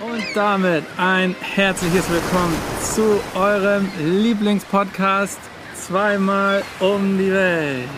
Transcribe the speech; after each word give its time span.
Und 0.00 0.22
damit 0.34 0.84
ein 0.96 1.34
herzliches 1.40 2.08
Willkommen 2.08 2.54
zu 2.82 3.20
eurem 3.36 3.88
Lieblingspodcast 4.00 5.40
Zweimal 5.74 6.62
um 6.78 7.18
die 7.18 7.32
Welt. 7.32 7.88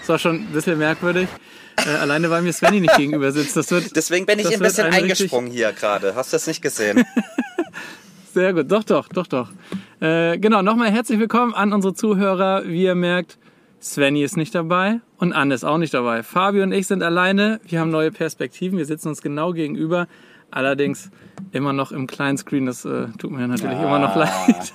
Das 0.00 0.08
war 0.08 0.18
schon 0.18 0.36
ein 0.36 0.52
bisschen 0.52 0.78
merkwürdig. 0.78 1.28
Äh, 1.76 1.90
alleine 1.90 2.28
weil 2.28 2.42
mir 2.42 2.52
Svenny 2.52 2.80
nicht 2.80 2.96
gegenüber 2.96 3.30
sitzt. 3.30 3.56
Das 3.56 3.70
wird, 3.70 3.94
Deswegen 3.94 4.26
bin 4.26 4.40
ich 4.40 4.52
ein 4.52 4.58
bisschen 4.58 4.86
ein 4.86 4.94
eingesprungen 4.94 5.52
hier 5.52 5.72
gerade. 5.72 6.16
Hast 6.16 6.32
du 6.32 6.36
das 6.36 6.48
nicht 6.48 6.60
gesehen? 6.60 7.04
Sehr 8.34 8.52
gut, 8.52 8.72
doch, 8.72 8.82
doch, 8.82 9.08
doch, 9.08 9.28
doch. 9.28 9.50
Äh, 10.00 10.38
genau, 10.38 10.62
nochmal 10.62 10.90
herzlich 10.90 11.20
willkommen 11.20 11.54
an 11.54 11.72
unsere 11.72 11.94
Zuhörer. 11.94 12.66
Wie 12.66 12.82
ihr 12.82 12.96
merkt, 12.96 13.38
Svenny 13.80 14.24
ist 14.24 14.36
nicht 14.36 14.56
dabei 14.56 15.00
und 15.18 15.32
Anne 15.34 15.54
ist 15.54 15.62
auch 15.62 15.78
nicht 15.78 15.94
dabei. 15.94 16.24
Fabio 16.24 16.64
und 16.64 16.72
ich 16.72 16.88
sind 16.88 17.04
alleine. 17.04 17.60
Wir 17.64 17.78
haben 17.78 17.90
neue 17.90 18.10
Perspektiven. 18.10 18.76
Wir 18.76 18.86
sitzen 18.86 19.06
uns 19.06 19.22
genau 19.22 19.52
gegenüber. 19.52 20.08
Allerdings 20.54 21.10
immer 21.50 21.72
noch 21.72 21.90
im 21.90 22.06
kleinen 22.06 22.38
Screen. 22.38 22.66
Das 22.66 22.84
äh, 22.84 23.08
tut 23.18 23.32
mir 23.32 23.48
natürlich 23.48 23.76
immer 23.76 23.98
noch 23.98 24.14
leid. 24.16 24.72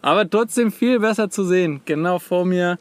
Aber 0.00 0.30
trotzdem 0.30 0.72
viel 0.72 0.98
besser 0.98 1.28
zu 1.28 1.44
sehen. 1.44 1.82
Genau 1.84 2.18
vor 2.18 2.46
mir 2.46 2.78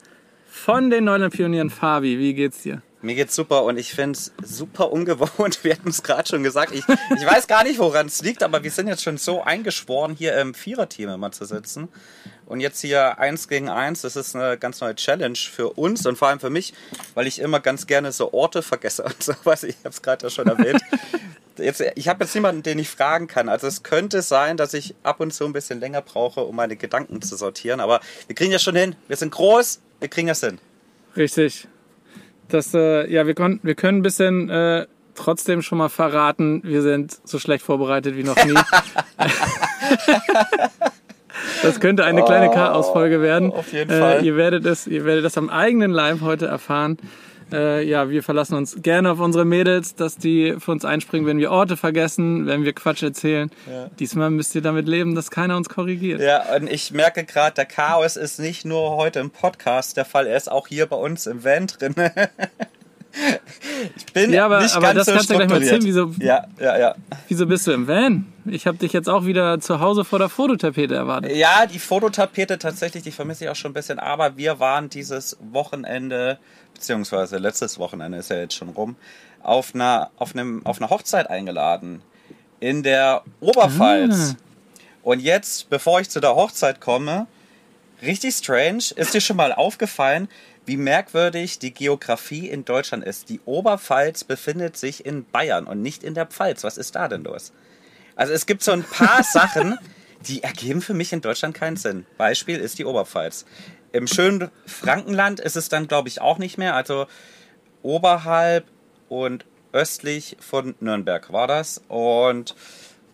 von 0.48 0.90
den 0.90 1.04
Neuland-Pionieren. 1.04 1.70
Fabi, 1.70 2.18
wie 2.18 2.34
geht's 2.34 2.62
dir? 2.62 2.82
Mir 3.02 3.16
geht's 3.16 3.36
super 3.36 3.66
und 3.66 3.78
ich 3.78 3.92
finde 3.92 4.18
es 4.18 4.32
super 4.42 4.90
ungewohnt. 4.90 5.60
Wir 5.66 5.74
hatten 5.74 5.90
es 5.90 6.02
gerade 6.02 6.28
schon 6.28 6.44
gesagt. 6.44 6.72
Ich, 6.74 6.86
ich 6.88 7.26
weiß 7.26 7.48
gar 7.48 7.66
nicht, 7.66 7.78
woran 7.78 8.08
es 8.08 8.22
liegt, 8.24 8.42
aber 8.42 8.64
wir 8.64 8.72
sind 8.72 8.88
jetzt 8.88 9.04
schon 9.04 9.18
so 9.18 9.44
eingeschworen, 9.44 10.16
hier 10.16 10.36
im 10.40 10.54
Viererteam 10.54 11.10
immer 11.10 11.32
zu 11.32 11.46
sitzen. 11.46 11.90
Und 12.48 12.62
jetzt 12.62 12.80
hier 12.80 13.20
eins 13.20 13.50
gegen 13.50 13.68
eins, 13.68 14.02
das 14.02 14.16
ist 14.16 14.36
eine 14.36 14.58
ganz 14.58 14.80
neue 14.80 14.96
Challenge 14.96 15.38
für 15.38 15.72
uns 15.72 16.06
und 16.06 16.18
vor 16.18 16.30
allem 16.30 16.40
für 16.40 16.50
mich, 16.50 16.74
weil 17.14 17.28
ich 17.28 17.40
immer 17.40 17.60
ganz 17.60 17.88
gerne 17.88 18.14
so 18.14 18.34
Orte 18.34 18.62
vergesse 18.62 19.04
und 19.04 19.22
sowas. 19.22 19.64
Ich 19.68 19.76
habe 19.80 19.90
es 19.90 20.02
gerade 20.02 20.26
ja 20.26 20.30
schon 20.30 20.48
erwähnt. 20.48 20.82
Jetzt, 21.58 21.84
ich 21.96 22.08
habe 22.08 22.24
jetzt 22.24 22.36
niemanden, 22.36 22.62
den 22.62 22.78
ich 22.78 22.88
fragen 22.88 23.26
kann. 23.26 23.50
Also 23.50 23.66
es 23.66 23.82
könnte 23.82 24.22
sein, 24.22 24.58
dass 24.58 24.76
ich 24.76 24.94
ab 25.02 25.20
und 25.20 25.34
zu 25.34 25.44
ein 25.44 25.54
bisschen 25.54 25.80
länger 25.80 26.04
brauche, 26.04 26.42
um 26.42 26.56
meine 26.56 26.76
Gedanken 26.76 27.20
zu 27.24 27.36
sortieren. 27.36 27.80
Aber 27.80 28.00
wir 28.28 28.36
kriegen 28.36 28.52
das 28.52 28.62
schon 28.62 28.76
hin. 28.76 28.96
Wir 29.08 29.18
sind 29.18 29.32
groß, 29.32 29.82
wir 30.00 30.08
kriegen 30.08 30.28
das 30.28 30.42
hin. 30.42 30.60
Richtig. 31.16 31.68
Das, 32.50 32.76
äh, 32.76 33.12
ja, 33.12 33.26
wir, 33.26 33.34
kon 33.34 33.60
wir 33.64 33.74
können 33.74 34.00
ein 34.00 34.04
bisschen 34.04 34.52
äh, 34.52 34.86
trotzdem 35.16 35.64
schon 35.64 35.80
mal 35.80 35.90
verraten, 35.90 36.62
wir 36.64 36.84
sind 36.84 37.18
so 37.28 37.40
schlecht 37.40 37.66
vorbereitet 37.66 38.16
wie 38.16 38.24
noch 38.24 38.38
nie. 38.46 38.54
das 41.64 41.80
könnte 41.80 42.06
eine 42.06 42.24
kleine 42.24 42.50
Chaos-Folge 42.50 43.22
werden. 43.22 43.52
auf 43.54 43.72
jeden 43.74 43.92
Äh, 43.92 44.00
Fall. 44.00 44.26
ihr, 44.26 44.36
werdet 44.38 44.66
es, 44.66 44.88
ihr 44.88 45.06
werdet 45.06 45.26
das 45.26 45.38
am 45.38 45.50
eigenen 45.50 45.92
Leib 45.92 46.22
heute 46.22 46.48
erfahren. 46.48 46.98
Äh, 47.50 47.88
ja, 47.88 48.10
wir 48.10 48.24
verlassen 48.24 48.56
uns 48.56 48.82
gerne 48.82 49.10
auf 49.10 49.22
unsere 49.22 49.46
Mädels, 49.46 49.96
dass 49.96 50.18
die 50.18 50.56
für 50.60 50.72
uns 50.72 50.84
einspringen, 50.84 51.26
wenn 51.26 51.38
wir 51.40 51.50
Orte 51.50 51.78
vergessen, 51.78 52.46
wenn 52.46 52.66
wir 52.66 52.74
Quatsch 52.74 53.04
erzählen. 53.04 53.50
Diesmal 54.00 54.32
müsst 54.32 54.54
ihr 54.54 54.62
damit 54.62 54.86
leben, 54.86 55.16
dass 55.16 55.32
keiner 55.32 55.56
uns 55.56 55.70
korrigiert. 55.70 56.20
Ja, 56.20 56.44
und 56.58 56.70
ich 56.70 56.92
merke 56.92 57.24
gerade, 57.24 57.56
der 57.56 57.66
Chaos 57.66 58.18
ist 58.18 58.40
nicht 58.40 58.66
nur 58.66 58.98
heute 58.98 59.20
im 59.22 59.30
Podcast 59.30 59.96
der 59.96 60.04
Fall, 60.04 60.28
er 60.28 60.36
ist 60.36 60.52
auch 60.52 60.68
hier 60.68 60.88
bei 60.88 60.98
uns 60.98 61.26
im 61.26 61.46
Van 61.46 61.68
drin. 61.68 61.96
ich 63.96 64.06
bin 64.14 64.32
Ja, 64.34 64.46
aber- 64.46 64.62
nicht 64.62 64.76
aber 64.76 64.88
ganz 64.94 64.98
das 64.98 65.06
so 65.08 65.12
kannst 65.14 65.30
du 65.30 65.36
gleich 65.36 65.50
mal 65.50 65.62
erzählen, 65.62 65.84
wieso- 65.84 66.12
Ja, 66.20 66.46
ja, 66.60 66.78
ja. 66.78 66.96
Wieso 67.28 67.46
bist 67.46 67.68
du 67.68 67.72
im 67.72 67.88
Van? 67.88 68.26
Ich 68.46 68.66
habe 68.68 68.78
dich 68.78 68.94
jetzt 68.94 69.10
auch 69.10 69.26
wieder 69.26 69.60
zu 69.60 69.80
Hause 69.80 70.06
vor 70.06 70.20
der 70.20 70.30
Fototapete 70.30 70.96
erwartet. 70.96 71.36
Ja, 71.36 71.66
die 71.66 71.80
Fototapete 71.80 72.58
tatsächlich, 72.58 73.04
die 73.04 73.12
vermisse 73.12 73.44
ich 73.46 73.50
auch 73.50 73.56
schon 73.56 73.72
ein 73.72 73.74
bisschen, 73.74 74.00
aber 74.00 74.38
wir 74.38 74.60
waren 74.60 74.90
dieses 74.90 75.38
Wochenende, 75.52 76.40
beziehungsweise 76.74 77.38
letztes 77.38 77.80
Wochenende 77.80 78.18
ist 78.20 78.30
ja 78.30 78.38
jetzt 78.38 78.56
schon 78.56 78.70
rum, 78.70 78.96
auf 79.44 79.74
einer, 79.76 80.10
auf 80.18 80.34
einem, 80.34 80.66
auf 80.66 80.80
einer 80.82 80.90
Hochzeit 80.90 81.30
eingeladen. 81.30 82.02
In 82.60 82.82
der 82.84 83.22
Oberpfalz. 83.40 84.36
Ah. 84.36 84.44
Und 85.04 85.20
jetzt, 85.22 85.70
bevor 85.70 86.00
ich 86.02 86.10
zu 86.10 86.20
der 86.20 86.36
Hochzeit 86.36 86.82
komme, 86.82 87.28
richtig 88.02 88.36
strange, 88.36 88.84
ist 88.96 89.14
dir 89.14 89.22
schon 89.22 89.38
mal 89.38 89.54
aufgefallen, 89.54 90.28
wie 90.68 90.78
merkwürdig 90.78 91.60
die 91.60 91.74
Geografie 91.74 92.48
in 92.50 92.66
Deutschland 92.66 93.04
ist. 93.04 93.30
Die 93.30 93.40
Oberpfalz 93.46 94.26
befindet 94.26 94.78
sich 94.78 95.06
in 95.06 95.26
Bayern 95.26 95.66
und 95.66 95.82
nicht 95.82 96.04
in 96.04 96.14
der 96.14 96.26
Pfalz. 96.26 96.64
Was 96.64 96.78
ist 96.78 96.96
da 96.96 97.08
denn 97.08 97.24
los? 97.24 97.54
Also 98.16 98.34
es 98.34 98.46
gibt 98.46 98.64
so 98.64 98.74
ein 98.74 98.84
paar 98.84 99.24
Sachen, 99.32 99.80
die 100.28 100.44
ergeben 100.44 100.82
für 100.82 100.94
mich 100.94 101.14
in 101.14 101.22
Deutschland 101.22 101.56
keinen 101.56 101.78
Sinn. 101.78 102.06
Beispiel 102.18 102.58
ist 102.58 102.80
die 102.80 102.86
Oberpfalz. 102.86 103.46
Im 103.94 104.08
schönen 104.08 104.52
Frankenland 104.66 105.40
ist 105.40 105.56
es 105.56 105.70
dann, 105.70 105.88
glaube 105.88 106.10
ich, 106.10 106.20
auch 106.20 106.38
nicht 106.38 106.58
mehr. 106.58 106.76
Also 106.76 107.08
oberhalb 107.82 108.66
und 109.08 109.46
östlich 109.72 110.36
von 110.42 110.76
Nürnberg 110.82 111.32
war 111.32 111.48
das. 111.48 111.82
Und 111.88 112.56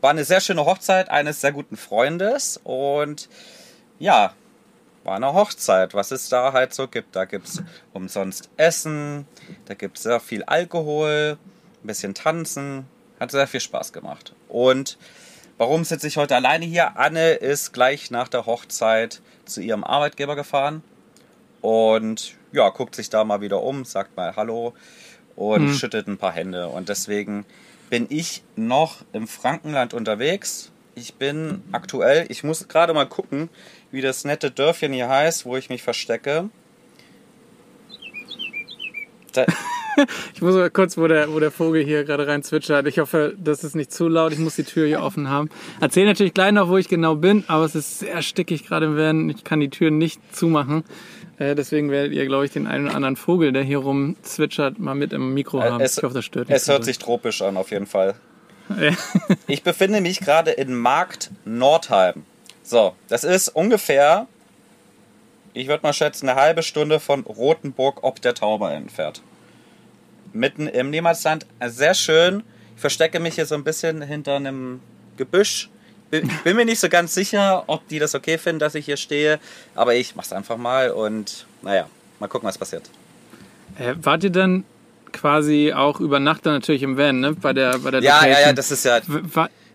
war 0.01 0.09
eine 0.09 0.25
sehr 0.25 0.41
schöne 0.41 0.65
Hochzeit 0.65 1.09
eines 1.09 1.41
sehr 1.41 1.51
guten 1.51 1.77
Freundes. 1.77 2.59
Und 2.63 3.29
ja, 3.99 4.33
war 5.03 5.15
eine 5.15 5.33
Hochzeit, 5.33 5.93
was 5.93 6.11
es 6.11 6.29
da 6.29 6.53
halt 6.53 6.73
so 6.73 6.87
gibt. 6.87 7.15
Da 7.15 7.25
gibt 7.25 7.47
es 7.47 7.63
umsonst 7.93 8.49
Essen, 8.57 9.27
da 9.65 9.73
gibt 9.73 9.97
es 9.97 10.03
sehr 10.03 10.19
viel 10.19 10.43
Alkohol, 10.43 11.37
ein 11.83 11.87
bisschen 11.87 12.13
Tanzen. 12.13 12.85
Hat 13.19 13.31
sehr 13.31 13.47
viel 13.47 13.59
Spaß 13.59 13.93
gemacht. 13.93 14.33
Und 14.49 14.97
warum 15.57 15.83
sitze 15.85 16.07
ich 16.07 16.17
heute 16.17 16.35
alleine 16.35 16.65
hier? 16.65 16.97
Anne 16.97 17.33
ist 17.33 17.73
gleich 17.73 18.11
nach 18.11 18.27
der 18.27 18.45
Hochzeit 18.45 19.21
zu 19.45 19.61
ihrem 19.61 19.83
Arbeitgeber 19.83 20.35
gefahren 20.35 20.83
und 21.61 22.33
ja, 22.51 22.67
guckt 22.69 22.93
sich 22.93 23.09
da 23.09 23.23
mal 23.23 23.39
wieder 23.39 23.63
um, 23.63 23.85
sagt 23.85 24.17
mal 24.17 24.35
Hallo 24.35 24.73
und 25.37 25.73
schüttet 25.73 26.07
ein 26.07 26.17
paar 26.17 26.33
Hände. 26.33 26.67
Und 26.67 26.89
deswegen 26.89 27.45
bin 27.89 28.07
ich 28.09 28.43
noch 28.57 28.97
im 29.13 29.27
Frankenland 29.27 29.93
unterwegs. 29.93 30.72
Ich 30.95 31.15
bin 31.15 31.63
aktuell, 31.71 32.25
ich 32.29 32.43
muss 32.43 32.67
gerade 32.67 32.93
mal 32.93 33.05
gucken, 33.05 33.49
wie 33.91 34.01
das 34.01 34.25
nette 34.25 34.51
Dörfchen 34.51 34.93
hier 34.93 35.09
heißt, 35.09 35.45
wo 35.45 35.57
ich 35.57 35.69
mich 35.69 35.81
verstecke. 35.81 36.49
Da, 39.33 39.45
Ich 40.33 40.41
muss 40.41 40.55
mal 40.55 40.69
kurz, 40.69 40.97
wo 40.97 41.07
der, 41.07 41.31
wo 41.31 41.39
der 41.39 41.51
Vogel 41.51 41.83
hier 41.83 42.03
gerade 42.03 42.27
rein 42.27 42.43
zwitschert. 42.43 42.87
Ich 42.87 42.99
hoffe, 42.99 43.35
das 43.37 43.63
ist 43.63 43.75
nicht 43.75 43.91
zu 43.91 44.07
laut. 44.07 44.33
Ich 44.33 44.39
muss 44.39 44.55
die 44.55 44.63
Tür 44.63 44.87
hier 44.87 45.01
offen 45.01 45.29
haben. 45.29 45.49
Erzähle 45.79 46.07
natürlich 46.07 46.33
gleich 46.33 46.51
noch, 46.51 46.69
wo 46.69 46.77
ich 46.77 46.87
genau 46.87 47.15
bin, 47.15 47.43
aber 47.47 47.65
es 47.65 47.75
ist 47.75 47.99
sehr 47.99 48.21
stickig 48.21 48.65
gerade 48.65 48.87
im 48.87 48.97
Van. 48.97 49.29
Ich 49.29 49.43
kann 49.43 49.59
die 49.59 49.69
Tür 49.69 49.91
nicht 49.91 50.19
zumachen. 50.35 50.83
Äh, 51.37 51.55
deswegen 51.55 51.89
werdet 51.91 52.13
ihr, 52.13 52.25
glaube 52.25 52.45
ich, 52.45 52.51
den 52.51 52.67
einen 52.67 52.87
oder 52.87 52.95
anderen 52.95 53.15
Vogel, 53.15 53.51
der 53.51 53.63
hier 53.63 53.79
rum 53.79 54.15
zwitschert, 54.21 54.79
mal 54.79 54.95
mit 54.95 55.13
im 55.13 55.33
Mikro 55.33 55.61
haben. 55.61 55.81
Äh, 55.81 55.85
es, 55.85 55.97
ich 55.97 56.03
hoffe, 56.03 56.15
das 56.15 56.25
stört 56.25 56.49
nicht. 56.49 56.55
es 56.55 56.67
hört 56.67 56.85
sich 56.85 56.99
tropisch 56.99 57.41
an, 57.41 57.57
auf 57.57 57.71
jeden 57.71 57.87
Fall. 57.87 58.15
Ich 59.47 59.63
befinde 59.63 60.01
mich 60.01 60.19
gerade 60.19 60.51
in 60.51 60.73
Markt 60.73 61.31
Nordheim. 61.45 62.25
So, 62.63 62.95
das 63.07 63.23
ist 63.23 63.49
ungefähr, 63.49 64.27
ich 65.53 65.67
würde 65.67 65.83
mal 65.83 65.93
schätzen, 65.93 66.29
eine 66.29 66.39
halbe 66.39 66.63
Stunde 66.63 66.99
von 66.99 67.21
Rothenburg 67.21 68.03
ob 68.03 68.21
der 68.21 68.33
Tauber 68.33 68.71
entfernt. 68.71 69.21
Mitten 70.31 70.67
im 70.67 70.89
Niemandsland. 70.89 71.45
Sehr 71.67 71.93
schön. 71.93 72.43
Ich 72.75 72.81
verstecke 72.81 73.19
mich 73.19 73.35
hier 73.35 73.45
so 73.45 73.55
ein 73.55 73.63
bisschen 73.63 74.01
hinter 74.01 74.35
einem 74.35 74.81
Gebüsch. 75.17 75.69
Bin, 76.09 76.29
bin 76.43 76.55
mir 76.55 76.65
nicht 76.65 76.79
so 76.79 76.89
ganz 76.89 77.13
sicher, 77.13 77.63
ob 77.67 77.87
die 77.87 77.99
das 77.99 78.15
okay 78.15 78.37
finden, 78.37 78.59
dass 78.59 78.73
ich 78.75 78.85
hier 78.85 78.97
stehe. 78.97 79.39
Aber 79.75 79.93
ich 79.93 80.15
mach's 80.15 80.33
einfach 80.33 80.57
mal 80.57 80.89
und 80.89 81.45
naja, 81.61 81.87
mal 82.19 82.27
gucken, 82.27 82.47
was 82.47 82.57
passiert. 82.57 82.89
Äh, 83.77 83.93
wart 84.01 84.23
ihr 84.23 84.31
dann 84.31 84.63
quasi 85.13 85.73
auch 85.73 85.99
über 85.99 86.19
Nacht 86.19 86.45
dann 86.45 86.53
natürlich 86.55 86.83
im 86.83 86.97
Van, 86.97 87.19
ne? 87.19 87.33
Bei 87.33 87.53
der, 87.53 87.79
bei 87.79 87.91
der 87.91 88.01
Ja, 88.01 88.17
ja, 88.21 88.27
Location? 88.27 88.47
ja, 88.47 88.53
das 88.53 88.71
ist 88.71 88.85
ja 88.85 88.99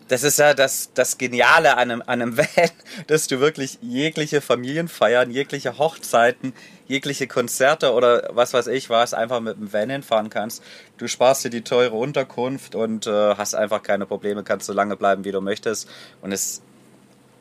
Das 0.08 0.22
ist 0.22 0.38
ja 0.38 0.54
das, 0.54 0.90
das 0.94 1.18
Geniale 1.18 1.76
an 1.76 1.90
einem, 1.90 2.02
an 2.02 2.22
einem 2.22 2.36
Van, 2.38 2.70
dass 3.06 3.26
du 3.26 3.40
wirklich 3.40 3.78
jegliche 3.82 4.40
Familienfeiern, 4.40 5.30
jegliche 5.30 5.78
Hochzeiten, 5.78 6.52
jegliche 6.86 7.26
Konzerte 7.26 7.92
oder 7.92 8.30
was 8.32 8.54
weiß 8.54 8.66
ich 8.68 8.88
was 8.88 9.12
einfach 9.14 9.40
mit 9.40 9.58
dem 9.58 9.72
Van 9.72 9.90
hinfahren 9.90 10.30
kannst. 10.30 10.62
Du 10.96 11.06
sparst 11.08 11.44
dir 11.44 11.50
die 11.50 11.60
teure 11.62 11.94
Unterkunft 11.96 12.74
und 12.74 13.06
äh, 13.06 13.34
hast 13.36 13.54
einfach 13.54 13.82
keine 13.82 14.06
Probleme, 14.06 14.42
kannst 14.42 14.66
so 14.66 14.72
lange 14.72 14.96
bleiben, 14.96 15.24
wie 15.24 15.32
du 15.32 15.40
möchtest. 15.42 15.88
Und 16.22 16.32
es 16.32 16.62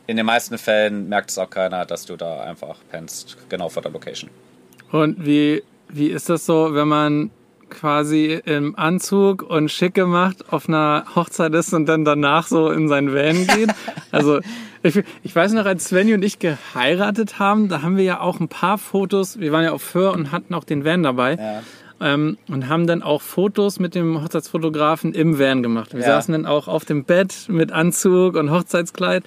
in 0.06 0.16
den 0.18 0.26
meisten 0.26 0.58
Fällen 0.58 1.10
merkt 1.10 1.30
es 1.32 1.38
auch 1.38 1.50
keiner, 1.50 1.86
dass 1.86 2.06
du 2.06 2.16
da 2.16 2.42
einfach 2.42 2.78
pennst, 2.92 3.38
genau 3.50 3.68
vor 3.70 3.82
der 3.82 3.92
Location. 3.92 4.30
Und 4.92 5.26
wie, 5.26 5.64
wie 5.90 6.08
ist 6.08 6.30
das 6.30 6.46
so, 6.46 6.74
wenn 6.74 6.88
man 6.88 7.32
quasi 7.70 8.40
im 8.46 8.76
Anzug 8.78 9.44
und 9.44 9.70
schick 9.72 9.94
gemacht 9.94 10.46
auf 10.50 10.68
einer 10.68 11.06
Hochzeit 11.16 11.54
ist 11.54 11.74
und 11.74 11.86
dann 11.86 12.06
danach 12.06 12.48
so 12.48 12.70
in 12.70 12.88
sein 12.88 13.14
Van 13.14 13.48
geht? 13.48 13.70
Also 14.12 14.40
ich, 14.84 15.04
ich 15.24 15.36
weiß 15.36 15.52
noch, 15.54 15.66
als 15.66 15.86
Svenny 15.90 16.14
und 16.14 16.24
ich 16.24 16.40
geheiratet 16.40 17.40
haben, 17.40 17.68
da 17.68 17.82
haben 17.82 17.98
wir 17.98 18.04
ja 18.06 18.22
auch 18.22 18.40
ein 18.40 18.48
paar 18.48 18.78
Fotos, 18.78 19.40
wir 19.40 19.52
waren 19.52 19.64
ja 19.66 19.74
auf 19.74 19.82
Föhr 19.82 20.14
und 20.14 20.32
hatten 20.32 20.54
auch 20.54 20.64
den 20.64 20.86
Van 20.86 21.04
dabei. 21.04 21.36
Ja. 21.36 21.62
Ähm, 22.00 22.38
und 22.48 22.70
haben 22.70 22.86
dann 22.88 23.02
auch 23.02 23.22
Fotos 23.22 23.80
mit 23.80 23.96
dem 23.96 24.22
Hochzeitsfotografen 24.24 25.14
im 25.14 25.40
Van 25.40 25.64
gemacht. 25.64 25.94
Wir 25.94 26.02
Ja. 26.02 26.06
saßen 26.08 26.32
dann 26.32 26.46
auch 26.46 26.68
auf 26.68 26.86
dem 26.86 27.04
Bett 27.06 27.34
mit 27.50 27.72
Anzug 27.72 28.36
und 28.36 28.52
Hochzeitskleid. 28.52 29.24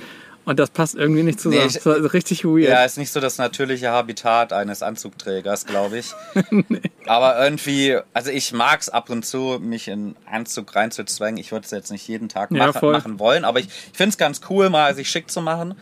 Und 0.46 0.58
das 0.58 0.70
passt 0.70 0.94
irgendwie 0.94 1.22
nicht 1.22 1.38
zusammen. 1.38 1.60
Nee, 1.62 1.66
ich- 1.68 1.74
das 1.74 1.86
war 1.86 2.12
richtig 2.12 2.44
weird. 2.44 2.68
Ja, 2.70 2.84
ist 2.84 2.96
nicht 2.98 3.12
so 3.12 3.20
das 3.20 3.38
natürliche 3.38 3.90
Habitat 3.90 4.52
eines 4.52 4.82
Anzugträgers, 4.82 5.66
glaube 5.66 5.98
ich. 5.98 6.12
Aber 7.06 7.42
irgendwie, 7.42 7.98
also 8.14 8.30
ich 8.30 8.52
mag 8.52 8.80
es 8.80 8.88
ab 8.88 9.10
und 9.10 9.24
zu, 9.24 9.58
mich 9.60 9.88
in 9.88 10.16
Anzug 10.30 10.74
reinzuzwängen. 10.74 11.38
Ich 11.38 11.52
würde 11.52 11.64
es 11.66 11.70
jetzt 11.70 11.90
nicht 11.92 12.06
jeden 12.08 12.28
Tag 12.28 12.50
Ja, 12.52 12.68
mach, 12.72 12.82
machen 12.82 13.18
wollen, 13.18 13.44
aber 13.44 13.60
ich, 13.60 13.66
ich 13.66 13.96
finde 13.96 14.10
es 14.10 14.18
ganz 14.18 14.40
cool, 14.48 14.70
mal 14.70 14.94
sich 14.94 15.10
schick 15.10 15.30
zu 15.30 15.40
machen. 15.42 15.74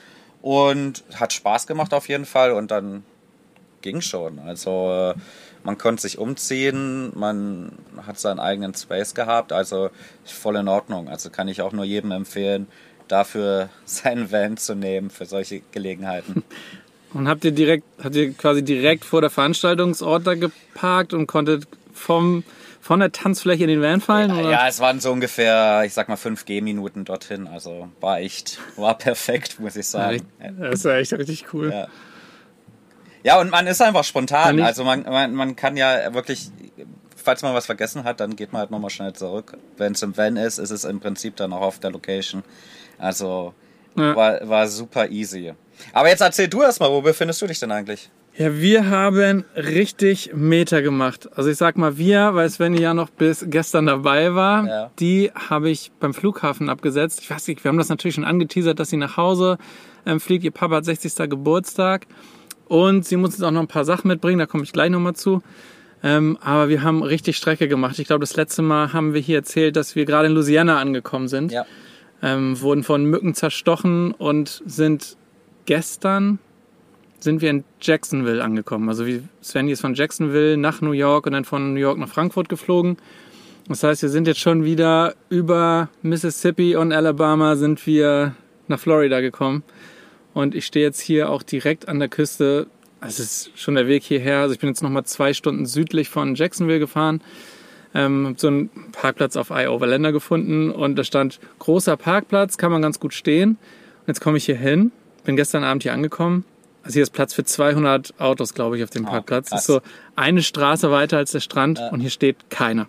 Und 0.43 1.03
hat 1.15 1.33
Spaß 1.33 1.67
gemacht 1.67 1.93
auf 1.95 2.09
jeden 2.09 2.25
Fall. 2.25 2.53
Und 2.53 2.71
dann 2.71 3.03
ging 3.83 4.01
schon. 4.01 4.39
Also 4.41 5.13
äh, 5.17 5.21
man 5.65 5.79
konnte 5.79 6.03
sich 6.03 6.19
umziehen, 6.19 7.11
man 7.15 7.73
hat 8.07 8.19
seinen 8.19 8.39
eigenen 8.41 8.75
Space 8.75 9.15
gehabt, 9.15 9.53
also 9.53 9.91
voll 10.25 10.57
in 10.57 10.69
Ordnung. 10.69 11.09
Also 11.09 11.31
kann 11.31 11.49
ich 11.49 11.61
auch 11.63 11.73
nur 11.73 11.85
jedem 11.85 12.13
empfehlen, 12.13 12.67
dafür 13.09 13.69
seinen 13.85 14.31
Van 14.31 14.57
zu 14.57 14.75
nehmen 14.75 15.11
für 15.11 15.27
solche 15.27 15.63
Gelegenheiten. 15.73 16.45
Und 17.15 17.27
habt 17.27 17.43
ihr 17.45 17.53
direkt, 17.53 17.85
habt 18.03 18.15
ihr 18.15 18.35
quasi 18.35 18.63
direkt 18.63 19.05
vor 19.05 19.23
der 19.23 19.31
Veranstaltungsort 19.31 20.27
da 20.27 20.35
geparkt 20.35 21.15
und 21.15 21.27
konntet 21.27 21.67
vom, 21.95 22.45
von 22.83 23.01
der 23.01 23.13
Tanzfläche 23.13 23.65
in 23.65 23.71
den 23.71 23.81
Van 23.81 24.03
fallen? 24.03 24.31
Oder? 24.31 24.51
Ja, 24.51 24.69
es 24.69 24.79
waren 24.81 25.01
so 25.01 25.11
ungefähr, 25.11 25.85
ich 25.87 25.95
sag 25.95 26.11
mal, 26.11 26.17
5 26.17 26.45
G-Minuten 26.45 27.07
dorthin. 27.07 27.47
Also 27.47 27.89
war 28.01 28.21
echt, 28.21 28.59
war 28.77 28.99
perfekt, 28.99 29.59
muss 29.59 29.77
ich 29.77 29.87
sagen. 29.87 30.21
Das 30.59 30.83
ja 30.83 30.97
echt 30.97 31.15
richtig 31.15 31.47
cool. 31.55 31.71
Ja. 31.73 31.89
Ja, 33.25 33.41
und 33.41 33.51
man 33.51 33.67
ist 33.67 33.83
einfach 33.83 34.05
spontan. 34.05 34.61
Also 34.61 34.85
man, 34.85 35.03
man, 35.03 35.35
man 35.35 35.57
kann 35.57 35.77
ja 35.77 36.15
wirklich, 36.15 36.51
falls 37.17 37.43
man 37.43 37.55
was 37.55 37.67
vergessen 37.67 38.05
hat, 38.05 38.21
dann 38.21 38.37
geht 38.37 38.53
man 38.53 38.61
halt 38.61 38.71
nochmal 38.71 38.91
schnell 38.91 39.13
zurück. 39.13 39.57
Wenn 39.77 39.93
es 39.93 40.03
im 40.03 40.17
Van 40.17 40.37
ist, 40.37 40.59
ist 40.59 40.71
es 40.71 40.85
im 40.85 41.01
Prinzip 41.01 41.37
dann 41.37 41.53
auch 41.53 41.63
auf 41.63 41.79
der 41.79 41.91
Location. 41.91 42.43
Also 42.99 43.55
Ja. 43.97 44.15
war, 44.15 44.49
war 44.49 44.67
super 44.69 45.09
easy. 45.09 45.53
Aber 45.93 46.09
jetzt 46.09 46.21
erzähl 46.21 46.49
du 46.49 46.63
erst 46.63 46.81
mal, 46.81 46.91
wo 46.91 47.01
befindest 47.01 47.41
du 47.43 47.47
dich 47.47 47.59
denn 47.61 47.71
eigentlich? 47.73 48.11
Ja, 48.37 48.55
wir 48.57 48.89
haben 48.89 49.45
richtig 49.57 50.31
Meter 50.33 50.81
gemacht. 50.81 51.29
Also 51.35 51.51
ich 51.51 51.57
sag 51.57 51.77
mal 51.77 51.99
wir, 51.99 52.35
weil 52.37 52.49
Sven 52.49 52.75
ja 52.75 52.95
noch 52.95 53.11
bis 53.11 53.45
gestern 53.49 53.87
dabei 53.87 54.33
war. 54.35 54.67
Ja. 54.67 54.91
Die 55.01 55.33
habe 55.35 55.71
ich 55.71 55.91
beim 55.99 56.15
Flughafen 56.15 56.69
abgesetzt. 56.69 57.19
Ich 57.21 57.31
weiß 57.31 57.49
nicht, 57.49 57.65
wir 57.65 57.69
haben 57.69 57.79
das 57.79 57.89
natürlich 57.89 58.15
schon 58.15 58.25
angeteasert, 58.25 58.79
dass 58.79 58.91
sie 58.91 58.97
nach 58.97 59.17
Hause 59.17 59.59
ähm, 60.07 60.21
fliegt. 60.21 60.45
Ihr 60.45 60.53
Papa 60.53 60.77
hat 60.77 60.85
60. 60.85 61.29
Geburtstag 61.29 62.07
und 62.69 63.05
sie 63.05 63.17
muss 63.17 63.33
jetzt 63.33 63.43
auch 63.43 63.51
noch 63.51 63.61
ein 63.63 63.67
paar 63.67 63.85
Sachen 63.85 64.07
mitbringen, 64.07 64.39
da 64.39 64.47
komme 64.47 64.63
ich 64.63 64.73
gleich 64.73 64.91
nochmal 64.91 65.15
zu. 65.17 65.43
Ähm, 66.05 66.39
aber 66.41 66.69
wir 66.69 66.83
haben 66.85 67.03
richtig 67.03 67.37
Strecke 67.37 67.67
gemacht. 67.67 67.99
Ich 67.99 68.07
glaube, 68.07 68.21
das 68.21 68.37
letzte 68.37 68.63
Mal 68.63 68.93
haben 68.93 69.15
wir 69.15 69.21
hier 69.21 69.39
erzählt, 69.39 69.75
dass 69.75 69.97
wir 69.97 70.05
gerade 70.05 70.29
in 70.29 70.35
Louisiana 70.35 70.79
angekommen 70.79 71.27
sind. 71.27 71.51
Ja. 71.51 71.67
Ähm, 72.23 72.61
wurden 72.61 72.83
von 72.83 73.05
Mücken 73.05 73.35
zerstochen 73.35 74.13
und 74.13 74.63
sind 74.67 75.17
gestern 75.67 76.39
sind 77.21 77.41
wir 77.41 77.51
in 77.51 77.65
Jacksonville 77.81 78.43
angekommen. 78.43 78.89
Also 78.89 79.07
wie 79.07 79.23
Svenny 79.43 79.73
ist 79.73 79.81
von 79.81 79.95
Jacksonville 79.95 80.57
nach 80.57 80.81
New 80.81 80.93
York 80.93 81.27
und 81.27 81.33
dann 81.33 81.45
von 81.45 81.75
New 81.75 81.81
York 81.81 81.99
nach 81.99 82.09
Frankfurt 82.09 82.49
geflogen. 82.49 82.97
Das 83.69 83.83
heißt, 83.83 84.03
wir 84.03 84.09
sind 84.09 84.27
jetzt 84.27 84.41
schon 84.41 84.65
wieder 84.65 85.15
über 85.29 85.89
Mississippi 86.03 86.77
und 86.77 86.93
Alabama 86.93 87.57
sind 87.57 87.87
wir 87.87 88.35
nach 88.67 88.79
Florida 88.79 89.21
gekommen. 89.21 89.63
Und 90.33 90.55
ich 90.55 90.65
stehe 90.65 90.87
jetzt 90.87 91.01
hier 91.01 91.31
auch 91.31 91.43
direkt 91.43 91.89
an 91.89 91.99
der 91.99 92.09
Küste. 92.09 92.69
Es 93.01 93.19
ist 93.19 93.51
schon 93.57 93.75
der 93.75 93.87
Weg 93.87 94.05
hierher. 94.05 94.39
Also 94.39 94.55
ich 94.55 94.61
bin 94.61 94.69
jetzt 94.69 94.83
nochmal 94.83 95.05
zwei 95.05 95.35
Stunden 95.35 95.67
südlich 95.67 96.09
von 96.09 96.35
Jacksonville 96.35 96.79
gefahren. 96.79 97.21
Ähm, 97.99 98.35
so 98.37 98.47
einen 98.49 98.71
Parkplatz 98.93 99.37
auf 99.37 99.51
I-Overlander 99.51 100.13
gefunden 100.13 100.71
und 100.71 100.97
da 100.97 101.05
stand 101.05 101.41
großer 101.59 101.97
Parkplatz, 101.97 102.57
kann 102.59 102.71
man 102.71 102.81
ganz 102.83 103.01
gut 103.01 103.13
stehen. 103.15 103.51
Und 103.53 104.09
jetzt 104.09 104.21
komme 104.21 104.37
ich 104.39 104.45
hier 104.45 104.57
hin, 104.57 104.93
bin 105.25 105.37
gestern 105.37 105.65
Abend 105.65 105.83
hier 105.83 105.93
angekommen. 105.93 106.45
Also 106.85 106.95
hier 106.95 107.03
ist 107.03 107.11
Platz 107.11 107.35
für 107.35 107.45
200 107.45 108.15
Autos, 108.19 108.55
glaube 108.55 108.77
ich, 108.79 108.85
auf 108.85 108.91
dem 108.91 109.05
Oh, 109.07 109.11
Parkplatz. 109.11 109.51
Das 109.51 109.51
krass. 109.51 109.61
ist 109.61 109.67
so 109.67 109.81
eine 110.17 110.43
Straße 110.43 110.91
weiter 110.91 111.19
als 111.19 111.33
der 111.33 111.41
Strand 111.41 111.81
und 111.93 112.01
hier 112.01 112.11
steht 112.11 112.49
keiner. 112.51 112.87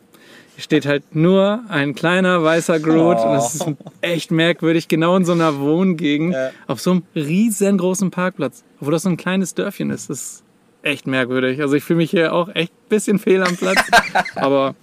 Hier 0.55 0.63
steht 0.63 0.85
halt 0.85 1.15
nur 1.15 1.63
ein 1.69 1.95
kleiner 1.95 2.43
weißer 2.43 2.79
Groot 2.79 3.17
und 3.17 3.31
das 3.33 3.55
ist 3.55 3.65
echt 4.01 4.29
merkwürdig, 4.31 4.87
genau 4.89 5.15
in 5.15 5.25
so 5.25 5.31
einer 5.31 5.59
Wohngegend, 5.59 6.33
Ja. 6.33 6.51
auf 6.67 6.81
so 6.81 6.91
einem 6.91 7.03
riesengroßen 7.15 8.11
Parkplatz, 8.11 8.63
obwohl 8.79 8.91
das 8.93 9.03
so 9.03 9.09
ein 9.09 9.17
kleines 9.17 9.53
Dörfchen 9.55 9.89
ist. 9.89 10.09
Das 10.09 10.21
ist 10.21 10.43
echt 10.83 11.07
merkwürdig. 11.07 11.61
Also 11.61 11.75
ich 11.75 11.83
fühle 11.83 11.97
mich 11.97 12.11
hier 12.11 12.33
auch 12.33 12.49
echt 12.55 12.71
ein 12.73 12.89
bisschen 12.89 13.19
fehl 13.19 13.41
am 13.43 13.55
Platz, 13.57 13.79
aber 14.35 14.75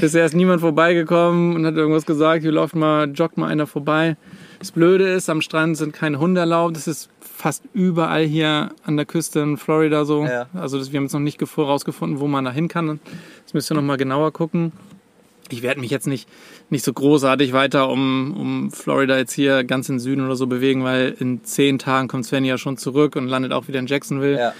bisher 0.00 0.24
ist 0.24 0.34
niemand 0.34 0.60
vorbeigekommen 0.60 1.54
und 1.56 1.66
hat 1.66 1.74
irgendwas 1.76 2.06
gesagt, 2.06 2.42
hier 2.42 2.52
läuft 2.52 2.74
mal, 2.74 3.10
joggt 3.12 3.36
mal 3.38 3.48
einer 3.48 3.66
vorbei. 3.66 4.16
Das 4.58 4.70
Blöde 4.70 5.08
ist, 5.08 5.28
am 5.28 5.40
Strand 5.40 5.76
sind 5.76 5.92
keine 5.92 6.18
Hunde 6.18 6.40
erlaubt. 6.40 6.76
Das 6.76 6.86
ist 6.86 7.10
fast 7.20 7.64
überall 7.74 8.24
hier 8.24 8.70
an 8.84 8.96
der 8.96 9.06
Küste 9.06 9.40
in 9.40 9.56
Florida 9.56 10.04
so. 10.04 10.24
Ja. 10.24 10.46
Also 10.54 10.78
das, 10.78 10.92
wir 10.92 10.98
haben 10.98 11.04
jetzt 11.04 11.12
noch 11.14 11.20
nicht 11.20 11.40
gef- 11.40 11.60
rausgefunden, 11.60 12.20
wo 12.20 12.28
man 12.28 12.44
da 12.44 12.52
hin 12.52 12.68
kann. 12.68 13.00
Das 13.44 13.54
müsst 13.54 13.70
ihr 13.70 13.74
noch 13.74 13.82
mal 13.82 13.96
genauer 13.96 14.32
gucken. 14.32 14.70
Ich 15.48 15.62
werde 15.62 15.80
mich 15.80 15.90
jetzt 15.90 16.06
nicht, 16.06 16.28
nicht 16.70 16.84
so 16.84 16.92
großartig 16.92 17.52
weiter 17.52 17.90
um, 17.90 18.36
um 18.38 18.70
Florida 18.70 19.18
jetzt 19.18 19.32
hier 19.32 19.64
ganz 19.64 19.88
in 19.88 19.96
den 19.96 20.00
Süden 20.00 20.24
oder 20.24 20.36
so 20.36 20.46
bewegen, 20.46 20.84
weil 20.84 21.14
in 21.18 21.42
zehn 21.44 21.78
Tagen 21.78 22.06
kommt 22.08 22.24
Sven 22.24 22.44
ja 22.44 22.56
schon 22.56 22.76
zurück 22.76 23.16
und 23.16 23.26
landet 23.26 23.52
auch 23.52 23.68
wieder 23.68 23.80
in 23.80 23.86
Jacksonville. 23.86 24.38
Ja. 24.38 24.54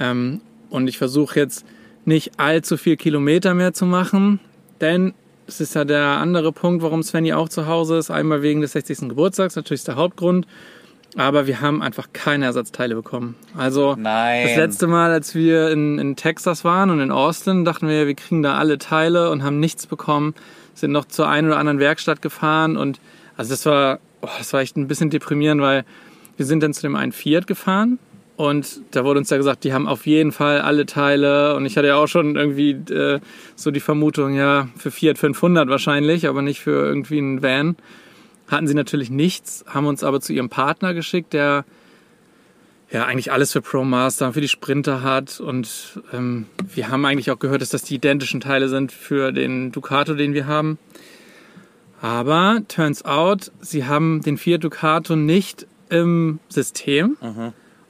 Ähm, 0.00 0.40
und 0.68 0.88
ich 0.88 0.98
versuche 0.98 1.38
jetzt 1.38 1.64
nicht 2.06 2.38
allzu 2.38 2.76
viel 2.76 2.96
Kilometer 2.96 3.54
mehr 3.54 3.72
zu 3.72 3.84
machen, 3.84 4.40
denn 4.80 5.14
es 5.46 5.60
ist 5.60 5.74
ja 5.74 5.84
der 5.84 6.04
andere 6.04 6.52
Punkt, 6.52 6.82
warum 6.82 7.02
Svenny 7.02 7.32
auch 7.32 7.48
zu 7.48 7.66
Hause 7.66 7.98
ist. 7.98 8.10
Einmal 8.10 8.42
wegen 8.42 8.60
des 8.60 8.72
60. 8.72 9.08
Geburtstags, 9.08 9.54
natürlich 9.54 9.80
ist 9.80 9.88
der 9.88 9.96
Hauptgrund. 9.96 10.46
Aber 11.16 11.46
wir 11.46 11.60
haben 11.60 11.82
einfach 11.82 12.08
keine 12.12 12.44
Ersatzteile 12.46 12.94
bekommen. 12.94 13.36
Also 13.56 13.96
Nein. 13.96 14.46
das 14.46 14.56
letzte 14.56 14.86
Mal, 14.86 15.12
als 15.12 15.34
wir 15.34 15.70
in, 15.70 15.98
in 15.98 16.16
Texas 16.16 16.62
waren 16.62 16.90
und 16.90 17.00
in 17.00 17.10
Austin, 17.10 17.64
dachten 17.64 17.88
wir, 17.88 18.06
wir 18.06 18.14
kriegen 18.14 18.42
da 18.42 18.58
alle 18.58 18.76
Teile 18.76 19.30
und 19.30 19.42
haben 19.42 19.58
nichts 19.58 19.86
bekommen. 19.86 20.34
Sind 20.74 20.92
noch 20.92 21.06
zur 21.06 21.28
einen 21.28 21.46
oder 21.46 21.56
anderen 21.56 21.78
Werkstatt 21.78 22.20
gefahren 22.20 22.76
und 22.76 23.00
also 23.36 23.50
das 23.50 23.64
war, 23.64 23.98
oh, 24.20 24.28
das 24.36 24.52
war 24.52 24.60
echt 24.60 24.76
ein 24.76 24.88
bisschen 24.88 25.08
deprimierend, 25.08 25.62
weil 25.62 25.84
wir 26.36 26.44
sind 26.44 26.62
dann 26.62 26.74
zu 26.74 26.82
dem 26.82 26.96
einen 26.96 27.12
Fiat 27.12 27.46
gefahren 27.46 27.98
und 28.36 28.82
da 28.90 29.04
wurde 29.04 29.18
uns 29.18 29.30
ja 29.30 29.38
gesagt, 29.38 29.64
die 29.64 29.72
haben 29.72 29.88
auf 29.88 30.06
jeden 30.06 30.30
Fall 30.30 30.60
alle 30.60 30.84
Teile 30.84 31.56
und 31.56 31.64
ich 31.64 31.78
hatte 31.78 31.88
ja 31.88 31.96
auch 31.96 32.06
schon 32.06 32.36
irgendwie 32.36 32.72
äh, 32.72 33.20
so 33.54 33.70
die 33.70 33.80
Vermutung, 33.80 34.34
ja, 34.34 34.68
für 34.76 34.90
Fiat 34.90 35.16
500 35.16 35.68
wahrscheinlich, 35.68 36.28
aber 36.28 36.42
nicht 36.42 36.60
für 36.60 36.86
irgendwie 36.86 37.18
einen 37.18 37.42
Van. 37.42 37.76
Hatten 38.48 38.66
sie 38.66 38.74
natürlich 38.74 39.10
nichts, 39.10 39.64
haben 39.66 39.86
uns 39.86 40.04
aber 40.04 40.20
zu 40.20 40.34
ihrem 40.34 40.50
Partner 40.50 40.92
geschickt, 40.92 41.32
der 41.32 41.64
ja 42.90 43.06
eigentlich 43.06 43.32
alles 43.32 43.52
für 43.52 43.62
ProMaster, 43.62 44.32
für 44.34 44.42
die 44.42 44.48
Sprinter 44.48 45.02
hat 45.02 45.40
und 45.40 46.00
ähm, 46.12 46.44
wir 46.74 46.90
haben 46.90 47.06
eigentlich 47.06 47.30
auch 47.30 47.38
gehört, 47.38 47.62
dass 47.62 47.70
das 47.70 47.82
die 47.82 47.94
identischen 47.94 48.40
Teile 48.40 48.68
sind 48.68 48.92
für 48.92 49.32
den 49.32 49.72
Ducato, 49.72 50.14
den 50.14 50.34
wir 50.34 50.46
haben. 50.46 50.78
Aber 52.02 52.60
turns 52.68 53.02
out, 53.06 53.50
sie 53.60 53.86
haben 53.86 54.20
den 54.20 54.36
Fiat 54.36 54.62
Ducato 54.62 55.16
nicht 55.16 55.66
im 55.88 56.38
System 56.50 57.16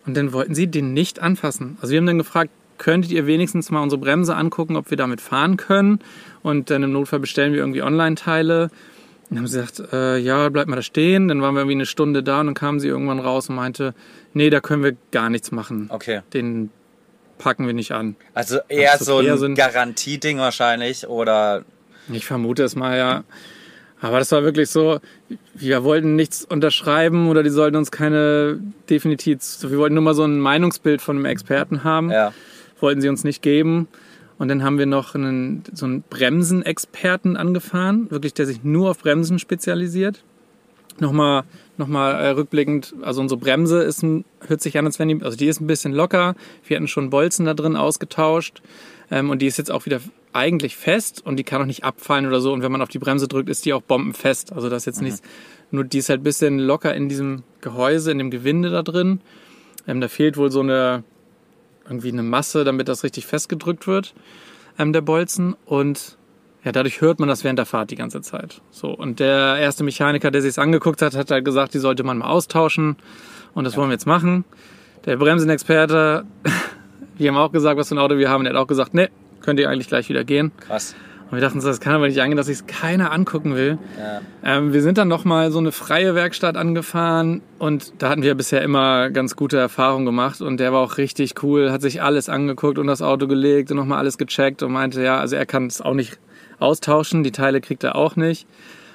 und 0.06 0.16
dann 0.16 0.32
wollten 0.32 0.54
sie 0.54 0.66
den 0.68 0.92
nicht 0.92 1.20
anfassen. 1.20 1.76
Also 1.80 1.92
wir 1.92 1.98
haben 1.98 2.06
dann 2.06 2.18
gefragt, 2.18 2.50
könntet 2.78 3.10
ihr 3.10 3.26
wenigstens 3.26 3.70
mal 3.70 3.80
unsere 3.82 4.00
Bremse 4.00 4.36
angucken, 4.36 4.76
ob 4.76 4.90
wir 4.90 4.96
damit 4.96 5.20
fahren 5.20 5.56
können 5.56 5.98
und 6.42 6.70
dann 6.70 6.82
im 6.82 6.92
Notfall 6.92 7.20
bestellen 7.20 7.52
wir 7.52 7.60
irgendwie 7.60 7.82
Online-Teile. 7.82 8.70
Dann 9.30 9.38
haben 9.38 9.46
sie 9.46 9.58
gesagt, 9.60 9.92
äh, 9.92 10.18
ja, 10.18 10.48
bleib 10.50 10.68
mal 10.68 10.76
da 10.76 10.82
stehen. 10.82 11.26
Dann 11.26 11.42
waren 11.42 11.54
wir 11.54 11.60
irgendwie 11.62 11.76
eine 11.76 11.86
Stunde 11.86 12.22
da 12.22 12.40
und 12.40 12.46
dann 12.46 12.54
kamen 12.54 12.78
sie 12.78 12.86
irgendwann 12.88 13.18
raus 13.18 13.48
und 13.48 13.56
meinte, 13.56 13.94
nee, 14.34 14.50
da 14.50 14.60
können 14.60 14.84
wir 14.84 14.94
gar 15.10 15.30
nichts 15.30 15.50
machen. 15.50 15.86
Okay. 15.90 16.20
Den 16.32 16.70
packen 17.38 17.66
wir 17.66 17.74
nicht 17.74 17.92
an. 17.92 18.14
Also 18.34 18.58
eher 18.68 18.92
Ach 18.94 18.98
so, 18.98 19.04
so 19.04 19.20
eher 19.22 19.32
ein 19.32 19.38
so 19.38 19.46
ein- 19.46 19.54
Garantieding 19.56 20.38
wahrscheinlich 20.38 21.08
oder 21.08 21.64
Ich 22.12 22.24
vermute 22.26 22.62
es 22.62 22.76
mal, 22.76 22.96
ja. 22.96 23.24
Aber 24.00 24.18
das 24.18 24.30
war 24.32 24.42
wirklich 24.42 24.70
so, 24.70 25.00
wir 25.54 25.82
wollten 25.82 26.16
nichts 26.16 26.44
unterschreiben 26.44 27.28
oder 27.28 27.42
die 27.42 27.50
sollten 27.50 27.76
uns 27.76 27.90
keine 27.90 28.60
definitiv, 28.90 29.38
wir 29.62 29.78
wollten 29.78 29.94
nur 29.94 30.04
mal 30.04 30.14
so 30.14 30.24
ein 30.24 30.38
Meinungsbild 30.38 31.00
von 31.00 31.16
einem 31.16 31.24
Experten 31.24 31.82
haben. 31.82 32.10
ja. 32.10 32.32
wollten 32.80 33.00
sie 33.00 33.08
uns 33.08 33.24
nicht 33.24 33.42
geben. 33.42 33.88
Und 34.38 34.48
dann 34.48 34.62
haben 34.62 34.78
wir 34.78 34.86
noch 34.86 35.14
einen, 35.14 35.64
so 35.72 35.86
einen 35.86 36.02
Bremsenexperten 36.02 37.36
angefahren, 37.38 38.10
wirklich, 38.10 38.34
der 38.34 38.44
sich 38.44 38.64
nur 38.64 38.90
auf 38.90 38.98
Bremsen 38.98 39.38
spezialisiert. 39.38 40.22
Nochmal, 40.98 41.44
nochmal 41.76 42.14
äh, 42.14 42.28
rückblickend, 42.30 42.94
also 43.02 43.20
unsere 43.20 43.40
Bremse 43.40 43.82
ist 43.82 44.02
ein, 44.02 44.24
hört 44.46 44.60
sich 44.62 44.78
an, 44.78 44.86
als 44.86 44.98
wenn 44.98 45.08
die, 45.08 45.22
also 45.22 45.36
die 45.36 45.46
ist 45.46 45.60
ein 45.60 45.66
bisschen 45.66 45.92
locker. 45.92 46.34
Wir 46.66 46.76
hatten 46.76 46.88
schon 46.88 47.10
Bolzen 47.10 47.46
da 47.46 47.54
drin 47.54 47.76
ausgetauscht. 47.76 48.62
Ähm, 49.10 49.30
und 49.30 49.40
die 49.40 49.46
ist 49.46 49.58
jetzt 49.58 49.70
auch 49.70 49.86
wieder 49.86 50.00
eigentlich 50.36 50.76
fest 50.76 51.24
und 51.24 51.36
die 51.36 51.44
kann 51.44 51.62
auch 51.62 51.66
nicht 51.66 51.84
abfallen 51.84 52.26
oder 52.26 52.40
so. 52.40 52.52
Und 52.52 52.62
wenn 52.62 52.70
man 52.70 52.82
auf 52.82 52.88
die 52.88 52.98
Bremse 52.98 53.26
drückt, 53.26 53.48
ist 53.48 53.64
die 53.64 53.72
auch 53.72 53.82
bombenfest. 53.82 54.52
Also 54.52 54.68
das 54.68 54.82
ist 54.82 54.86
jetzt 54.86 55.02
nichts, 55.02 55.22
nur 55.70 55.84
die 55.84 55.98
ist 55.98 56.08
halt 56.08 56.20
ein 56.20 56.24
bisschen 56.24 56.58
locker 56.58 56.94
in 56.94 57.08
diesem 57.08 57.42
Gehäuse, 57.60 58.12
in 58.12 58.18
dem 58.18 58.30
Gewinde 58.30 58.70
da 58.70 58.82
drin. 58.82 59.20
Ähm, 59.88 60.00
da 60.00 60.08
fehlt 60.08 60.36
wohl 60.36 60.50
so 60.50 60.60
eine, 60.60 61.04
irgendwie 61.84 62.12
eine 62.12 62.22
Masse, 62.22 62.64
damit 62.64 62.88
das 62.88 63.04
richtig 63.04 63.26
festgedrückt 63.26 63.86
wird, 63.86 64.14
ähm, 64.78 64.92
der 64.92 65.00
Bolzen. 65.00 65.56
Und 65.64 66.16
ja, 66.64 66.72
dadurch 66.72 67.00
hört 67.00 67.20
man 67.20 67.28
das 67.28 67.44
während 67.44 67.58
der 67.58 67.66
Fahrt 67.66 67.90
die 67.90 67.96
ganze 67.96 68.20
Zeit. 68.20 68.60
So. 68.70 68.90
Und 68.90 69.20
der 69.20 69.56
erste 69.58 69.84
Mechaniker, 69.84 70.30
der 70.30 70.42
sich's 70.42 70.58
angeguckt 70.58 71.02
hat, 71.02 71.14
hat 71.14 71.30
halt 71.30 71.44
gesagt, 71.44 71.74
die 71.74 71.78
sollte 71.78 72.02
man 72.02 72.18
mal 72.18 72.28
austauschen. 72.28 72.96
Und 73.54 73.64
das 73.64 73.76
wollen 73.76 73.88
wir 73.88 73.94
jetzt 73.94 74.06
machen. 74.06 74.44
Der 75.04 75.16
Bremsenexperte, 75.16 76.24
wir 77.18 77.28
haben 77.28 77.38
auch 77.38 77.52
gesagt, 77.52 77.78
was 77.78 77.88
für 77.88 77.94
ein 77.94 77.98
Auto 77.98 78.18
wir 78.18 78.28
haben. 78.28 78.44
Der 78.44 78.52
hat 78.52 78.60
auch 78.60 78.66
gesagt, 78.66 78.94
nee, 78.94 79.08
könnt 79.46 79.60
ihr 79.60 79.70
eigentlich 79.70 79.88
gleich 79.88 80.08
wieder 80.10 80.24
gehen. 80.24 80.50
Krass. 80.60 80.94
Und 81.26 81.32
wir 81.32 81.40
dachten, 81.40 81.60
so, 81.60 81.68
das 81.68 81.80
kann 81.80 81.94
aber 81.94 82.06
nicht 82.06 82.20
angehen, 82.20 82.36
dass 82.36 82.46
sich 82.46 82.66
keiner 82.66 83.10
angucken 83.10 83.56
will. 83.56 83.78
Ja. 83.98 84.20
Ähm, 84.44 84.72
wir 84.72 84.82
sind 84.82 84.98
dann 84.98 85.08
noch 85.08 85.24
mal 85.24 85.50
so 85.50 85.58
eine 85.58 85.72
freie 85.72 86.14
Werkstatt 86.14 86.56
angefahren 86.56 87.42
und 87.58 87.94
da 87.98 88.10
hatten 88.10 88.22
wir 88.22 88.34
bisher 88.36 88.62
immer 88.62 89.10
ganz 89.10 89.34
gute 89.34 89.56
Erfahrungen 89.56 90.04
gemacht 90.04 90.40
und 90.40 90.58
der 90.58 90.72
war 90.72 90.80
auch 90.80 90.98
richtig 90.98 91.42
cool, 91.42 91.72
hat 91.72 91.82
sich 91.82 92.02
alles 92.02 92.28
angeguckt 92.28 92.78
und 92.78 92.86
das 92.86 93.02
Auto 93.02 93.26
gelegt 93.26 93.70
und 93.70 93.76
nochmal 93.76 93.98
alles 93.98 94.18
gecheckt 94.18 94.62
und 94.62 94.72
meinte, 94.72 95.02
ja, 95.02 95.18
also 95.18 95.34
er 95.34 95.46
kann 95.46 95.66
es 95.66 95.80
auch 95.80 95.94
nicht 95.94 96.18
austauschen, 96.60 97.24
die 97.24 97.32
Teile 97.32 97.60
kriegt 97.60 97.82
er 97.82 97.96
auch 97.96 98.14
nicht. 98.14 98.46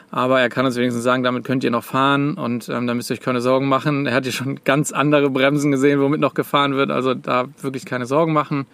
Aber 0.10 0.42
er 0.42 0.50
kann 0.50 0.66
uns 0.66 0.76
wenigstens 0.76 1.04
sagen, 1.04 1.24
damit 1.24 1.46
könnt 1.46 1.64
ihr 1.64 1.72
noch 1.72 1.86
fahren 1.86 2.36
und 2.36 2.68
ähm, 2.68 2.88
da 2.88 2.94
müsst 2.94 3.10
ihr 3.10 3.14
euch 3.14 3.22
keine 3.22 3.40
Sorgen 3.40 3.68
machen. 3.68 4.06
Er 4.06 4.14
hat 4.14 4.26
ja 4.26 4.32
schon 4.34 4.60
ganz 4.64 4.92
andere 4.92 5.30
Bremsen 5.30 5.72
gesehen, 5.72 6.02
womit 6.02 6.20
noch 6.20 6.34
gefahren 6.34 6.76
wird, 6.76 6.92
also 6.92 7.14
da 7.14 7.46
wirklich 7.62 7.86
keine 7.86 8.06
Sorgen 8.06 8.34
machen. 8.34 8.66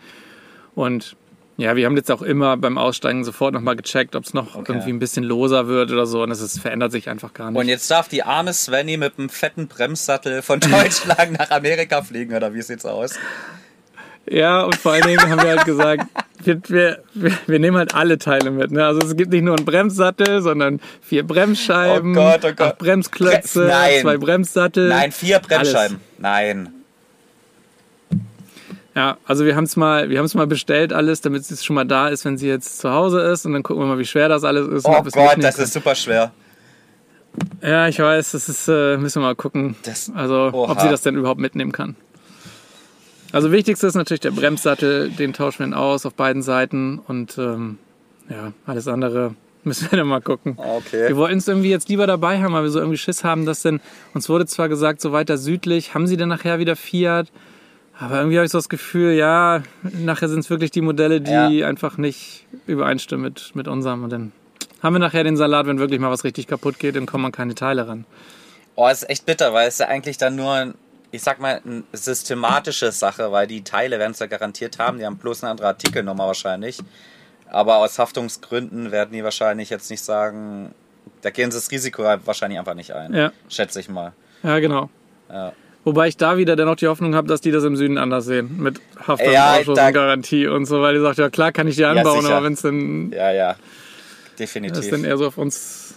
Und 0.74 1.16
ja, 1.58 1.76
wir 1.76 1.86
haben 1.88 1.98
jetzt 1.98 2.12
auch 2.12 2.22
immer 2.22 2.56
beim 2.56 2.78
Aussteigen 2.78 3.24
sofort 3.24 3.54
nochmal 3.54 3.76
gecheckt, 3.76 4.16
ob 4.16 4.24
es 4.26 4.34
noch 4.34 4.56
Okay. 4.56 4.72
irgendwie 4.74 4.92
ein 4.92 5.00
bisschen 5.00 5.24
loser 5.24 5.68
wird 5.68 5.92
oder 5.92 6.06
so. 6.06 6.22
Und 6.22 6.30
es 6.32 6.60
verändert 6.60 6.92
sich 6.92 7.10
einfach 7.10 7.34
gar 7.34 7.50
nicht. 7.52 7.60
Und 7.60 7.68
jetzt 7.68 7.90
darf 7.90 8.08
die 8.08 8.22
arme 8.24 8.54
Svenny 8.54 8.98
mit 8.98 9.18
einem 9.18 9.30
fetten 9.30 9.68
Bremssattel 9.68 10.42
von 10.44 10.60
Deutschland 10.62 11.32
nach 11.38 11.50
Amerika 11.50 12.02
fliegen, 12.04 12.36
oder 12.36 12.54
wie 12.54 12.62
sieht's 12.62 12.86
aus? 12.86 13.16
Ja, 14.30 14.64
und 14.64 14.76
vor 14.76 14.92
allen 14.92 15.04
Dingen 15.08 15.22
haben 15.30 15.42
wir 15.42 15.50
halt 15.56 15.66
gesagt, 15.66 16.04
wir, 16.44 16.62
wir, 17.14 17.32
wir, 17.48 17.60
nehmen 17.60 17.78
halt 17.78 17.96
alle 17.96 18.18
Teile 18.18 18.52
mit. 18.52 18.72
Ne? 18.72 18.86
Also 18.86 19.00
es 19.02 19.16
gibt 19.16 19.32
nicht 19.32 19.44
nur 19.44 19.56
einen 19.56 19.66
Bremssattel, 19.66 20.42
sondern 20.42 20.80
vier 21.02 21.26
Bremsscheiben, 21.26 22.12
Oh 22.12 22.22
Gott, 22.22 22.46
oh 22.46 22.54
Gott. 22.54 22.78
Bremsklötze, 22.78 23.64
Bre- 23.64 23.68
Nein. 23.70 24.02
zwei 24.02 24.18
Bremssattel. 24.18 24.90
Nein, 24.90 25.12
vier 25.14 25.40
Bremsscheiben. 25.40 26.02
Nein. 26.20 26.74
Ja, 28.98 29.18
also 29.26 29.46
wir 29.46 29.56
haben 29.56 29.66
es 29.66 29.76
mal, 29.76 30.10
wir 30.10 30.18
haben 30.18 30.26
es 30.26 30.34
mal 30.34 30.48
bestellt 30.48 30.92
alles, 30.92 31.22
damit 31.22 31.50
es 31.52 31.64
schon 31.64 31.76
mal 31.76 31.86
da 31.86 32.08
ist, 32.08 32.26
wenn 32.26 32.36
sie 32.40 32.48
jetzt 32.48 32.80
zu 32.80 32.90
Hause 32.90 33.20
ist. 33.22 33.46
Und 33.46 33.54
dann 33.54 33.62
gucken 33.62 33.84
wir 33.84 33.86
mal, 33.86 34.00
wie 34.00 34.06
schwer 34.06 34.28
das 34.28 34.44
alles 34.44 34.68
ist. 34.68 34.86
Oh 34.88 34.96
ob 34.98 35.12
Gott, 35.12 35.36
das 35.40 35.60
ist 35.60 35.74
super 35.74 35.94
schwer. 35.94 36.32
Ja, 37.62 37.88
ich 37.88 38.00
weiß, 38.00 38.32
das 38.32 38.50
ist, 38.50 38.68
äh, 38.68 38.98
müssen 38.98 39.22
wir 39.22 39.28
mal 39.28 39.36
gucken. 39.36 39.76
Das- 39.84 40.12
also, 40.16 40.48
ob 40.48 40.56
Oha. 40.72 40.80
sie 40.80 40.90
das 40.90 41.04
denn 41.04 41.16
überhaupt 41.16 41.40
mitnehmen 41.40 41.72
kann. 41.72 41.96
Also 43.32 43.52
wichtigste 43.52 43.86
ist 43.86 43.94
natürlich 43.94 44.22
der 44.22 44.32
Bremssattel, 44.32 45.12
den 45.12 45.32
tauschen 45.32 45.70
wir 45.70 45.78
aus 45.78 46.08
auf 46.08 46.16
beiden 46.16 46.42
Seiten 46.42 46.98
und 46.98 47.38
ähm, 47.38 47.78
ja, 48.32 48.52
alles 48.66 48.88
andere 48.88 49.36
müssen 49.64 49.92
wir 49.92 49.98
dann 50.00 50.08
mal 50.08 50.22
gucken. 50.22 50.58
Okay. 50.58 51.10
Wir 51.10 51.18
wollten 51.18 51.38
es 51.38 51.48
irgendwie 51.48 51.70
jetzt 51.70 51.88
lieber 51.88 52.08
dabei 52.08 52.42
haben, 52.42 52.54
weil 52.54 52.64
wir 52.64 52.72
so 52.72 52.80
irgendwie 52.80 52.98
Schiss 52.98 53.24
haben, 53.24 53.46
dass 53.46 53.62
denn, 53.62 53.80
uns 54.16 54.28
wurde 54.28 54.48
zwar 54.48 54.70
gesagt, 54.70 55.02
so 55.02 55.12
weiter 55.12 55.38
südlich, 55.38 55.94
haben 55.94 56.08
sie 56.08 56.18
denn 56.18 56.30
nachher 56.30 56.58
wieder 56.58 56.76
Fiat? 56.76 57.28
Aber 58.00 58.18
irgendwie 58.18 58.38
habe 58.38 58.46
ich 58.46 58.52
so 58.52 58.58
das 58.60 58.70
Gefühl, 58.70 59.14
ja, 59.14 59.64
nachher 59.82 60.30
sind 60.30 60.40
es 60.40 60.50
wirklich 60.50 60.72
die 60.72 60.82
Modelle, 60.82 61.20
die 61.20 61.64
einfach 61.64 61.98
nicht 61.98 62.46
übereinstimmen 62.68 63.24
mit, 63.24 63.56
mit 63.56 63.68
unserem. 63.68 64.04
Und 64.04 64.12
dann 64.12 64.32
haben 64.84 64.94
wir 64.94 65.00
nachher 65.00 65.24
den 65.24 65.36
Salat, 65.36 65.66
wenn 65.66 65.80
wirklich 65.80 66.00
mal 66.00 66.12
was 66.12 66.24
richtig 66.24 66.48
kaputt 66.48 66.78
geht, 66.78 66.96
dann 66.96 67.08
kommen 67.08 67.24
man 67.24 67.32
keine 67.32 67.56
Teile 67.56 67.88
ran. 67.88 68.06
Oh, 68.76 68.88
ist 68.88 69.10
echt 69.10 69.26
bitter, 69.26 69.54
weil 69.54 69.68
es 69.68 69.80
ja 69.80 69.88
eigentlich 69.88 70.18
dann 70.20 70.36
nur, 70.36 70.54
ein, 70.54 70.76
ich 71.10 71.24
sag 71.24 71.40
mal, 71.40 71.60
eine 71.66 71.84
systematische 71.94 72.92
Sache, 72.92 73.32
weil 73.32 73.48
die 73.48 73.64
Teile 73.64 73.98
werden 73.98 74.12
es 74.12 74.20
ja 74.20 74.28
garantiert 74.28 74.78
haben, 74.78 75.00
die 75.00 75.06
haben 75.06 75.18
bloß 75.18 75.44
eine 75.44 75.52
andere 75.52 75.68
Artikelnummer 75.68 76.28
wahrscheinlich. 76.28 76.78
Aber 77.50 77.78
aus 77.78 77.98
Haftungsgründen 77.98 78.92
werden 78.92 79.14
die 79.14 79.24
wahrscheinlich 79.24 79.72
jetzt 79.72 79.90
nicht 79.90 80.04
sagen, 80.04 80.76
da 81.22 81.32
gehen 81.32 81.50
sie 81.50 81.58
das 81.58 81.72
Risiko 81.72 82.04
wahrscheinlich 82.04 82.60
einfach 82.60 82.76
nicht 82.76 82.92
ein. 82.92 83.14
Ja. 83.14 83.32
Schätze 83.50 83.80
ich 83.80 83.90
mal. 83.90 84.14
Ja, 84.44 84.60
genau. 84.60 84.90
Ja. 85.30 85.54
Wobei 85.88 86.10
ich 86.10 86.18
da 86.18 86.36
wieder 86.38 86.58
dennoch 86.58 86.76
die 86.76 86.88
Hoffnung 86.90 87.16
habe, 87.16 87.30
dass 87.30 87.40
die 87.40 87.50
das 87.50 87.64
im 87.64 87.78
Süden 87.78 87.98
anders 87.98 88.26
sehen. 88.26 88.58
Mit 88.58 88.80
Ja, 88.98 89.08
Haftungsausschuss 89.08 89.76
da- 89.78 89.88
und 89.88 89.94
Garantie 89.94 90.46
und 90.48 90.66
so, 90.66 90.82
weil 90.82 90.96
die 90.96 91.00
sagt, 91.00 91.18
ja 91.18 91.30
klar 91.30 91.54
kann 91.54 91.66
ich 91.66 91.78
die 91.78 91.86
anbauen, 91.86 92.24
sicher. 92.24 92.36
aber 92.36 92.46
wenn 92.46 92.52
es 92.54 92.62
dann 92.62 93.12
Ja, 93.14 93.32
ja. 93.32 93.54
Das 93.54 94.36
Definitiv. 94.36 94.80
ist 94.80 94.92
dann 94.92 95.06
eher 95.06 95.16
so 95.18 95.28
auf 95.28 95.38
uns. 95.38 95.96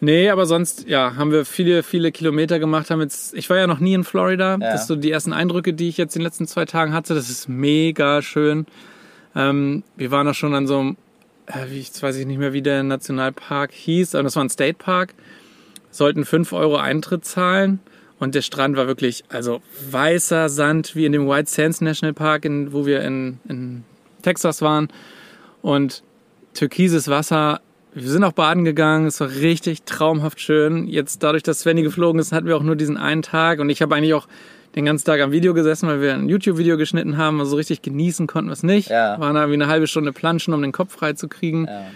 Nee, 0.00 0.28
aber 0.28 0.44
sonst, 0.44 0.86
ja, 0.86 1.16
haben 1.16 1.32
wir 1.32 1.46
viele, 1.46 1.82
viele 1.82 2.12
Kilometer 2.12 2.58
gemacht. 2.58 2.90
Haben 2.90 3.00
jetzt, 3.00 3.32
ich 3.34 3.48
war 3.48 3.56
ja 3.56 3.66
noch 3.66 3.78
nie 3.80 3.94
in 3.94 4.04
Florida. 4.04 4.58
Das 4.58 4.82
ist 4.82 4.88
so 4.88 4.94
die 4.96 5.10
ersten 5.10 5.32
Eindrücke, 5.32 5.72
die 5.72 5.88
ich 5.88 5.96
jetzt 5.96 6.14
in 6.14 6.20
den 6.20 6.26
letzten 6.26 6.46
zwei 6.46 6.66
Tagen 6.66 6.92
hatte. 6.92 7.14
Das 7.14 7.30
ist 7.30 7.48
mega 7.48 8.20
schön. 8.20 8.66
Ähm, 9.34 9.84
wir 9.96 10.10
waren 10.10 10.28
auch 10.28 10.34
schon 10.34 10.54
an 10.54 10.66
so 10.66 10.78
einem, 10.80 10.96
äh, 11.46 11.70
wie, 11.70 11.78
jetzt 11.80 12.02
weiß 12.02 12.14
ich 12.16 12.26
nicht 12.26 12.38
mehr, 12.38 12.52
wie 12.52 12.60
der 12.60 12.82
Nationalpark 12.82 13.72
hieß, 13.72 14.14
aber 14.14 14.24
das 14.24 14.36
war 14.36 14.44
ein 14.44 14.50
State 14.50 14.74
Park. 14.78 15.14
Sollten 15.90 16.26
5 16.26 16.52
Euro 16.52 16.76
Eintritt 16.76 17.24
zahlen. 17.24 17.80
Und 18.18 18.34
der 18.34 18.42
Strand 18.42 18.76
war 18.76 18.86
wirklich, 18.86 19.24
also 19.28 19.60
weißer 19.90 20.48
Sand, 20.48 20.96
wie 20.96 21.06
in 21.06 21.12
dem 21.12 21.28
White 21.28 21.50
Sands 21.50 21.80
National 21.80 22.14
Park, 22.14 22.44
in, 22.44 22.72
wo 22.72 22.84
wir 22.84 23.02
in, 23.02 23.38
in 23.48 23.84
Texas 24.22 24.60
waren. 24.60 24.88
Und 25.62 26.02
türkises 26.54 27.08
Wasser. 27.08 27.60
Wir 27.94 28.08
sind 28.08 28.24
auch 28.24 28.32
baden 28.32 28.64
gegangen, 28.64 29.06
es 29.06 29.20
war 29.20 29.30
richtig 29.30 29.82
traumhaft 29.84 30.40
schön. 30.40 30.86
Jetzt 30.88 31.22
dadurch, 31.22 31.42
dass 31.42 31.60
Svenny 31.60 31.82
geflogen 31.82 32.20
ist, 32.20 32.32
hatten 32.32 32.46
wir 32.46 32.56
auch 32.56 32.62
nur 32.62 32.76
diesen 32.76 32.96
einen 32.96 33.22
Tag 33.22 33.60
und 33.60 33.70
ich 33.70 33.80
habe 33.82 33.94
eigentlich 33.94 34.14
auch 34.14 34.28
den 34.76 34.84
ganzen 34.84 35.06
Tag 35.06 35.20
am 35.20 35.32
Video 35.32 35.54
gesessen, 35.54 35.88
weil 35.88 36.00
wir 36.00 36.14
ein 36.14 36.28
YouTube-Video 36.28 36.76
geschnitten 36.76 37.16
haben, 37.16 37.40
also 37.40 37.52
so 37.52 37.56
richtig 37.56 37.82
genießen 37.82 38.26
konnten 38.26 38.50
wir 38.50 38.52
es 38.52 38.62
nicht. 38.62 38.90
Ja. 38.90 39.18
Waren 39.18 39.34
da 39.34 39.48
wie 39.48 39.54
eine 39.54 39.66
halbe 39.66 39.86
Stunde 39.86 40.12
planschen, 40.12 40.52
um 40.52 40.62
den 40.62 40.72
Kopf 40.72 40.92
frei 40.92 41.14
zu 41.14 41.28
kriegen. 41.28 41.66
Ja. 41.66 41.86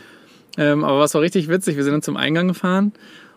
Ähm, 0.56 0.82
aber 0.82 0.98
was 0.98 1.14
war 1.14 1.20
richtig 1.20 1.48
witzig, 1.48 1.76
wir 1.76 1.84
sind 1.84 1.92
dann 1.92 2.02
zum 2.02 2.16
Eingang 2.16 2.48
gefahren 2.48 2.92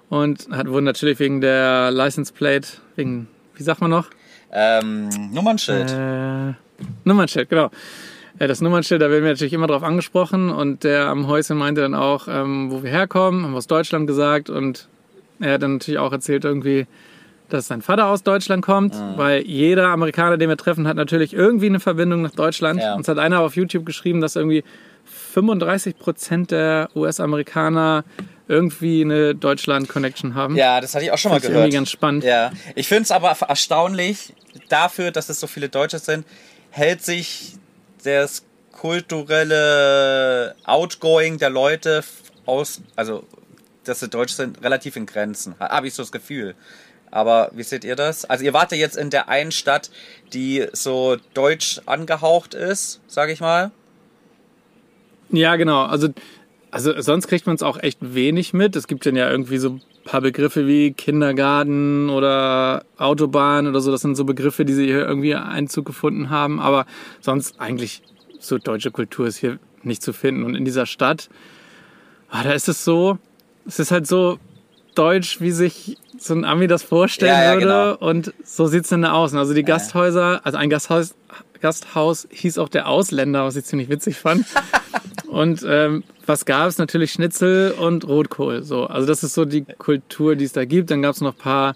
und 0.09 0.47
hat, 0.51 0.67
wurden 0.67 0.85
natürlich 0.85 1.19
wegen 1.19 1.41
der 1.41 1.91
License 1.91 2.33
Plate, 2.33 2.67
wegen, 2.95 3.27
wie 3.55 3.63
sagt 3.63 3.81
man 3.81 3.89
noch? 3.91 4.09
Ähm, 4.51 5.09
Nummernschild. 5.31 5.91
Äh, 5.91 6.53
Nummernschild, 7.03 7.49
genau. 7.49 7.69
Äh, 8.39 8.47
Das 8.47 8.61
Nummernschild, 8.61 9.01
da 9.01 9.09
werden 9.09 9.23
wir 9.23 9.31
natürlich 9.31 9.53
immer 9.53 9.67
drauf 9.67 9.83
angesprochen 9.83 10.49
und 10.49 10.83
der 10.83 11.07
am 11.07 11.27
Häuschen 11.27 11.57
meinte 11.57 11.81
dann 11.81 11.95
auch, 11.95 12.27
ähm, 12.29 12.71
wo 12.71 12.83
wir 12.83 12.89
herkommen, 12.91 13.43
haben 13.43 13.51
wir 13.51 13.57
aus 13.57 13.67
Deutschland 13.67 14.07
gesagt 14.07 14.49
und 14.49 14.87
er 15.39 15.53
hat 15.53 15.63
dann 15.63 15.73
natürlich 15.73 15.99
auch 15.99 16.11
erzählt 16.11 16.45
irgendwie, 16.45 16.87
dass 17.49 17.67
sein 17.67 17.81
Vater 17.81 18.07
aus 18.07 18.23
Deutschland 18.23 18.65
kommt, 18.65 18.95
weil 19.17 19.41
jeder 19.43 19.89
Amerikaner, 19.89 20.37
den 20.37 20.49
wir 20.49 20.57
treffen, 20.57 20.87
hat 20.87 20.95
natürlich 20.95 21.33
irgendwie 21.33 21.67
eine 21.67 21.79
Verbindung 21.79 22.21
nach 22.23 22.31
Deutschland. 22.31 22.79
Ja. 22.79 22.95
Uns 22.95 23.07
hat 23.07 23.19
einer 23.19 23.41
auf 23.41 23.55
YouTube 23.55 23.85
geschrieben, 23.85 24.19
dass 24.19 24.35
irgendwie 24.35 24.63
35 25.05 25.99
Prozent 25.99 26.51
der 26.51 26.89
US-Amerikaner 26.95 28.03
irgendwie 28.47 29.01
eine 29.01 29.35
Deutschland-Connection 29.35 30.35
haben. 30.35 30.55
Ja, 30.55 30.81
das 30.81 30.93
hatte 30.95 31.05
ich 31.05 31.11
auch 31.11 31.17
schon 31.17 31.31
mal 31.31 31.37
ich 31.37 31.43
irgendwie 31.43 31.57
gehört. 31.57 31.73
ganz 31.73 31.91
spannend. 31.91 32.23
Ja, 32.23 32.51
ich 32.75 32.87
finde 32.87 33.03
es 33.03 33.11
aber 33.11 33.35
erstaunlich, 33.47 34.33
dafür, 34.69 35.11
dass 35.11 35.29
es 35.29 35.39
so 35.39 35.47
viele 35.47 35.69
Deutsche 35.69 35.99
sind, 35.99 36.25
hält 36.69 37.03
sich 37.03 37.53
das 38.03 38.43
kulturelle 38.71 40.55
Outgoing 40.65 41.37
der 41.37 41.49
Leute 41.49 42.03
aus, 42.45 42.81
also 42.95 43.25
dass 43.83 43.99
sie 43.99 44.09
deutsch 44.09 44.33
sind, 44.33 44.63
relativ 44.63 44.95
in 44.95 45.05
Grenzen. 45.05 45.55
Habe 45.59 45.87
ich 45.87 45.93
so 45.93 46.03
das 46.03 46.11
Gefühl. 46.11 46.55
Aber 47.11 47.49
wie 47.53 47.63
seht 47.63 47.83
ihr 47.83 47.95
das? 47.95 48.25
Also 48.25 48.43
ihr 48.43 48.53
wart 48.53 48.71
ja 48.71 48.77
jetzt 48.77 48.97
in 48.97 49.09
der 49.09 49.29
einen 49.29 49.51
Stadt, 49.51 49.89
die 50.33 50.67
so 50.73 51.17
deutsch 51.33 51.81
angehaucht 51.85 52.53
ist, 52.53 52.99
sage 53.07 53.31
ich 53.31 53.39
mal. 53.39 53.71
Ja, 55.29 55.55
genau. 55.55 55.83
Also, 55.85 56.09
also 56.75 56.91
sonst 56.99 57.27
kriegt 57.27 57.47
man 57.47 57.55
es 57.55 57.63
auch 57.63 57.81
echt 57.81 57.99
wenig 58.01 58.51
mit. 58.51 58.75
Es 58.75 58.87
gibt 58.87 59.05
dann 59.05 59.15
ja 59.15 59.31
irgendwie 59.31 59.59
so 59.59 59.69
ein 59.69 59.81
paar 60.03 60.19
Begriffe 60.19 60.67
wie 60.67 60.91
Kindergarten 60.91 62.09
oder 62.09 62.83
Autobahn 62.97 63.65
oder 63.65 63.79
so. 63.79 63.91
Das 63.91 64.01
sind 64.01 64.15
so 64.15 64.25
Begriffe, 64.25 64.65
die 64.65 64.73
sie 64.73 64.85
hier 64.85 65.07
irgendwie 65.07 65.35
Einzug 65.35 65.85
gefunden 65.85 66.29
haben. 66.29 66.59
Aber 66.59 66.85
sonst 67.21 67.61
eigentlich 67.61 68.01
so 68.39 68.57
deutsche 68.57 68.91
Kultur 68.91 69.25
ist 69.25 69.37
hier 69.37 69.57
nicht 69.83 70.03
zu 70.03 70.11
finden. 70.11 70.43
Und 70.43 70.55
in 70.55 70.65
dieser 70.65 70.85
Stadt, 70.85 71.29
ah, 72.29 72.43
da 72.43 72.51
ist 72.51 72.67
es 72.67 72.83
so, 72.83 73.19
es 73.65 73.79
ist 73.79 73.91
halt 73.91 74.05
so 74.05 74.37
deutsch, 74.95 75.39
wie 75.39 75.51
sich 75.51 75.97
so 76.17 76.33
ein 76.33 76.43
Ami 76.43 76.67
das 76.67 76.83
vorstellen 76.83 77.31
Ja, 77.31 77.53
ja, 77.53 77.57
würde. 77.57 77.97
Und 77.99 78.33
so 78.43 78.67
sieht's 78.67 78.89
dann 78.89 79.03
da 79.03 79.13
aus. 79.13 79.33
Also 79.33 79.53
die 79.53 79.63
Gasthäuser, 79.63 80.41
also 80.43 80.57
ein 80.57 80.69
Gasthaus, 80.69 81.15
Gasthaus 81.65 82.27
hieß 82.29 82.59
auch 82.59 82.69
der 82.69 82.87
Ausländer, 82.87 83.43
was 83.43 83.55
ich 83.55 83.65
ziemlich 83.65 83.89
witzig 83.89 84.17
fand. 84.17 84.45
Und 85.27 85.65
ähm, 85.67 86.03
was 86.27 86.45
gab 86.45 86.67
es? 86.69 86.77
Natürlich 86.77 87.11
Schnitzel 87.11 87.71
und 87.71 88.07
Rotkohl. 88.07 88.61
So, 88.61 88.85
also 88.85 89.07
das 89.07 89.23
ist 89.23 89.33
so 89.33 89.45
die 89.45 89.63
Kultur, 89.63 90.35
die 90.35 90.45
es 90.45 90.53
da 90.53 90.63
gibt. 90.63 90.91
Dann 90.91 91.01
gab 91.01 91.15
es 91.15 91.21
noch 91.21 91.33
ein 91.33 91.39
paar 91.39 91.75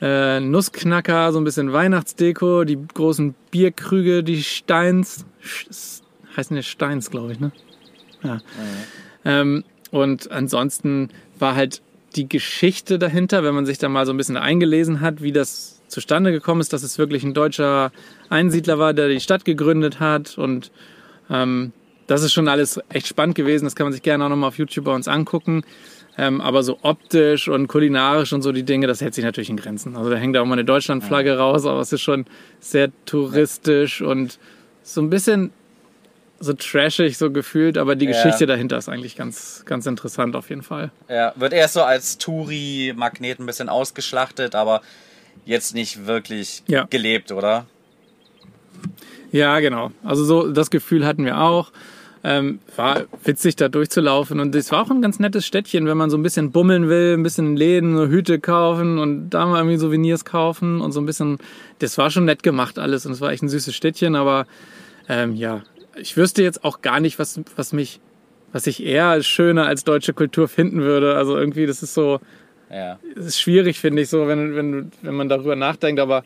äh, 0.00 0.40
Nussknacker, 0.40 1.32
so 1.32 1.40
ein 1.40 1.44
bisschen 1.44 1.72
Weihnachtsdeko, 1.72 2.64
die 2.64 2.76
großen 2.92 3.34
Bierkrüge, 3.52 4.24
die 4.24 4.42
Steins, 4.42 5.24
Sch- 5.42 6.02
heißen 6.36 6.56
ja 6.56 6.62
Steins, 6.62 7.08
glaube 7.08 7.32
ich, 7.32 7.38
ne? 7.40 7.52
Ja. 8.24 8.40
Ähm, 9.24 9.62
und 9.92 10.32
ansonsten 10.32 11.10
war 11.38 11.54
halt 11.54 11.80
die 12.16 12.28
Geschichte 12.28 12.98
dahinter, 12.98 13.44
wenn 13.44 13.54
man 13.54 13.66
sich 13.66 13.78
da 13.78 13.88
mal 13.88 14.04
so 14.04 14.12
ein 14.12 14.16
bisschen 14.16 14.36
eingelesen 14.36 15.00
hat, 15.00 15.22
wie 15.22 15.32
das 15.32 15.80
zustande 15.92 16.32
gekommen 16.32 16.60
ist, 16.60 16.72
dass 16.72 16.82
es 16.82 16.98
wirklich 16.98 17.22
ein 17.22 17.34
deutscher 17.34 17.92
Einsiedler 18.30 18.78
war, 18.78 18.94
der 18.94 19.08
die 19.08 19.20
Stadt 19.20 19.44
gegründet 19.44 20.00
hat 20.00 20.36
und 20.38 20.70
ähm, 21.30 21.72
das 22.08 22.22
ist 22.22 22.32
schon 22.32 22.48
alles 22.48 22.80
echt 22.88 23.06
spannend 23.06 23.36
gewesen. 23.36 23.64
Das 23.64 23.76
kann 23.76 23.84
man 23.86 23.92
sich 23.92 24.02
gerne 24.02 24.24
auch 24.24 24.28
nochmal 24.28 24.48
auf 24.48 24.58
YouTube 24.58 24.84
bei 24.86 24.94
uns 24.94 25.06
angucken. 25.08 25.62
Ähm, 26.18 26.42
aber 26.42 26.62
so 26.62 26.78
optisch 26.82 27.48
und 27.48 27.68
kulinarisch 27.68 28.34
und 28.34 28.42
so 28.42 28.52
die 28.52 28.64
Dinge, 28.64 28.86
das 28.86 29.00
hält 29.00 29.14
sich 29.14 29.24
natürlich 29.24 29.48
in 29.48 29.56
Grenzen. 29.56 29.96
Also 29.96 30.10
da 30.10 30.16
hängt 30.16 30.36
auch 30.36 30.44
mal 30.44 30.54
eine 30.54 30.64
Deutschlandflagge 30.64 31.38
raus, 31.38 31.64
aber 31.64 31.80
es 31.80 31.90
ist 31.92 32.02
schon 32.02 32.26
sehr 32.60 32.90
touristisch 33.06 34.02
und 34.02 34.38
so 34.82 35.00
ein 35.00 35.08
bisschen 35.08 35.52
so 36.38 36.52
trashig 36.52 37.16
so 37.16 37.30
gefühlt, 37.30 37.78
aber 37.78 37.94
die 37.94 38.04
Ja. 38.06 38.10
Geschichte 38.12 38.46
dahinter 38.46 38.76
ist 38.76 38.88
eigentlich 38.90 39.16
ganz, 39.16 39.62
ganz 39.64 39.86
interessant 39.86 40.34
auf 40.36 40.50
jeden 40.50 40.62
Fall. 40.62 40.90
Ja, 41.08 41.32
wird 41.36 41.52
erst 41.54 41.74
so 41.74 41.82
als 41.82 42.18
Touri-Magnet 42.18 43.38
ein 43.38 43.46
bisschen 43.46 43.68
ausgeschlachtet, 43.70 44.54
aber 44.54 44.82
jetzt 45.44 45.74
nicht 45.74 46.06
wirklich 46.06 46.62
Ja. 46.68 46.84
gelebt, 46.88 47.32
oder? 47.32 47.66
Ja, 49.30 49.60
genau. 49.60 49.90
Also 50.04 50.24
so 50.24 50.52
das 50.52 50.70
Gefühl 50.70 51.06
hatten 51.06 51.24
wir 51.24 51.40
auch. 51.40 51.72
Ähm, 52.24 52.60
war 52.76 53.02
witzig 53.24 53.56
da 53.56 53.68
durchzulaufen 53.68 54.38
und 54.38 54.54
es 54.54 54.70
war 54.70 54.82
auch 54.82 54.90
ein 54.92 55.02
ganz 55.02 55.18
nettes 55.18 55.44
Städtchen, 55.44 55.86
wenn 55.88 55.96
man 55.96 56.08
so 56.08 56.16
ein 56.16 56.22
bisschen 56.22 56.52
bummeln 56.52 56.88
will, 56.88 57.14
ein 57.14 57.24
bisschen 57.24 57.46
in 57.48 57.56
Läden, 57.56 57.96
so 57.96 58.06
Hüte 58.06 58.38
kaufen 58.38 59.00
und 59.00 59.30
da 59.30 59.44
mal 59.44 59.58
irgendwie 59.58 59.76
Souvenirs 59.76 60.24
kaufen 60.24 60.80
und 60.80 60.92
so 60.92 61.00
ein 61.00 61.06
bisschen, 61.06 61.38
das 61.80 61.98
war 61.98 62.10
schon 62.12 62.24
nett 62.24 62.44
gemacht 62.44 62.78
alles 62.78 63.06
und 63.06 63.12
es 63.12 63.20
war 63.20 63.32
echt 63.32 63.42
ein 63.42 63.48
süßes 63.48 63.74
Städtchen, 63.74 64.14
aber 64.14 64.46
ähm, 65.08 65.34
ja, 65.34 65.62
ich 65.96 66.16
wüsste 66.16 66.44
jetzt 66.44 66.62
auch 66.64 66.80
gar 66.80 67.00
nicht, 67.00 67.18
was, 67.18 67.40
was 67.56 67.72
mich, 67.72 67.98
was 68.52 68.68
ich 68.68 68.84
eher 68.84 69.20
schöner 69.24 69.66
als 69.66 69.82
deutsche 69.82 70.12
Kultur 70.12 70.46
finden 70.46 70.80
würde. 70.82 71.16
Also 71.16 71.36
irgendwie, 71.36 71.66
das 71.66 71.82
ist 71.82 71.92
so, 71.92 72.20
Ja. 72.72 72.98
es 73.16 73.26
ist 73.26 73.40
schwierig, 73.40 73.78
finde 73.78 74.02
ich, 74.02 74.08
so, 74.08 74.26
wenn, 74.26 74.56
wenn, 74.56 74.92
wenn 75.02 75.14
man 75.14 75.28
darüber 75.28 75.56
nachdenkt. 75.56 76.00
Aber 76.00 76.24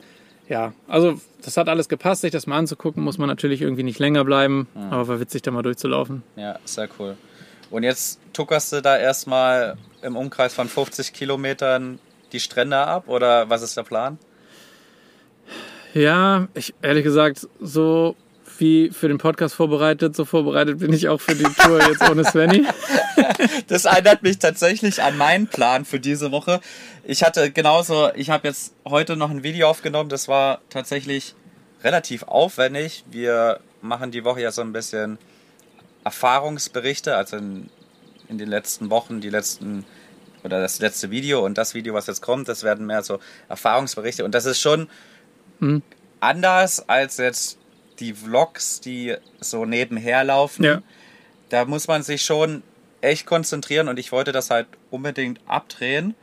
ja, 0.48 0.72
also 0.86 1.20
das 1.42 1.56
hat 1.56 1.68
alles 1.68 1.88
gepasst, 1.88 2.20
sich 2.20 2.30
das 2.30 2.46
mal 2.46 2.58
anzugucken, 2.58 3.02
muss 3.02 3.18
man 3.18 3.28
natürlich 3.28 3.62
irgendwie 3.62 3.82
nicht 3.82 3.98
länger 3.98 4.24
bleiben. 4.24 4.68
Aber 4.90 5.08
war 5.08 5.20
witzig, 5.20 5.42
da 5.42 5.50
mal 5.50 5.62
durchzulaufen. 5.62 6.22
Ja, 6.36 6.58
sehr 6.64 6.88
cool. 6.98 7.16
Und 7.70 7.82
jetzt 7.82 8.20
tuckerst 8.32 8.72
du 8.72 8.80
da 8.80 8.96
erstmal 8.96 9.76
im 10.02 10.16
Umkreis 10.16 10.54
von 10.54 10.68
50 10.68 11.12
Kilometern 11.12 11.98
die 12.32 12.40
Strände 12.40 12.78
ab 12.78 13.08
oder 13.08 13.50
was 13.50 13.62
ist 13.62 13.76
der 13.76 13.82
Plan? 13.82 14.18
Ja, 15.94 16.48
ich 16.54 16.74
ehrlich 16.82 17.04
gesagt, 17.04 17.48
so 17.60 18.14
wie 18.60 18.90
für 18.90 19.08
den 19.08 19.18
Podcast 19.18 19.54
vorbereitet, 19.54 20.16
so 20.16 20.24
vorbereitet 20.24 20.78
bin 20.78 20.92
ich 20.92 21.08
auch 21.08 21.20
für 21.20 21.34
die 21.34 21.44
Tour 21.44 21.80
jetzt 21.86 22.08
ohne 22.08 22.24
Svenny. 22.24 22.66
Das 23.68 23.86
erinnert 23.86 24.22
mich 24.22 24.38
tatsächlich 24.38 25.02
an 25.02 25.16
meinen 25.16 25.46
Plan 25.48 25.84
für 25.84 25.98
diese 25.98 26.30
Woche. 26.32 26.60
Ich 27.04 27.22
hatte 27.22 27.50
genauso, 27.50 28.10
ich 28.14 28.30
habe 28.30 28.46
jetzt 28.46 28.74
heute 28.84 29.16
noch 29.16 29.30
ein 29.30 29.42
Video 29.42 29.68
aufgenommen, 29.68 30.08
das 30.10 30.28
war 30.28 30.60
tatsächlich 30.70 31.34
relativ 31.82 32.22
aufwendig. 32.24 33.04
Wir 33.10 33.60
machen 33.82 34.10
die 34.10 34.24
Woche 34.24 34.42
ja 34.42 34.52
so 34.52 34.62
ein 34.62 34.72
bisschen 34.72 35.18
Erfahrungsberichte, 36.04 37.16
also 37.16 37.36
in, 37.36 37.68
in 38.28 38.38
den 38.38 38.48
letzten 38.48 38.90
Wochen, 38.90 39.20
die 39.20 39.30
letzten 39.30 39.84
oder 40.44 40.60
das 40.60 40.78
letzte 40.78 41.10
Video 41.10 41.44
und 41.44 41.58
das 41.58 41.74
Video, 41.74 41.94
was 41.94 42.06
jetzt 42.06 42.20
kommt, 42.22 42.48
das 42.48 42.62
werden 42.62 42.86
mehr 42.86 43.02
so 43.02 43.18
Erfahrungsberichte 43.48 44.24
und 44.24 44.34
das 44.34 44.44
ist 44.46 44.60
schon 44.60 44.88
Mhm. 45.58 45.82
anders 46.20 46.86
als 46.86 47.16
jetzt 47.16 47.58
die 48.00 48.14
Vlogs, 48.14 48.80
die 48.80 49.14
so 49.40 49.64
nebenher 49.64 50.24
laufen 50.24 50.64
Ja. 50.64 50.82
da 51.48 51.64
muss 51.64 51.88
man 51.88 52.02
sich 52.02 52.22
schon 52.22 52.62
echt 53.00 53.26
konzentrieren 53.26 53.88
und 53.88 53.98
ich 53.98 54.12
wollte 54.12 54.32
das 54.32 54.50
halt 54.50 54.66
unbedingt 54.90 55.40
abdrehen. 55.46 56.14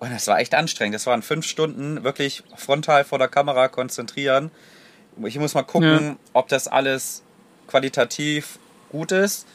Und 0.00 0.12
das 0.12 0.26
war 0.28 0.38
echt 0.38 0.54
anstrengend. 0.54 0.94
Das 0.94 1.06
waren 1.06 1.22
fünf 1.22 1.44
Stunden 1.46 2.04
wirklich 2.04 2.44
frontal 2.56 3.04
vor 3.04 3.18
der 3.18 3.26
Kamera 3.28 3.66
konzentrieren. 3.68 4.50
Ich 5.24 5.38
muss 5.38 5.54
mal 5.54 5.62
gucken, 5.64 6.06
Ja. 6.10 6.16
ob 6.34 6.48
das 6.48 6.68
alles 6.68 7.22
qualitativ 7.66 8.58
gut 8.90 9.12
ist. 9.12 9.46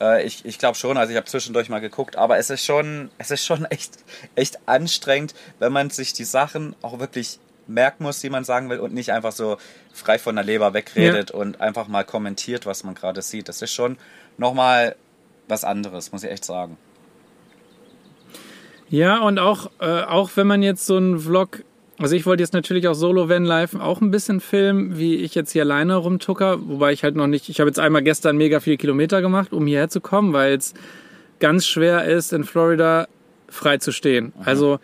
Äh, 0.00 0.24
ich 0.24 0.44
ich 0.44 0.58
glaube 0.58 0.76
schon, 0.76 0.96
also 0.96 1.10
ich 1.12 1.16
habe 1.16 1.26
zwischendurch 1.26 1.68
mal 1.68 1.80
geguckt, 1.80 2.16
aber 2.16 2.38
es 2.38 2.50
ist 2.50 2.64
schon, 2.64 3.10
es 3.18 3.30
ist 3.30 3.44
schon 3.44 3.64
echt, 3.66 3.92
echt 4.34 4.58
anstrengend, 4.66 5.34
wenn 5.58 5.72
man 5.72 5.90
sich 5.90 6.12
die 6.12 6.24
Sachen 6.24 6.74
auch 6.82 6.98
wirklich 6.98 7.38
merken 7.70 8.02
muss, 8.04 8.20
die 8.20 8.30
man 8.30 8.44
sagen 8.44 8.68
will 8.70 8.78
und 8.78 8.92
nicht 8.92 9.12
einfach 9.12 9.32
so 9.32 9.56
frei 9.92 10.18
von 10.18 10.34
der 10.34 10.44
Leber 10.44 10.74
wegredet 10.74 11.30
und 11.30 11.60
einfach 11.60 11.88
mal 11.88 12.04
kommentiert, 12.04 12.66
was 12.66 12.84
man 12.84 12.94
gerade 12.94 13.22
sieht. 13.22 13.48
Das 13.48 13.62
ist 13.62 13.72
schon 13.72 13.96
nochmal 14.36 14.96
was 15.48 15.64
anderes, 15.64 16.12
muss 16.12 16.24
ich 16.24 16.30
echt 16.30 16.44
sagen. 16.44 16.76
Ja, 18.88 19.20
und 19.20 19.38
auch, 19.38 19.70
äh, 19.80 20.02
auch 20.02 20.30
wenn 20.34 20.46
man 20.46 20.62
jetzt 20.62 20.84
so 20.84 20.96
einen 20.96 21.20
Vlog, 21.20 21.62
also 21.98 22.16
ich 22.16 22.26
wollte 22.26 22.42
jetzt 22.42 22.54
natürlich 22.54 22.88
auch 22.88 22.94
Solo 22.94 23.28
Van 23.28 23.44
Live 23.44 23.74
auch 23.76 24.00
ein 24.00 24.10
bisschen 24.10 24.40
filmen, 24.40 24.98
wie 24.98 25.16
ich 25.16 25.34
jetzt 25.34 25.52
hier 25.52 25.62
alleine 25.62 25.96
rumtucker, 25.96 26.58
wobei 26.68 26.92
ich 26.92 27.04
halt 27.04 27.14
noch 27.14 27.28
nicht, 27.28 27.48
ich 27.48 27.60
habe 27.60 27.70
jetzt 27.70 27.78
einmal 27.78 28.02
gestern 28.02 28.36
mega 28.36 28.58
viele 28.58 28.78
Kilometer 28.78 29.22
gemacht, 29.22 29.52
um 29.52 29.66
hierher 29.66 29.88
zu 29.88 30.00
kommen, 30.00 30.32
weil 30.32 30.54
es 30.54 30.74
ganz 31.38 31.66
schwer 31.66 32.04
ist, 32.04 32.32
in 32.32 32.42
Florida 32.42 33.06
frei 33.48 33.78
zu 33.78 33.92
stehen. 33.92 34.32
Also 34.44 34.80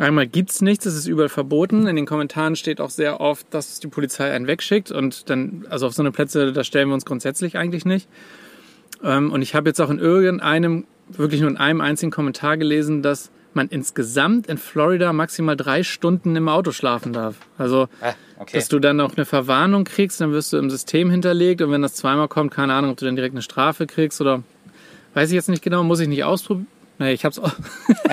einmal 0.00 0.26
gibt's 0.26 0.60
nichts, 0.62 0.86
es 0.86 0.94
ist 0.94 1.06
überall 1.06 1.28
verboten. 1.28 1.86
In 1.86 1.96
den 1.96 2.06
Kommentaren 2.06 2.56
steht 2.56 2.80
auch 2.80 2.90
sehr 2.90 3.20
oft, 3.20 3.46
dass 3.50 3.80
die 3.80 3.88
Polizei 3.88 4.30
einen 4.30 4.46
wegschickt 4.46 4.90
und 4.90 5.30
dann, 5.30 5.66
also 5.70 5.86
auf 5.86 5.94
so 5.94 6.02
eine 6.02 6.12
Plätze, 6.12 6.52
da 6.52 6.64
stellen 6.64 6.88
wir 6.88 6.94
uns 6.94 7.04
grundsätzlich 7.04 7.56
eigentlich 7.56 7.84
nicht. 7.84 8.08
Ähm, 9.02 9.32
und 9.32 9.42
ich 9.42 9.54
habe 9.54 9.68
jetzt 9.68 9.80
auch 9.80 9.90
in 9.90 9.98
irgendeinem, 9.98 10.84
wirklich 11.08 11.40
nur 11.40 11.50
in 11.50 11.56
einem 11.56 11.80
einzigen 11.80 12.10
Kommentar 12.10 12.56
gelesen, 12.56 13.02
dass 13.02 13.30
man 13.52 13.68
insgesamt 13.68 14.46
in 14.46 14.58
Florida 14.58 15.12
maximal 15.12 15.56
drei 15.56 15.82
Stunden 15.82 16.36
im 16.36 16.48
Auto 16.48 16.70
schlafen 16.70 17.12
darf. 17.12 17.34
Also, 17.58 17.88
Ah, 18.00 18.14
okay. 18.38 18.56
dass 18.56 18.68
du 18.68 18.78
dann 18.78 19.00
auch 19.00 19.16
eine 19.16 19.24
Verwarnung 19.26 19.84
kriegst, 19.84 20.20
dann 20.20 20.30
wirst 20.32 20.52
du 20.52 20.56
im 20.56 20.70
System 20.70 21.10
hinterlegt 21.10 21.60
und 21.62 21.72
wenn 21.72 21.82
das 21.82 21.94
zweimal 21.94 22.28
kommt, 22.28 22.52
keine 22.52 22.74
Ahnung, 22.74 22.92
ob 22.92 22.98
du 22.98 23.06
dann 23.06 23.16
direkt 23.16 23.34
eine 23.34 23.42
Strafe 23.42 23.86
kriegst 23.86 24.20
oder 24.20 24.44
weiß 25.14 25.30
ich 25.30 25.34
jetzt 25.34 25.48
nicht 25.48 25.62
genau, 25.64 25.82
muss 25.82 25.98
ich 25.98 26.06
nicht 26.08 26.22
ausprobieren. 26.22 26.68
Nee, 27.00 27.12
ich 27.12 27.24
hab's 27.24 27.38
auch. 27.38 27.50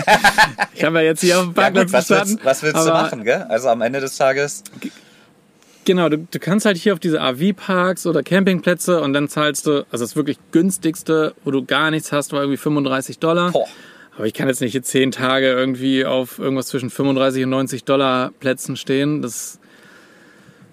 ich 0.74 0.84
habe 0.86 1.00
ja 1.00 1.04
jetzt 1.04 1.20
hier 1.20 1.38
auf 1.38 1.44
dem 1.44 1.50
ja, 1.50 1.62
Parkplatz 1.62 1.86
gut, 1.86 1.94
was 1.94 2.08
gestanden. 2.08 2.36
willst, 2.36 2.46
was 2.46 2.64
willst 2.64 2.88
du 2.88 2.90
machen, 2.90 3.24
gell? 3.26 3.46
Also 3.50 3.68
am 3.68 3.82
Ende 3.82 4.00
des 4.00 4.16
Tages, 4.16 4.64
Genau, 5.84 6.10
du, 6.10 6.18
du 6.18 6.40
kannst 6.40 6.66
halt 6.66 6.76
hier 6.76 6.92
auf 6.92 7.00
diese 7.00 7.22
AV-Parks 7.22 8.08
oder 8.08 8.22
Campingplätze 8.22 9.02
und 9.02 9.14
dann 9.14 9.30
zahlst 9.30 9.68
du, 9.68 9.86
also 9.90 10.04
das 10.04 10.18
wirklich 10.18 10.38
günstigste, 10.52 11.34
wo 11.46 11.52
du 11.52 11.64
gar 11.64 11.92
nichts 11.92 12.12
hast, 12.12 12.34
war 12.34 12.42
irgendwie 12.42 12.58
35 12.58 13.20
Dollar. 13.20 13.52
boah, 13.52 13.68
Aber 14.18 14.26
ich 14.26 14.34
kann 14.34 14.50
jetzt 14.50 14.60
nicht 14.60 14.74
jetzt 14.74 14.90
zehn 14.90 15.12
Tage 15.12 15.48
irgendwie 15.48 16.04
auf 16.06 16.40
irgendwas 16.40 16.68
zwischen 16.68 16.90
35 16.90 17.46
und 17.46 17.52
90 17.52 17.86
Dollar 17.86 18.32
Plätzen 18.40 18.76
stehen. 18.76 19.22
Das, 19.22 19.60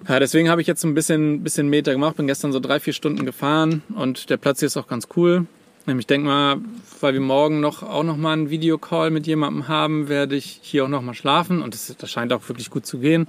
ja, 0.09 0.19
deswegen 0.19 0.49
habe 0.49 0.61
ich 0.61 0.67
jetzt 0.67 0.85
ein 0.85 0.95
bisschen, 0.95 1.45
bisschen 1.45 1.69
Meter 1.69 1.93
gemacht, 1.93 2.17
bin 2.17 2.27
gestern 2.27 2.51
so 2.51 2.59
drei, 2.59 2.81
vier 2.81 2.93
Stunden 2.93 3.25
gefahren 3.25 3.85
und 3.95 4.31
der 4.31 4.37
Platz 4.37 4.59
hier 4.59 4.67
ist 4.67 4.77
auch 4.77 4.89
ganz 4.89 5.07
cool. 5.17 5.47
Ich 5.87 6.07
denke 6.07 6.27
mal, 6.27 6.57
weil 7.01 7.13
wir 7.13 7.21
morgen 7.21 7.61
noch 7.61 7.83
auch 7.83 8.05
noch 8.05 8.17
mal 8.17 8.33
einen 8.33 8.49
Videocall 8.49 9.11
mit 9.11 9.27
jemandem 9.27 9.69
haben, 9.69 10.09
werde 10.09 10.35
ich 10.35 10.61
hier 10.63 10.85
auch 10.85 10.89
noch 10.89 11.03
mal 11.03 11.13
schlafen 11.15 11.61
und 11.61 11.75
das, 11.75 11.95
das 11.99 12.11
scheint 12.11 12.33
auch 12.33 12.49
wirklich 12.49 12.71
gut 12.71 12.87
zu 12.87 12.99
gehen. 12.99 13.27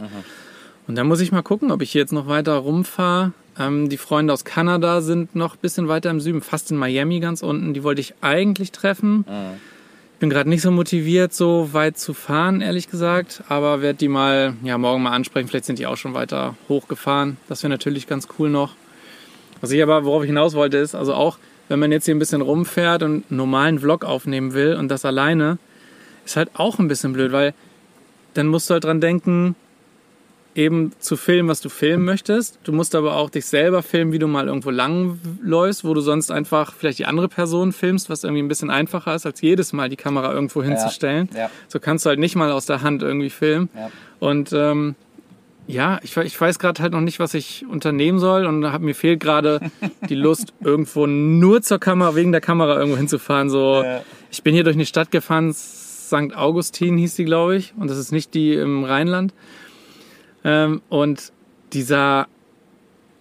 Und 0.87 0.95
dann 0.95 1.07
muss 1.07 1.19
ich 1.19 1.31
mal 1.31 1.41
gucken, 1.41 1.71
ob 1.71 1.81
ich 1.81 1.91
hier 1.91 2.01
jetzt 2.01 2.13
noch 2.13 2.27
weiter 2.27 2.53
rumfahre. 2.53 3.33
Ähm, 3.59 3.89
die 3.89 3.97
Freunde 3.97 4.31
aus 4.31 4.45
Kanada 4.45 5.01
sind 5.01 5.35
noch 5.35 5.55
ein 5.55 5.59
bisschen 5.61 5.87
weiter 5.87 6.09
im 6.11 6.19
Süden, 6.21 6.41
fast 6.41 6.71
in 6.71 6.77
Miami 6.77 7.19
ganz 7.19 7.41
unten. 7.43 7.73
Die 7.73 7.83
wollte 7.83 8.01
ich 8.01 8.13
eigentlich 8.21 8.71
treffen. 8.71 9.25
Ich 10.13 10.19
bin 10.19 10.29
gerade 10.29 10.49
nicht 10.49 10.61
so 10.61 10.71
motiviert, 10.71 11.33
so 11.33 11.69
weit 11.73 11.97
zu 11.97 12.13
fahren, 12.13 12.61
ehrlich 12.61 12.89
gesagt. 12.89 13.43
Aber 13.49 13.81
werde 13.81 13.97
die 13.97 14.07
mal, 14.07 14.53
ja, 14.63 14.77
morgen 14.77 15.03
mal 15.03 15.11
ansprechen. 15.11 15.49
Vielleicht 15.49 15.65
sind 15.65 15.79
die 15.79 15.87
auch 15.87 15.97
schon 15.97 16.13
weiter 16.13 16.55
hochgefahren. 16.69 17.35
Das 17.49 17.63
wäre 17.63 17.69
natürlich 17.69 18.07
ganz 18.07 18.29
cool 18.39 18.49
noch. 18.49 18.75
Was 19.59 19.71
ich 19.71 19.83
aber, 19.83 20.05
worauf 20.05 20.23
ich 20.23 20.27
hinaus 20.27 20.53
wollte, 20.53 20.77
ist, 20.77 20.95
also 20.95 21.13
auch, 21.13 21.37
wenn 21.67 21.79
man 21.79 21.91
jetzt 21.91 22.05
hier 22.05 22.15
ein 22.15 22.19
bisschen 22.19 22.41
rumfährt 22.41 23.03
und 23.03 23.25
einen 23.29 23.37
normalen 23.37 23.79
Vlog 23.79 24.05
aufnehmen 24.05 24.53
will 24.53 24.75
und 24.75 24.89
das 24.89 25.05
alleine, 25.05 25.57
ist 26.25 26.35
halt 26.35 26.49
auch 26.53 26.79
ein 26.79 26.87
bisschen 26.87 27.13
blöd, 27.13 27.31
weil 27.31 27.53
dann 28.33 28.47
musst 28.47 28.69
du 28.69 28.73
halt 28.73 28.83
dran 28.83 29.01
denken, 29.01 29.55
eben 30.55 30.93
zu 30.99 31.17
filmen, 31.17 31.49
was 31.49 31.59
du 31.59 31.69
filmen 31.69 32.05
möchtest. 32.05 32.59
Du 32.63 32.71
musst 32.71 32.95
aber 32.95 33.17
auch 33.17 33.29
dich 33.29 33.45
selber 33.45 33.83
filmen, 33.83 34.13
wie 34.13 34.19
du 34.19 34.27
mal 34.27 34.47
irgendwo 34.47 34.69
langläufst, 34.69 35.83
wo 35.83 35.93
du 35.93 36.01
sonst 36.01 36.31
einfach 36.31 36.73
vielleicht 36.73 36.99
die 36.99 37.05
andere 37.05 37.27
Person 37.27 37.73
filmst, 37.73 38.09
was 38.09 38.23
irgendwie 38.23 38.41
ein 38.41 38.47
bisschen 38.47 38.69
einfacher 38.69 39.13
ist, 39.15 39.25
als 39.25 39.41
jedes 39.41 39.73
Mal 39.73 39.89
die 39.89 39.97
Kamera 39.97 40.31
irgendwo 40.33 40.63
hinzustellen. 40.63 41.29
ja. 41.35 41.49
So 41.67 41.79
kannst 41.79 42.05
du 42.05 42.09
halt 42.09 42.19
nicht 42.19 42.35
mal 42.35 42.51
aus 42.51 42.65
der 42.65 42.81
Hand 42.81 43.03
irgendwie 43.03 43.29
filmen. 43.29 43.69
Ja. 43.75 43.91
Und 44.19 44.53
ähm, 44.53 44.95
ja, 45.67 45.99
ich, 46.03 46.15
ich 46.17 46.39
weiß 46.39 46.59
gerade 46.59 46.81
halt 46.81 46.93
noch 46.93 47.01
nicht, 47.01 47.19
was 47.19 47.33
ich 47.33 47.65
unternehmen 47.67 48.19
soll 48.19 48.45
und 48.45 48.71
hab, 48.71 48.81
mir 48.81 48.93
fehlt 48.95 49.19
gerade 49.19 49.59
die 50.09 50.15
Lust, 50.15 50.53
irgendwo 50.63 51.07
nur 51.07 51.61
zur 51.61 51.79
Kamera, 51.79 52.15
wegen 52.15 52.31
der 52.31 52.41
Kamera 52.41 52.77
irgendwo 52.77 52.97
hinzufahren. 52.97 53.49
So, 53.49 53.81
Ja. 53.83 54.01
ich 54.31 54.43
bin 54.43 54.53
hier 54.53 54.63
durch 54.63 54.75
eine 54.75 54.85
Stadt 54.85 55.11
gefahren, 55.11 55.53
St. 55.53 56.35
Augustin 56.35 56.97
hieß 56.97 57.15
die, 57.15 57.25
glaube 57.25 57.55
ich, 57.57 57.73
und 57.77 57.89
das 57.89 57.97
ist 57.97 58.11
nicht 58.11 58.33
die 58.33 58.53
im 58.53 58.83
Rheinland. 58.83 59.33
Ähm, 60.43 60.81
und 60.89 61.31
dieser 61.73 62.27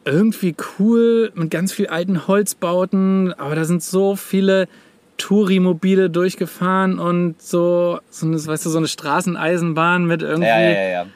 irgendwie 0.04 0.54
cool 0.78 1.32
mit 1.34 1.50
ganz 1.50 1.72
viel 1.72 1.86
alten 1.86 2.26
Holzbauten, 2.26 3.32
aber 3.32 3.54
da 3.54 3.64
sind 3.64 3.82
so 3.82 4.16
viele 4.16 4.68
Tourimobile 5.16 6.10
durchgefahren 6.10 6.98
und 6.98 7.40
so, 7.40 8.00
so 8.10 8.26
eine, 8.26 8.44
weißt 8.44 8.66
du, 8.66 8.70
so 8.70 8.76
eine 8.78 8.88
Straßeneisenbahn 8.88 10.04
mit 10.04 10.20
irgendwie 10.20 10.48
ja, 10.48 10.88
ja. 10.88 11.06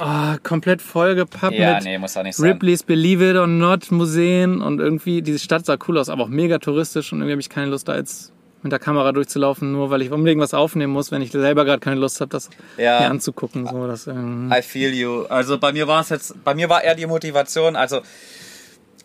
Oh, 0.00 0.36
komplett 0.42 0.82
vollgepappt 0.82 1.54
Ja, 1.54 1.74
mit 1.74 1.84
nee, 1.84 1.98
muss 1.98 2.16
auch 2.16 2.22
nicht 2.22 2.36
sein. 2.36 2.50
Ripley's 2.52 2.82
Believe 2.82 3.30
It 3.30 3.36
or 3.36 3.46
Not 3.46 3.90
Museen 3.90 4.60
und 4.60 4.80
irgendwie, 4.80 5.22
diese 5.22 5.38
Stadt 5.38 5.66
sah 5.66 5.76
cool 5.88 5.98
aus, 5.98 6.08
aber 6.08 6.24
auch 6.24 6.28
mega 6.28 6.58
touristisch 6.58 7.12
und 7.12 7.18
irgendwie 7.20 7.32
habe 7.32 7.40
ich 7.40 7.48
keine 7.48 7.70
Lust, 7.70 7.88
da 7.88 7.96
jetzt 7.96 8.32
mit 8.62 8.72
der 8.72 8.80
Kamera 8.80 9.12
durchzulaufen, 9.12 9.70
nur 9.70 9.90
weil 9.90 10.02
ich 10.02 10.10
unbedingt 10.10 10.40
was 10.40 10.52
aufnehmen 10.52 10.92
muss, 10.92 11.12
wenn 11.12 11.22
ich 11.22 11.30
selber 11.30 11.64
gerade 11.64 11.78
keine 11.78 12.00
Lust 12.00 12.20
habe, 12.20 12.30
das 12.30 12.50
Ja. 12.76 13.00
mir 13.00 13.10
anzugucken. 13.10 13.66
So, 13.66 13.86
das, 13.86 14.06
ähm, 14.08 14.52
I 14.52 14.62
feel 14.62 14.92
you. 14.92 15.22
Also 15.28 15.58
bei 15.58 15.72
mir 15.72 15.86
war 15.86 16.00
es 16.00 16.08
jetzt, 16.08 16.42
bei 16.42 16.54
mir 16.54 16.68
war 16.68 16.82
eher 16.82 16.94
die 16.96 17.06
Motivation, 17.06 17.76
also 17.76 18.00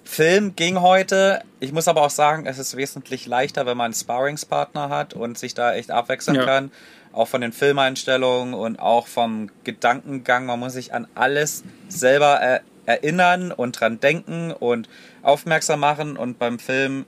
Film 0.04 0.56
ging 0.56 0.82
heute. 0.82 1.42
Ich 1.60 1.72
muss 1.72 1.88
aber 1.88 2.02
auch 2.02 2.10
sagen, 2.10 2.46
es 2.46 2.60
ist 2.60 2.76
wesentlich 2.76 3.26
leichter, 3.26 3.66
wenn 3.66 3.78
man 3.78 3.86
einen 3.86 3.94
Sparringspartner 3.94 4.90
hat 4.90 5.14
und 5.14 5.38
sich 5.38 5.54
da 5.54 5.74
echt 5.74 5.92
abwechseln 5.92 6.36
Ja. 6.36 6.46
kann. 6.46 6.72
Auch 7.14 7.28
von 7.28 7.42
den 7.42 7.54
Filmeinstellungen 7.54 8.54
und 8.54 8.80
auch 8.80 9.08
vom 9.08 9.50
Gedankengang. 9.64 10.46
Man 10.46 10.60
muss 10.60 10.74
sich 10.74 10.94
an 10.94 11.08
alles 11.16 11.64
selber 11.88 12.40
er 12.42 12.62
erinnern 12.86 13.54
und 13.54 13.80
dran 13.80 14.02
denken 14.02 14.52
und 14.52 14.90
aufmerksam 15.22 15.80
machen. 15.80 16.18
Und 16.18 16.38
beim 16.38 16.60
Film, 16.60 17.06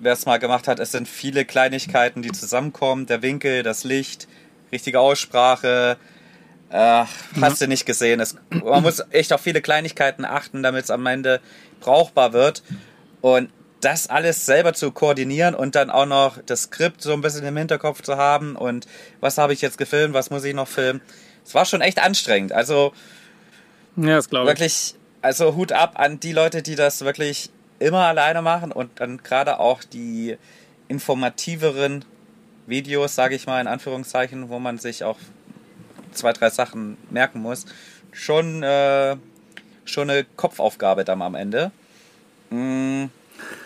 wer 0.00 0.12
es 0.12 0.26
mal 0.26 0.38
gemacht 0.38 0.68
hat, 0.68 0.80
es 0.80 0.92
sind 0.92 1.08
viele 1.08 1.46
Kleinigkeiten, 1.46 2.20
die 2.20 2.32
zusammenkommen. 2.32 3.06
Der 3.06 3.22
Winkel, 3.22 3.62
das 3.62 3.84
Licht, 3.84 4.28
richtige 4.70 5.00
Aussprache, 5.00 5.96
Ach, 6.72 7.08
hast 7.40 7.60
du 7.60 7.66
nicht 7.66 7.84
gesehen. 7.84 8.20
Es, 8.20 8.36
man 8.50 8.82
muss 8.82 9.02
echt 9.10 9.32
auf 9.32 9.40
viele 9.40 9.60
Kleinigkeiten 9.60 10.24
achten, 10.24 10.62
damit 10.62 10.84
es 10.84 10.90
am 10.90 11.04
Ende 11.06 11.40
brauchbar 11.80 12.32
wird. 12.32 12.62
Und 13.20 13.50
das 13.80 14.08
alles 14.08 14.46
selber 14.46 14.74
zu 14.74 14.90
koordinieren 14.92 15.54
und 15.54 15.74
dann 15.74 15.90
auch 15.90 16.06
noch 16.06 16.38
das 16.44 16.64
Skript 16.64 17.02
so 17.02 17.12
ein 17.12 17.20
bisschen 17.20 17.44
im 17.44 17.56
Hinterkopf 17.56 18.02
zu 18.02 18.16
haben 18.16 18.56
und 18.56 18.86
was 19.20 19.38
habe 19.38 19.52
ich 19.52 19.60
jetzt 19.60 19.78
gefilmt, 19.78 20.14
was 20.14 20.30
muss 20.30 20.44
ich 20.44 20.54
noch 20.54 20.68
filmen. 20.68 21.00
Es 21.44 21.54
war 21.54 21.64
schon 21.64 21.80
echt 21.80 22.02
anstrengend. 22.02 22.52
Also 22.52 22.92
ja, 23.96 24.16
das 24.16 24.28
glaube 24.28 24.44
ich. 24.44 24.48
wirklich, 24.50 24.94
also 25.22 25.56
Hut 25.56 25.72
ab 25.72 25.94
an 25.96 26.20
die 26.20 26.32
Leute, 26.32 26.62
die 26.62 26.74
das 26.74 27.04
wirklich 27.04 27.50
immer 27.78 28.06
alleine 28.06 28.42
machen 28.42 28.72
und 28.72 29.00
dann 29.00 29.22
gerade 29.22 29.58
auch 29.58 29.82
die 29.82 30.36
informativeren 30.88 32.04
Videos, 32.66 33.14
sage 33.14 33.34
ich 33.34 33.46
mal 33.46 33.60
in 33.60 33.66
Anführungszeichen, 33.66 34.48
wo 34.48 34.58
man 34.58 34.78
sich 34.78 35.04
auch 35.04 35.18
zwei, 36.12 36.32
drei 36.32 36.50
Sachen 36.50 36.96
merken 37.10 37.40
muss. 37.40 37.66
Schon, 38.12 38.62
äh, 38.62 39.16
schon 39.84 40.10
eine 40.10 40.24
Kopfaufgabe 40.24 41.04
dann 41.04 41.22
am 41.22 41.34
Ende. 41.34 41.72
Mm, 42.50 43.06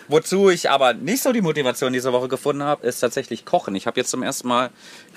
wozu 0.07 0.49
ich 0.49 0.69
aber 0.69 0.93
nicht 0.93 1.23
so 1.23 1.31
die 1.31 1.41
Motivation 1.41 1.93
diese 1.93 2.13
Woche 2.13 2.27
gefunden 2.27 2.63
habe, 2.63 2.85
ist 2.85 2.99
tatsächlich 2.99 3.45
Kochen. 3.45 3.75
Ich 3.75 3.87
habe 3.87 3.99
jetzt 3.99 4.09
zum 4.09 4.23
ersten 4.23 4.47
Mal 4.47 4.69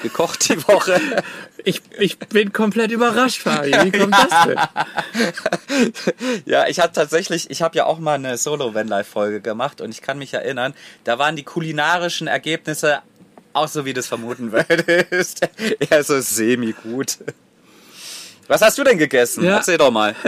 gekocht 0.03 0.49
die 0.49 0.67
Woche. 0.67 1.01
Ich, 1.65 1.83
ich 1.99 2.19
bin 2.19 2.53
komplett 2.53 2.91
überrascht, 2.91 3.43
Fabi. 3.43 3.73
Wie 3.73 3.99
kommt 3.99 4.15
das 4.15 4.47
denn? 4.47 4.59
Ja, 6.47 6.67
ich 6.67 6.81
habe 6.81 6.93
tatsächlich, 6.93 7.51
ich 7.51 7.63
habe 7.63 7.77
ja 7.77 7.85
auch 7.85 7.99
mal 7.99 8.15
eine 8.15 8.37
Solo-Vanlife-Folge 8.37 9.41
gemacht 9.41 9.81
und 9.81 9.91
ich 9.91 10.03
kann 10.03 10.19
mich 10.19 10.33
erinnern, 10.35 10.75
da 11.05 11.19
waren 11.19 11.37
die 11.37 11.43
kulinarischen 11.43 12.27
Ergebnisse 12.27 13.03
auch 13.53 13.69
so, 13.69 13.85
wie 13.85 13.93
du 13.93 14.01
es 14.01 14.07
vermuten 14.07 14.53
würdest. 14.53 15.49
Eher 15.91 16.05
so 16.05 16.21
semi-gut. 16.21 17.19
Was 18.47 18.63
hast 18.63 18.79
du 18.79 18.85
denn 18.85 18.99
gegessen? 18.99 19.45
Ja. 19.45 19.57
Erzähl 19.57 19.79
doch 19.79 19.91
mal. 19.91 20.15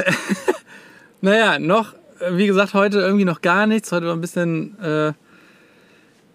Naja, 1.23 1.59
noch, 1.59 1.93
wie 2.31 2.47
gesagt, 2.47 2.75
heute 2.75 3.01
irgendwie 3.01 3.25
noch 3.25 3.41
gar 3.41 3.67
nichts. 3.67 3.93
Heute 3.93 4.07
war 4.07 4.15
ein 4.15 4.21
bisschen, 4.21 4.79
äh, 4.81 5.13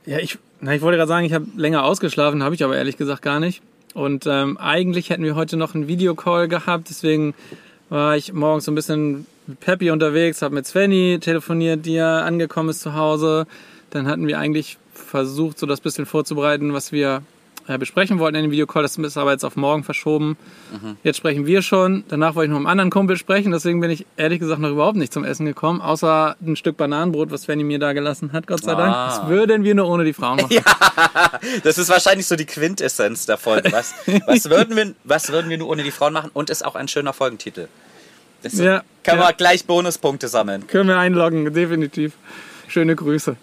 ja, 0.05 0.19
ich, 0.19 0.37
na, 0.61 0.73
ich 0.73 0.81
wollte 0.81 0.97
gerade 0.97 1.07
sagen, 1.07 1.25
ich 1.25 1.33
habe 1.33 1.45
länger 1.55 1.83
ausgeschlafen, 1.83 2.43
habe 2.43 2.55
ich 2.55 2.63
aber 2.63 2.75
ehrlich 2.77 2.97
gesagt 2.97 3.21
gar 3.21 3.39
nicht. 3.39 3.61
Und 3.93 4.25
ähm, 4.27 4.57
eigentlich 4.57 5.09
hätten 5.09 5.23
wir 5.23 5.35
heute 5.35 5.57
noch 5.57 5.73
einen 5.73 5.87
Videocall 5.87 6.47
gehabt, 6.47 6.89
deswegen 6.89 7.33
war 7.89 8.17
ich 8.17 8.33
morgens 8.33 8.65
so 8.65 8.71
ein 8.71 8.75
bisschen 8.75 9.25
Peppy 9.59 9.91
unterwegs, 9.91 10.41
habe 10.41 10.55
mit 10.55 10.65
Svenny 10.65 11.19
telefoniert, 11.21 11.85
die 11.85 11.93
ja 11.93 12.21
angekommen 12.21 12.69
ist 12.69 12.81
zu 12.81 12.95
Hause. 12.95 13.47
Dann 13.91 14.07
hatten 14.07 14.27
wir 14.27 14.39
eigentlich 14.39 14.77
versucht, 14.93 15.59
so 15.59 15.65
das 15.65 15.81
bisschen 15.81 16.05
vorzubereiten, 16.05 16.73
was 16.73 16.91
wir 16.91 17.17
äh, 17.17 17.34
besprechen 17.79 18.19
wollten 18.19 18.35
in 18.35 18.43
dem 18.43 18.51
Videocall. 18.51 18.83
Das 18.83 18.97
ist 18.97 19.17
aber 19.17 19.31
jetzt 19.31 19.43
auf 19.43 19.55
morgen 19.55 19.83
verschoben. 19.83 20.37
Jetzt 21.03 21.17
sprechen 21.17 21.45
wir 21.45 21.61
schon. 21.61 22.03
Danach 22.07 22.35
wollte 22.35 22.45
ich 22.45 22.51
noch 22.51 22.59
mit 22.59 22.67
einem 22.67 22.71
anderen 22.71 22.89
Kumpel 22.91 23.17
sprechen. 23.17 23.51
Deswegen 23.51 23.79
bin 23.81 23.89
ich 23.89 24.05
ehrlich 24.17 24.39
gesagt 24.39 24.61
noch 24.61 24.69
überhaupt 24.69 24.97
nicht 24.97 25.11
zum 25.11 25.23
Essen 25.23 25.45
gekommen. 25.45 25.81
Außer 25.81 26.35
ein 26.45 26.55
Stück 26.55 26.77
Bananenbrot, 26.77 27.31
was 27.31 27.43
Svenny 27.43 27.63
mir 27.63 27.79
da 27.79 27.93
gelassen 27.93 28.31
hat, 28.33 28.47
Gott 28.47 28.63
sei 28.63 28.75
Dank. 28.75 28.93
Ah. 28.95 29.07
Das 29.07 29.27
würden 29.29 29.63
wir 29.63 29.73
nur 29.75 29.87
ohne 29.87 30.03
die 30.03 30.13
Frauen 30.13 30.37
machen. 30.37 30.55
Das 31.63 31.77
ist 31.77 31.89
wahrscheinlich 31.89 32.25
so 32.27 32.35
die 32.35 32.45
Quintessenz 32.45 33.25
der 33.25 33.37
Folge. 33.37 33.71
Was, 33.71 33.93
was, 34.25 34.49
würden 34.49 34.75
wir, 34.75 34.93
was 35.03 35.31
würden 35.31 35.49
wir 35.49 35.57
nur 35.57 35.69
ohne 35.69 35.83
die 35.83 35.91
Frauen 35.91 36.13
machen? 36.13 36.31
Und 36.33 36.49
ist 36.49 36.65
auch 36.65 36.75
ein 36.75 36.87
schöner 36.87 37.13
Folgentitel. 37.13 37.67
Das 38.41 38.57
Ja, 38.57 38.83
kann 39.03 39.17
ja. 39.17 39.25
man 39.25 39.33
gleich 39.37 39.65
Bonuspunkte 39.65 40.27
sammeln. 40.27 40.67
Können 40.67 40.89
wir 40.89 40.97
einloggen, 40.97 41.51
definitiv. 41.53 42.13
Schöne 42.67 42.95
Grüße. 42.95 43.35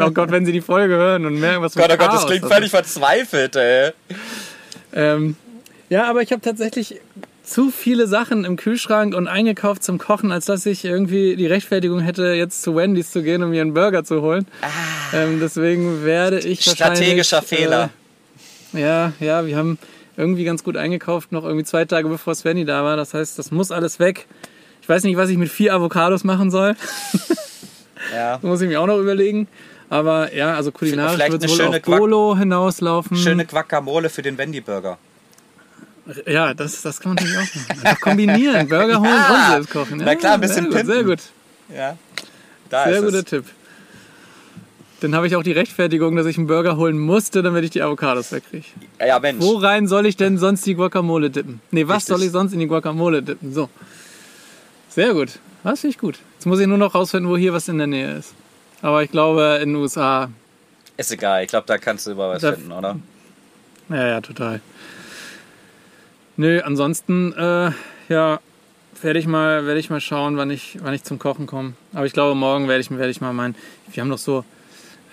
Oh 0.00 0.10
Gott, 0.10 0.30
wenn 0.30 0.46
Sie 0.46 0.52
die 0.52 0.60
Folge 0.60 0.94
hören 0.94 1.26
und 1.26 1.40
merken, 1.40 1.62
was 1.62 1.74
für 1.74 1.80
Gott, 1.80 1.90
oh 1.92 1.96
Gott, 1.96 2.12
das 2.12 2.26
klingt 2.26 2.46
völlig 2.46 2.70
verzweifelt, 2.70 3.56
ey. 3.56 3.92
Ähm, 4.94 5.36
ja, 5.88 6.08
aber 6.08 6.22
ich 6.22 6.32
habe 6.32 6.42
tatsächlich 6.42 7.00
zu 7.42 7.70
viele 7.70 8.06
Sachen 8.06 8.44
im 8.44 8.56
Kühlschrank 8.56 9.14
und 9.14 9.26
eingekauft 9.26 9.82
zum 9.82 9.98
Kochen, 9.98 10.32
als 10.32 10.46
dass 10.46 10.64
ich 10.64 10.84
irgendwie 10.84 11.36
die 11.36 11.46
Rechtfertigung 11.46 12.00
hätte, 12.00 12.32
jetzt 12.32 12.62
zu 12.62 12.76
Wendy's 12.76 13.10
zu 13.10 13.22
gehen, 13.22 13.42
um 13.42 13.50
mir 13.50 13.62
einen 13.62 13.74
Burger 13.74 14.04
zu 14.04 14.22
holen. 14.22 14.46
Ähm, 15.12 15.40
deswegen 15.40 16.04
werde 16.04 16.38
ich. 16.38 16.66
Ah. 16.68 16.74
Strategischer 16.74 17.42
Fehler. 17.42 17.90
Äh, 18.72 18.80
ja, 18.80 19.12
ja, 19.20 19.46
wir 19.46 19.56
haben 19.56 19.78
irgendwie 20.16 20.44
ganz 20.44 20.64
gut 20.64 20.76
eingekauft, 20.76 21.32
noch 21.32 21.44
irgendwie 21.44 21.64
zwei 21.64 21.84
Tage 21.84 22.08
bevor 22.08 22.34
Svenny 22.34 22.64
da 22.64 22.84
war. 22.84 22.96
Das 22.96 23.14
heißt, 23.14 23.38
das 23.38 23.50
muss 23.50 23.70
alles 23.70 23.98
weg. 23.98 24.26
Ich 24.80 24.88
weiß 24.88 25.04
nicht, 25.04 25.16
was 25.16 25.30
ich 25.30 25.36
mit 25.36 25.50
vier 25.50 25.74
Avocados 25.74 26.24
machen 26.24 26.50
soll. 26.50 26.74
Ja. 28.14 28.34
Das 28.34 28.42
muss 28.50 28.60
ich 28.60 28.68
mir 28.68 28.80
auch 28.80 28.86
noch 28.86 28.98
überlegen. 28.98 29.48
Aber 29.90 30.34
ja, 30.34 30.54
also 30.54 30.72
kulinarisch 30.72 31.30
wird 31.30 31.44
es 31.44 31.58
wohl 31.58 31.66
auf 31.66 31.82
Bolo 31.82 32.36
hinauslaufen. 32.36 33.16
Schöne 33.16 33.44
Guacamole 33.44 34.08
für 34.08 34.22
den 34.22 34.38
Wendy-Burger. 34.38 34.96
Ja, 36.26 36.54
das, 36.54 36.82
das 36.82 36.98
kann 36.98 37.14
man 37.14 37.24
natürlich 37.24 37.36
auch 37.38 37.54
machen. 37.54 37.80
Einfach 37.84 38.00
kombinieren. 38.00 38.68
Burger 38.68 38.98
holen 39.00 39.10
Ja. 39.10 39.44
und 39.46 39.50
selbst 39.52 39.70
kochen. 39.70 40.00
Ja, 40.00 40.06
Na 40.06 40.14
klar, 40.14 40.34
ein 40.34 40.40
bisschen 40.40 40.72
sehr 40.72 40.82
gut, 40.82 40.92
sehr 40.94 41.04
gut. 41.04 41.18
Ja. 41.76 41.96
Da 42.70 42.84
Sehr 42.84 42.94
ist 42.94 43.04
guter 43.04 43.18
es. 43.18 43.24
Tipp. 43.26 43.44
Dann 45.00 45.14
habe 45.14 45.26
ich 45.26 45.36
auch 45.36 45.42
die 45.42 45.52
Rechtfertigung, 45.52 46.16
dass 46.16 46.26
ich 46.26 46.38
einen 46.38 46.46
Burger 46.46 46.76
holen 46.76 46.98
musste, 46.98 47.42
damit 47.42 47.64
ich 47.64 47.70
die 47.70 47.82
Avocados 47.82 48.32
wegkriege. 48.32 48.64
Ja, 49.04 49.18
Mensch. 49.18 49.42
Wo 49.44 49.56
rein 49.58 49.88
soll 49.88 50.06
ich 50.06 50.16
denn 50.16 50.38
sonst 50.38 50.64
die 50.64 50.74
Guacamole 50.74 51.28
dippen? 51.28 51.60
Nee, 51.70 51.86
was 51.86 51.96
Richtig. 51.96 52.08
soll 52.08 52.22
ich 52.24 52.30
sonst 52.30 52.52
in 52.52 52.60
die 52.60 52.66
Guacamole 52.66 53.22
dippen? 53.22 53.52
So. 53.52 53.68
Sehr 54.88 55.12
gut. 55.12 55.38
Das 55.64 55.80
finde 55.80 55.92
ich 55.94 55.98
gut. 55.98 56.18
Jetzt 56.42 56.46
muss 56.48 56.58
ich 56.58 56.66
nur 56.66 56.76
noch 56.76 56.96
rausfinden, 56.96 57.30
wo 57.30 57.36
hier 57.36 57.52
was 57.52 57.68
in 57.68 57.78
der 57.78 57.86
Nähe 57.86 58.16
ist. 58.16 58.34
Aber 58.80 59.00
ich 59.04 59.12
glaube, 59.12 59.60
in 59.62 59.68
den 59.68 59.76
USA. 59.76 60.28
Ist 60.96 61.12
egal, 61.12 61.44
ich 61.44 61.48
glaube, 61.48 61.68
da 61.68 61.78
kannst 61.78 62.04
du 62.04 62.10
über 62.10 62.30
was 62.30 62.42
Da- 62.42 62.54
finden, 62.54 62.72
oder? 62.72 62.98
Ja, 63.88 64.06
ja, 64.08 64.20
total. 64.20 64.60
Nö, 66.36 66.60
ansonsten, 66.64 67.32
äh, 67.34 67.70
ja, 68.08 68.40
werde 69.02 69.18
ich 69.20 69.28
mal, 69.28 69.66
werde 69.66 69.78
ich 69.78 69.88
mal 69.88 70.00
schauen, 70.00 70.36
wann 70.36 70.50
ich, 70.50 70.78
wann 70.82 70.92
ich 70.94 71.04
zum 71.04 71.20
Kochen 71.20 71.46
komme. 71.46 71.74
Aber 71.94 72.06
ich 72.06 72.12
glaube, 72.12 72.34
morgen 72.34 72.66
werde 72.66 72.80
ich, 72.80 72.90
werde 72.90 73.10
ich 73.10 73.20
mal 73.20 73.32
meinen. 73.32 73.54
Wir 73.92 74.00
haben 74.00 74.08
noch 74.08 74.18
so, 74.18 74.44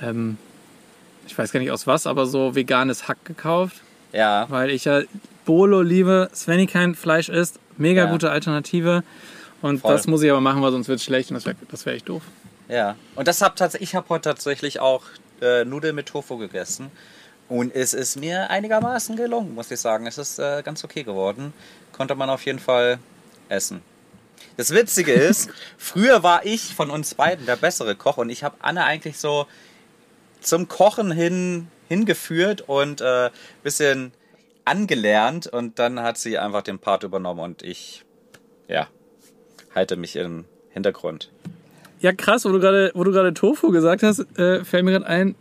ähm, 0.02 0.36
ich 1.28 1.38
weiß 1.38 1.52
gar 1.52 1.60
nicht 1.60 1.70
aus 1.70 1.86
was, 1.86 2.08
aber 2.08 2.26
so 2.26 2.56
veganes 2.56 3.08
Hack 3.08 3.24
gekauft. 3.24 3.76
Ja. 4.14 4.48
weil 4.50 4.72
ich 4.72 4.86
ja 4.86 5.02
Bolo 5.46 5.84
liebe, 5.84 6.32
Svenny 6.34 6.66
kein 6.66 6.96
Fleisch 6.96 7.30
isst, 7.30 7.60
mega 7.78 8.06
Ja. 8.06 8.12
gute 8.12 8.32
Alternative. 8.32 9.04
Und 9.62 9.80
Voll. 9.80 9.94
das 9.94 10.08
muss 10.08 10.22
ich 10.22 10.30
aber 10.32 10.42
machen, 10.42 10.62
weil 10.62 10.72
sonst 10.72 10.88
wird 10.88 11.00
es 11.00 11.06
schlecht 11.06 11.30
und 11.32 11.36
das 11.36 11.46
wäre 11.46 11.56
das 11.70 11.86
wär 11.86 11.94
echt 11.94 12.08
doof. 12.08 12.24
Ja. 12.68 12.96
Und 13.16 13.28
das 13.28 13.42
hab 13.42 13.60
ich 13.80 13.96
habe 13.96 14.10
heute 14.10 14.30
tatsächlich 14.30 14.80
auch 14.80 15.04
äh, 15.42 15.66
Nudeln 15.66 15.96
mit 15.96 16.08
Tofu 16.08 16.38
gegessen. 16.38 16.92
Und 17.50 17.76
es 17.76 17.96
ist 17.96 18.16
mir 18.16 18.52
einigermaßen 18.52 19.16
gelungen, 19.16 19.56
muss 19.56 19.72
ich 19.72 19.80
sagen. 19.80 20.06
Es 20.06 20.20
ist 20.20 20.38
äh, 20.38 20.62
ganz 20.64 20.84
okay 20.84 21.04
geworden. 21.04 21.52
Konnte 21.92 22.14
man 22.14 22.30
auf 22.30 22.46
jeden 22.46 22.60
Fall 22.60 23.00
essen. 23.50 23.82
Das 24.56 24.70
Witzige 24.72 25.14
ist, 25.30 25.50
früher 25.78 26.22
war 26.22 26.46
ich 26.46 26.76
von 26.76 26.92
uns 26.92 27.16
beiden 27.16 27.46
der 27.48 27.56
bessere 27.56 27.96
Koch 27.96 28.18
und 28.18 28.30
ich 28.30 28.44
habe 28.44 28.58
Anne 28.60 28.84
eigentlich 28.86 29.18
so 29.18 29.48
zum 30.42 30.68
Kochen 30.68 31.12
hin 31.12 31.68
hingeführt 31.88 32.62
und 32.62 33.02
äh, 33.02 33.32
bisschen 33.64 34.14
angelernt 34.64 35.48
und 35.48 35.80
dann 35.80 36.00
hat 36.00 36.20
sie 36.20 36.38
einfach 36.38 36.62
den 36.62 36.78
Part 36.78 37.02
übernommen 37.02 37.40
und 37.40 37.64
ich 37.64 38.06
ja 38.68 38.88
halte 39.76 39.96
mich 39.96 40.16
im 40.16 40.46
Hintergrund. 40.72 41.30
Ja, 42.02 42.14
krass, 42.14 42.46
wo 42.46 42.50
du 42.50 42.60
gerade, 42.60 42.92
wo 42.94 43.04
du 43.04 43.12
gerade 43.12 43.34
Tofu 43.34 43.72
gesagt 43.72 44.04
hast, 44.04 44.20
äh, 44.38 44.64
fällt 44.64 44.86
mir 44.86 44.92
gerade 44.92 45.08
ein, 45.08 45.36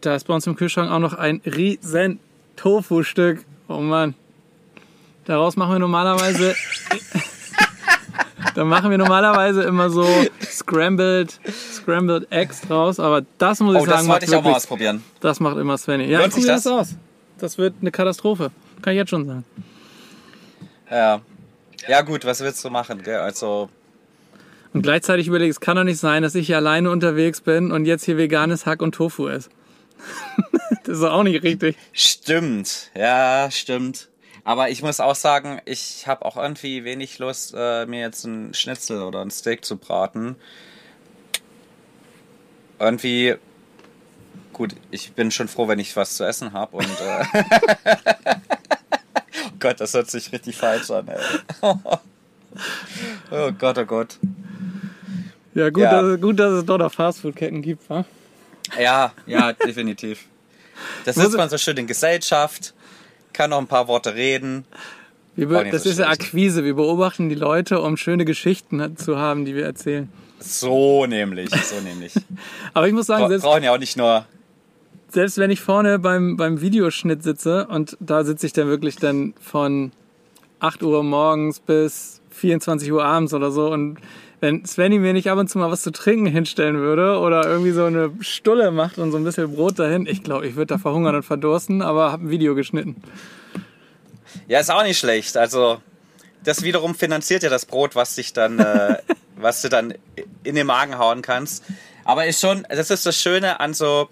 da 0.00 0.14
ist 0.14 0.26
bei 0.26 0.34
uns 0.34 0.46
im 0.46 0.56
Kühlschrank 0.56 0.90
auch 0.90 0.98
noch 0.98 1.12
ein 1.14 1.42
riesen 1.44 2.20
Tofu-Stück. 2.56 3.44
Oh 3.68 3.78
Mann. 3.80 4.14
Daraus 5.26 5.56
machen 5.56 5.72
wir 5.72 5.78
normalerweise. 5.78 6.54
da 8.54 8.64
machen 8.64 8.90
wir 8.90 8.98
normalerweise 8.98 9.62
immer 9.62 9.90
so 9.90 10.06
Scrambled, 10.42 11.38
Scrambled 11.52 12.32
Eggs 12.32 12.62
draus, 12.62 12.98
aber 12.98 13.22
das 13.38 13.60
muss 13.60 13.74
ich 13.76 13.82
Oh, 13.82 13.84
sagen, 13.84 13.98
das 13.98 14.08
wollte 14.08 14.24
ich 14.24 14.30
auch 14.30 14.34
mal 14.36 14.44
wirklich- 14.44 14.56
ausprobieren. 14.56 15.04
Das 15.20 15.38
macht 15.40 15.58
immer 15.58 15.76
Svenny. 15.78 16.06
Ja, 16.06 16.22
sich 16.22 16.32
probier 16.32 16.46
das? 16.48 16.66
aus. 16.66 16.94
Das 17.38 17.58
wird 17.58 17.74
eine 17.80 17.90
Katastrophe. 17.90 18.50
Kann 18.82 18.94
ich 18.94 18.98
jetzt 18.98 19.10
schon 19.10 19.26
sagen. 19.26 19.44
Ja. 20.90 21.20
Ja, 21.88 22.02
gut, 22.02 22.24
was 22.24 22.40
willst 22.40 22.64
du 22.64 22.70
machen? 22.70 23.02
Gell? 23.02 23.18
Also, 23.20 23.68
Und 24.72 24.82
gleichzeitig 24.82 25.26
überlege 25.28 25.50
ich, 25.50 25.56
es 25.56 25.60
kann 25.60 25.76
doch 25.76 25.84
nicht 25.84 25.98
sein, 25.98 26.22
dass 26.22 26.34
ich 26.34 26.46
hier 26.46 26.56
alleine 26.56 26.90
unterwegs 26.90 27.40
bin 27.40 27.72
und 27.72 27.86
jetzt 27.86 28.04
hier 28.04 28.16
veganes 28.16 28.66
Hack 28.66 28.82
und 28.82 28.94
Tofu 28.94 29.28
esse. 29.28 29.50
das 30.84 30.98
ist 30.98 31.04
auch 31.04 31.22
nicht 31.22 31.42
richtig. 31.42 31.76
stimmt. 31.92 32.90
Ja, 32.94 33.48
stimmt. 33.50 34.08
Aber 34.44 34.70
ich 34.70 34.82
muss 34.82 35.00
auch 35.00 35.14
sagen, 35.14 35.60
ich 35.66 36.06
habe 36.06 36.24
auch 36.24 36.36
irgendwie 36.36 36.84
wenig 36.84 37.18
Lust, 37.18 37.54
äh, 37.56 37.84
mir 37.86 38.00
jetzt 38.00 38.24
ein 38.24 38.54
Schnitzel 38.54 39.02
oder 39.02 39.20
ein 39.20 39.30
Steak 39.30 39.64
zu 39.64 39.76
braten. 39.76 40.36
Irgendwie, 42.78 43.34
gut, 44.54 44.74
ich 44.90 45.12
bin 45.12 45.30
schon 45.30 45.48
froh, 45.48 45.68
wenn 45.68 45.78
ich 45.78 45.94
was 45.96 46.16
zu 46.16 46.24
essen 46.24 46.54
habe 46.54 46.78
und. 46.78 46.88
Äh, 47.00 47.24
Gott, 49.60 49.80
das 49.80 49.94
hört 49.94 50.10
sich 50.10 50.32
richtig 50.32 50.56
falsch 50.56 50.90
an, 50.90 51.08
ey. 51.08 51.18
oh 53.30 53.52
Gott, 53.58 53.78
oh 53.78 53.84
Gott. 53.84 54.18
Ja, 55.54 55.70
gut, 55.70 55.82
Ja. 55.82 56.02
Dass, 56.02 56.20
gut 56.20 56.38
dass 56.38 56.52
es 56.52 56.64
doch 56.64 56.78
noch 56.78 56.92
Fastfood-Ketten 56.92 57.62
gibt, 57.62 57.88
wa? 57.90 58.04
Ja, 58.80 59.12
ja, 59.26 59.52
definitiv. 59.66 60.26
Da 61.04 61.12
sitzt 61.12 61.36
man 61.36 61.50
so 61.50 61.58
schön 61.58 61.76
in 61.76 61.86
Gesellschaft, 61.86 62.74
kann 63.32 63.50
noch 63.50 63.58
ein 63.58 63.66
paar 63.66 63.88
Worte 63.88 64.14
reden. 64.14 64.64
Wir 65.36 65.46
das 65.70 65.84
so 65.84 65.90
ist 65.90 65.98
ja. 65.98 66.08
Akquise. 66.08 66.64
Wir 66.64 66.74
beobachten 66.74 67.28
die 67.28 67.34
Leute, 67.34 67.80
um 67.80 67.96
schöne 67.96 68.24
Geschichten 68.24 68.96
zu 68.96 69.18
haben, 69.18 69.44
die 69.44 69.54
wir 69.54 69.64
erzählen. 69.64 70.10
So 70.38 71.06
nämlich, 71.06 71.50
so 71.50 71.80
nämlich. 71.80 72.14
Aber 72.74 72.88
ich 72.88 72.94
muss 72.94 73.06
sagen, 73.06 73.28
selbst, 73.28 73.44
brauchen 73.44 73.62
ja 73.62 73.72
auch 73.72 73.78
nicht 73.78 73.96
nur. 73.96 74.26
Selbst 75.12 75.38
wenn 75.38 75.50
ich 75.50 75.60
vorne 75.60 75.98
beim, 75.98 76.36
beim 76.36 76.60
Videoschnitt 76.60 77.22
sitze 77.22 77.66
und 77.66 77.96
da 78.00 78.24
sitze 78.24 78.46
ich 78.46 78.52
dann 78.52 78.68
wirklich 78.68 78.96
dann 78.96 79.34
von 79.40 79.92
8 80.60 80.82
Uhr 80.82 81.02
morgens 81.02 81.60
bis 81.60 82.20
24 82.30 82.92
Uhr 82.92 83.04
abends 83.04 83.34
oder 83.34 83.50
so 83.50 83.72
und 83.72 83.98
wenn 84.40 84.64
Svenny 84.64 84.98
mir 84.98 85.12
nicht 85.12 85.30
ab 85.30 85.38
und 85.38 85.48
zu 85.48 85.58
mal 85.58 85.70
was 85.70 85.82
zu 85.82 85.92
trinken 85.92 86.26
hinstellen 86.26 86.78
würde 86.78 87.18
oder 87.18 87.44
irgendwie 87.46 87.72
so 87.72 87.84
eine 87.84 88.10
Stulle 88.20 88.70
macht 88.70 88.98
und 88.98 89.12
so 89.12 89.18
ein 89.18 89.24
bisschen 89.24 89.54
Brot 89.54 89.78
dahin, 89.78 90.06
ich 90.06 90.22
glaube, 90.22 90.46
ich 90.46 90.56
würde 90.56 90.74
da 90.74 90.78
verhungern 90.78 91.14
und 91.14 91.24
verdursten, 91.24 91.82
aber 91.82 92.10
habe 92.10 92.24
ein 92.24 92.30
Video 92.30 92.54
geschnitten. 92.54 92.96
Ja, 94.48 94.58
ist 94.58 94.70
auch 94.70 94.82
nicht 94.82 94.98
schlecht. 94.98 95.36
Also, 95.36 95.80
das 96.42 96.62
wiederum 96.62 96.94
finanziert 96.94 97.42
ja 97.42 97.50
das 97.50 97.66
Brot, 97.66 97.94
was 97.94 98.14
dich 98.14 98.32
dann, 98.32 98.58
äh, 98.58 98.96
was 99.36 99.60
du 99.60 99.68
dann 99.68 99.94
in 100.42 100.54
den 100.54 100.66
Magen 100.66 100.98
hauen 100.98 101.20
kannst. 101.20 101.64
Aber 102.04 102.26
ist 102.26 102.40
schon, 102.40 102.66
das 102.68 102.90
ist 102.90 103.04
das 103.04 103.20
Schöne 103.20 103.60
an 103.60 103.74
so, 103.74 104.08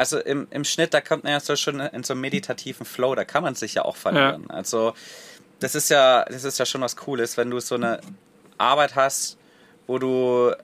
also 0.00 0.18
im, 0.18 0.46
im 0.50 0.64
Schnitt, 0.64 0.94
da 0.94 1.02
kommt 1.02 1.24
man 1.24 1.34
ja 1.34 1.40
so 1.40 1.56
schon 1.56 1.78
in 1.78 2.04
so 2.04 2.14
einen 2.14 2.22
meditativen 2.22 2.86
Flow, 2.86 3.14
da 3.14 3.26
kann 3.26 3.42
man 3.42 3.54
sich 3.54 3.74
ja 3.74 3.84
auch 3.84 3.96
verlieren. 3.96 4.50
Also, 4.50 4.94
das 5.58 5.74
ist 5.74 5.90
ja, 5.90 6.24
das 6.24 6.44
ist 6.44 6.58
ja 6.58 6.64
schon 6.64 6.80
was 6.80 6.96
Cooles, 6.96 7.36
wenn 7.36 7.50
du 7.50 7.60
so 7.60 7.74
eine 7.74 8.00
Arbeit 8.56 8.96
hast, 8.96 9.36
wo 9.86 9.98
du 9.98 10.54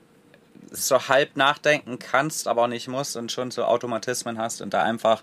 so 0.71 1.09
halb 1.09 1.37
nachdenken 1.37 1.99
kannst, 1.99 2.49
aber 2.49 2.63
auch 2.63 2.67
nicht 2.67 2.89
musst 2.89 3.15
und 3.19 3.31
schon 3.31 3.51
so 3.51 3.65
Automatismen 3.65 4.39
hast 4.39 4.63
und 4.63 4.73
da 4.73 4.83
einfach 4.83 5.23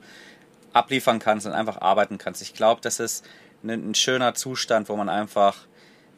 abliefern 0.74 1.18
kannst 1.18 1.48
und 1.48 1.54
einfach 1.54 1.82
arbeiten 1.82 2.20
kannst. 2.20 2.44
Ich 2.44 2.54
glaube, 2.54 2.82
das 2.82 3.00
ist 3.00 3.26
ein, 3.64 3.72
ein 3.72 3.96
schöner 3.96 4.36
Zustand, 4.36 4.90
wo 4.90 4.96
man 4.96 5.10
einfach, 5.10 5.58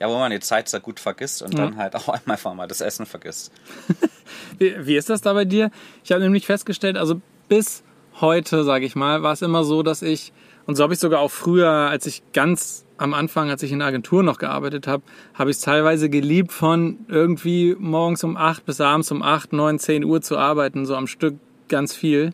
ja, 0.01 0.09
wo 0.09 0.19
man 0.19 0.31
die 0.31 0.41
Zeit 0.41 0.67
sehr 0.67 0.81
gut 0.81 0.99
vergisst 0.99 1.41
und 1.41 1.57
dann 1.57 1.77
halt 1.77 1.95
auch 1.95 2.09
einfach 2.09 2.53
mal 2.53 2.67
das 2.67 2.81
Essen 2.81 3.05
vergisst. 3.05 3.53
Wie, 4.57 4.85
wie 4.85 4.95
ist 4.97 5.09
das 5.09 5.21
da 5.21 5.33
bei 5.33 5.45
dir? 5.45 5.69
Ich 6.03 6.11
habe 6.11 6.21
nämlich 6.21 6.45
festgestellt, 6.45 6.97
also 6.97 7.21
bis 7.47 7.83
heute, 8.21 8.63
sage 8.63 8.85
ich 8.85 8.95
mal, 8.95 9.23
war 9.23 9.33
es 9.33 9.41
immer 9.41 9.63
so, 9.63 9.83
dass 9.83 10.01
ich, 10.01 10.33
und 10.65 10.75
so 10.75 10.83
habe 10.83 10.93
ich 10.93 10.99
sogar 10.99 11.19
auch 11.19 11.31
früher, 11.31 11.69
als 11.69 12.05
ich 12.05 12.23
ganz 12.33 12.85
am 12.97 13.13
Anfang, 13.13 13.49
als 13.49 13.61
ich 13.63 13.71
in 13.71 13.79
der 13.79 13.89
Agentur 13.89 14.23
noch 14.23 14.37
gearbeitet 14.37 14.87
habe, 14.87 15.03
habe 15.33 15.49
ich 15.49 15.57
es 15.57 15.61
teilweise 15.61 16.09
geliebt, 16.09 16.51
von 16.53 16.99
irgendwie 17.07 17.75
morgens 17.77 18.23
um 18.23 18.37
8 18.37 18.65
bis 18.65 18.79
abends 18.79 19.11
um 19.11 19.21
8, 19.21 19.53
9, 19.53 19.79
10 19.79 20.05
Uhr 20.05 20.21
zu 20.21 20.37
arbeiten, 20.37 20.85
so 20.85 20.95
am 20.95 21.07
Stück 21.07 21.35
ganz 21.67 21.93
viel. 21.93 22.33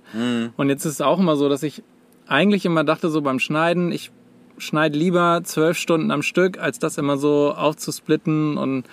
Und 0.58 0.70
jetzt 0.70 0.86
ist 0.86 0.94
es 0.94 1.02
auch 1.02 1.20
immer 1.20 1.36
so, 1.36 1.50
dass 1.50 1.64
ich 1.64 1.84
eigentlich 2.28 2.66
immer 2.66 2.84
dachte, 2.84 3.10
so 3.10 3.22
beim 3.22 3.40
Schneiden, 3.40 3.92
ich 3.92 4.12
schneide 4.58 4.98
lieber 4.98 5.42
zwölf 5.44 5.78
Stunden 5.78 6.12
am 6.12 6.22
Stück, 6.22 6.60
als 6.60 6.78
das 6.78 6.98
immer 6.98 7.18
so 7.18 7.54
aufzusplitten 7.54 8.58
und 8.58 8.86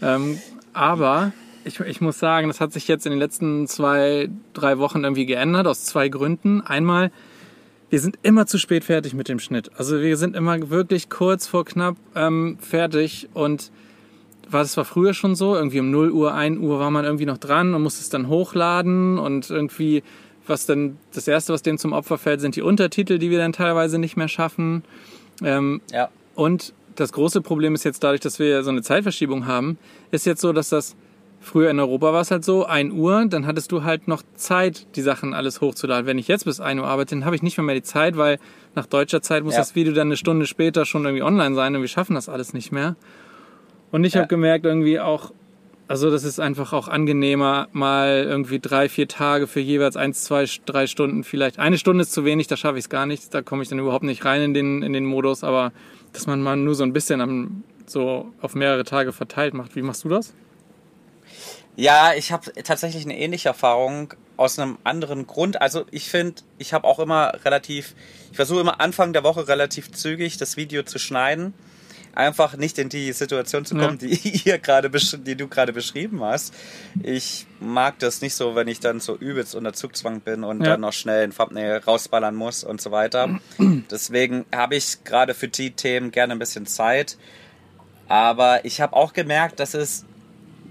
ähm, 0.00 0.38
aber 0.72 1.32
ich, 1.64 1.80
ich 1.80 2.00
muss 2.00 2.18
sagen, 2.18 2.48
das 2.48 2.60
hat 2.60 2.72
sich 2.72 2.88
jetzt 2.88 3.06
in 3.06 3.10
den 3.10 3.18
letzten 3.18 3.66
zwei, 3.66 4.28
drei 4.52 4.78
Wochen 4.78 5.02
irgendwie 5.04 5.26
geändert, 5.26 5.66
aus 5.66 5.84
zwei 5.84 6.08
Gründen. 6.08 6.60
Einmal, 6.60 7.10
wir 7.90 8.00
sind 8.00 8.18
immer 8.22 8.46
zu 8.46 8.58
spät 8.58 8.84
fertig 8.84 9.14
mit 9.14 9.28
dem 9.28 9.38
Schnitt. 9.38 9.70
Also 9.76 10.00
wir 10.00 10.16
sind 10.16 10.36
immer 10.36 10.70
wirklich 10.70 11.08
kurz 11.10 11.46
vor 11.46 11.64
knapp 11.64 11.96
ähm, 12.14 12.58
fertig 12.60 13.28
und 13.34 13.70
war 14.50 14.62
das 14.62 14.76
war 14.76 14.84
früher 14.84 15.14
schon 15.14 15.34
so, 15.34 15.54
irgendwie 15.54 15.80
um 15.80 15.90
0 15.90 16.10
Uhr, 16.10 16.34
1 16.34 16.58
Uhr 16.60 16.78
war 16.78 16.90
man 16.90 17.04
irgendwie 17.04 17.26
noch 17.26 17.38
dran 17.38 17.74
und 17.74 17.82
musste 17.82 18.02
es 18.02 18.10
dann 18.10 18.28
hochladen 18.28 19.18
und 19.18 19.48
irgendwie, 19.48 20.02
was 20.46 20.66
dann, 20.66 20.98
das 21.14 21.26
Erste, 21.28 21.52
was 21.52 21.62
dem 21.62 21.78
zum 21.78 21.92
Opfer 21.92 22.18
fällt, 22.18 22.40
sind 22.42 22.54
die 22.56 22.62
Untertitel, 22.62 23.18
die 23.18 23.30
wir 23.30 23.38
dann 23.38 23.52
teilweise 23.52 23.98
nicht 23.98 24.16
mehr 24.16 24.28
schaffen. 24.28 24.84
Ähm, 25.42 25.80
Ja. 25.92 26.10
und 26.34 26.74
das 26.96 27.10
große 27.12 27.40
Problem 27.40 27.74
ist 27.74 27.82
jetzt 27.84 28.04
dadurch, 28.04 28.20
dass 28.20 28.38
wir 28.38 28.62
so 28.62 28.70
eine 28.70 28.82
Zeitverschiebung 28.82 29.46
haben, 29.46 29.78
ist 30.12 30.26
jetzt 30.26 30.40
so, 30.40 30.52
dass 30.52 30.68
das 30.68 30.94
früher 31.44 31.70
in 31.70 31.78
Europa 31.78 32.12
war 32.12 32.20
es 32.20 32.30
halt 32.30 32.44
so, 32.44 32.64
1 32.66 32.92
Uhr, 32.92 33.26
dann 33.26 33.46
hattest 33.46 33.70
du 33.72 33.84
halt 33.84 34.08
noch 34.08 34.22
Zeit, 34.34 34.86
die 34.96 35.02
Sachen 35.02 35.34
alles 35.34 35.60
hochzuladen. 35.60 36.06
Wenn 36.06 36.18
ich 36.18 36.26
jetzt 36.28 36.44
bis 36.44 36.60
1 36.60 36.80
Uhr 36.80 36.86
arbeite, 36.86 37.14
dann 37.14 37.24
habe 37.24 37.36
ich 37.36 37.42
nicht 37.42 37.56
mehr, 37.58 37.64
mehr 37.64 37.74
die 37.74 37.82
Zeit, 37.82 38.16
weil 38.16 38.38
nach 38.74 38.86
deutscher 38.86 39.22
Zeit 39.22 39.44
muss 39.44 39.54
Ja. 39.54 39.60
das 39.60 39.74
Video 39.74 39.92
dann 39.92 40.08
eine 40.08 40.16
Stunde 40.16 40.46
später 40.46 40.84
schon 40.84 41.04
irgendwie 41.04 41.22
online 41.22 41.54
sein 41.54 41.74
und 41.76 41.82
wir 41.82 41.88
schaffen 41.88 42.14
das 42.14 42.28
alles 42.28 42.54
nicht 42.54 42.72
mehr. 42.72 42.96
Und 43.92 44.04
ich 44.04 44.14
Ja. 44.14 44.20
habe 44.20 44.28
gemerkt, 44.28 44.64
irgendwie 44.64 44.98
auch, 44.98 45.32
also 45.86 46.10
das 46.10 46.24
ist 46.24 46.40
einfach 46.40 46.72
auch 46.72 46.88
angenehmer, 46.88 47.68
mal 47.72 48.24
irgendwie 48.26 48.58
drei, 48.58 48.88
vier 48.88 49.06
Tage 49.06 49.46
für 49.46 49.60
jeweils 49.60 49.96
eins, 49.96 50.24
zwei, 50.24 50.46
drei 50.66 50.86
Stunden 50.86 51.22
vielleicht. 51.24 51.58
Eine 51.58 51.78
Stunde 51.78 52.02
ist 52.02 52.12
zu 52.12 52.24
wenig, 52.24 52.46
da 52.46 52.56
schaffe 52.56 52.78
ich 52.78 52.84
es 52.86 52.88
gar 52.88 53.06
nicht, 53.06 53.32
da 53.34 53.42
komme 53.42 53.62
ich 53.62 53.68
dann 53.68 53.78
überhaupt 53.78 54.04
nicht 54.04 54.24
rein 54.24 54.42
in 54.42 54.54
den, 54.54 54.82
in 54.82 54.92
den 54.92 55.04
Modus, 55.04 55.44
aber 55.44 55.72
dass 56.12 56.26
man 56.26 56.42
mal 56.42 56.56
nur 56.56 56.74
so 56.74 56.82
ein 56.84 56.92
bisschen 56.92 57.20
am, 57.20 57.62
so 57.86 58.30
auf 58.40 58.54
mehrere 58.54 58.84
Tage 58.84 59.12
verteilt 59.12 59.52
macht. 59.52 59.76
Wie 59.76 59.82
machst 59.82 60.04
du 60.04 60.08
das? 60.08 60.32
Ja, 61.76 62.14
ich 62.14 62.30
habe 62.32 62.52
tatsächlich 62.62 63.04
eine 63.04 63.18
ähnliche 63.18 63.48
Erfahrung 63.48 64.14
aus 64.36 64.58
einem 64.58 64.78
anderen 64.84 65.26
Grund. 65.26 65.60
Also 65.60 65.84
ich 65.90 66.08
finde, 66.08 66.42
ich 66.58 66.72
habe 66.72 66.86
auch 66.86 66.98
immer 67.00 67.32
relativ, 67.44 67.94
ich 68.30 68.36
versuche 68.36 68.60
immer 68.60 68.80
Anfang 68.80 69.12
der 69.12 69.24
Woche 69.24 69.48
relativ 69.48 69.90
zügig 69.92 70.36
das 70.36 70.56
Video 70.56 70.82
zu 70.84 70.98
schneiden. 70.98 71.52
Einfach 72.16 72.56
nicht 72.56 72.78
in 72.78 72.88
die 72.90 73.10
Situation 73.12 73.64
zu 73.64 73.74
kommen, 73.74 73.98
Ja. 74.00 74.06
die 74.08 74.42
ihr 74.48 74.58
gerade, 74.58 74.86
besch- 74.88 75.16
die 75.24 75.34
du 75.34 75.48
gerade 75.48 75.72
beschrieben 75.72 76.22
hast. 76.22 76.54
Ich 77.02 77.44
mag 77.58 77.98
das 77.98 78.20
nicht 78.20 78.36
so, 78.36 78.54
wenn 78.54 78.68
ich 78.68 78.78
dann 78.78 79.00
so 79.00 79.16
übelst 79.16 79.56
unter 79.56 79.72
Zugzwang 79.72 80.20
bin 80.20 80.44
und 80.44 80.60
Ja. 80.60 80.70
dann 80.72 80.82
noch 80.82 80.92
schnell 80.92 81.24
ein 81.24 81.34
Thumbnail 81.34 81.78
rausballern 81.78 82.36
muss 82.36 82.62
und 82.62 82.80
so 82.80 82.92
weiter. 82.92 83.40
Deswegen 83.90 84.46
habe 84.54 84.76
ich 84.76 85.02
gerade 85.02 85.34
für 85.34 85.48
die 85.48 85.72
Themen 85.72 86.12
gerne 86.12 86.34
ein 86.34 86.38
bisschen 86.38 86.66
Zeit. 86.66 87.18
Aber 88.06 88.64
ich 88.64 88.80
habe 88.80 88.94
auch 88.94 89.12
gemerkt, 89.12 89.58
dass 89.58 89.74
es 89.74 90.04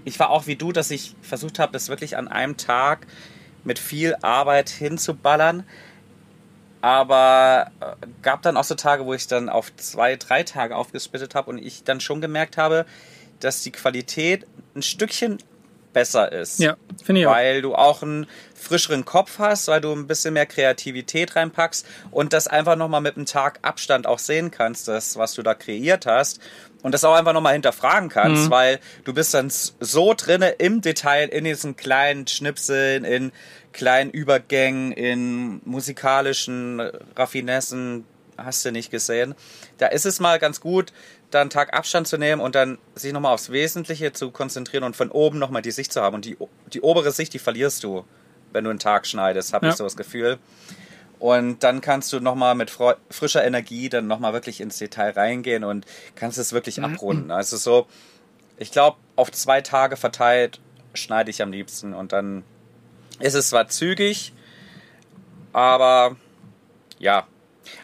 ich 0.04 0.18
war 0.18 0.30
auch 0.30 0.46
wie 0.46 0.56
du, 0.56 0.72
dass 0.72 0.90
ich 0.90 1.14
versucht 1.22 1.58
habe, 1.58 1.72
das 1.72 1.88
wirklich 1.88 2.16
an 2.16 2.28
einem 2.28 2.56
Tag 2.56 3.06
mit 3.64 3.78
viel 3.78 4.14
Arbeit 4.22 4.68
hinzuballern. 4.68 5.64
Aber 6.80 7.70
äh, 7.80 8.06
gab 8.20 8.42
dann 8.42 8.58
auch 8.58 8.64
so 8.64 8.74
Tage, 8.74 9.06
wo 9.06 9.14
ich 9.14 9.26
dann 9.26 9.48
auf 9.48 9.74
zwei, 9.76 10.16
drei 10.16 10.42
Tage 10.42 10.76
aufgesplittet 10.76 11.34
habe 11.34 11.50
und 11.50 11.58
ich 11.58 11.82
dann 11.82 12.00
schon 12.00 12.20
gemerkt 12.20 12.58
habe, 12.58 12.84
dass 13.40 13.62
die 13.62 13.72
Qualität 13.72 14.46
ein 14.74 14.82
Stückchen 14.82 15.38
besser 15.94 16.30
ist. 16.30 16.58
Ja, 16.58 16.76
finde 17.02 17.22
ich 17.22 17.26
auch. 17.26 17.32
Weil 17.32 17.62
du 17.62 17.74
auch 17.74 18.02
einen 18.02 18.26
frischeren 18.54 19.06
Kopf 19.06 19.38
hast, 19.38 19.68
weil 19.68 19.80
du 19.80 19.92
ein 19.92 20.06
bisschen 20.06 20.34
mehr 20.34 20.44
Kreativität 20.44 21.36
reinpackst 21.36 21.86
und 22.10 22.34
das 22.34 22.48
einfach 22.48 22.76
nochmal 22.76 23.00
mit 23.00 23.16
einem 23.16 23.24
Tag 23.24 23.60
Abstand 23.62 24.06
auch 24.06 24.18
sehen 24.18 24.50
kannst, 24.50 24.86
das, 24.88 25.16
was 25.16 25.32
du 25.32 25.42
da 25.42 25.54
kreiert 25.54 26.04
hast. 26.04 26.40
Und 26.84 26.92
das 26.92 27.02
auch 27.02 27.14
einfach 27.14 27.32
nochmal 27.32 27.54
hinterfragen 27.54 28.10
kannst, 28.10 28.50
weil 28.50 28.78
du 29.04 29.12
bist 29.14 29.32
dann 29.34 29.50
so 29.50 30.14
drinne 30.14 30.50
im 30.50 30.82
Detail, 30.82 31.28
in 31.30 31.44
diesen 31.44 31.76
kleinen 31.76 32.26
Schnipseln, 32.26 33.04
in 33.04 33.32
kleinen 33.72 34.10
Übergängen, 34.10 34.92
in 34.92 35.60
musikalischen 35.64 36.80
Raffinessen, 37.16 38.04
hast 38.36 38.64
du 38.64 38.70
nicht 38.70 38.90
gesehen. 38.90 39.34
Da 39.78 39.86
ist 39.86 40.04
es 40.06 40.20
mal 40.20 40.38
ganz 40.38 40.60
gut, 40.60 40.92
da 41.30 41.40
einen 41.40 41.50
Tag 41.50 41.72
Abstand 41.74 42.06
zu 42.06 42.18
nehmen 42.18 42.42
und 42.42 42.54
dann 42.54 42.76
sich 42.94 43.12
nochmal 43.12 43.32
aufs 43.32 43.50
Wesentliche 43.50 44.12
zu 44.12 44.30
konzentrieren 44.30 44.84
und 44.84 44.94
von 44.94 45.10
oben 45.10 45.38
nochmal 45.38 45.62
die 45.62 45.70
Sicht 45.70 45.92
zu 45.92 46.02
haben. 46.02 46.14
Und 46.16 46.26
die, 46.26 46.36
die 46.72 46.82
obere 46.82 47.12
Sicht, 47.12 47.32
die 47.32 47.38
verlierst 47.38 47.82
du, 47.82 48.04
wenn 48.52 48.64
du 48.64 48.70
einen 48.70 48.78
Tag 48.78 49.06
schneidest, 49.06 49.52
habe 49.54 49.66
Ja. 49.66 49.72
ich 49.72 49.78
so 49.78 49.84
das 49.84 49.96
Gefühl. 49.96 50.38
Und 51.24 51.60
dann 51.60 51.80
kannst 51.80 52.12
du 52.12 52.20
nochmal 52.20 52.54
mit 52.54 52.70
frischer 53.08 53.42
Energie 53.42 53.88
dann 53.88 54.06
nochmal 54.06 54.34
wirklich 54.34 54.60
ins 54.60 54.76
Detail 54.76 55.12
reingehen 55.12 55.64
und 55.64 55.86
kannst 56.16 56.36
es 56.36 56.52
wirklich 56.52 56.82
abrunden. 56.82 57.30
Also 57.30 57.56
so, 57.56 57.86
ich 58.58 58.70
glaube, 58.70 58.98
auf 59.16 59.32
zwei 59.32 59.62
Tage 59.62 59.96
verteilt 59.96 60.60
schneide 60.92 61.30
ich 61.30 61.40
am 61.40 61.50
liebsten 61.50 61.94
und 61.94 62.12
dann 62.12 62.44
ist 63.20 63.32
es 63.32 63.48
zwar 63.48 63.68
zügig, 63.68 64.34
aber 65.54 66.16
ja, 66.98 67.26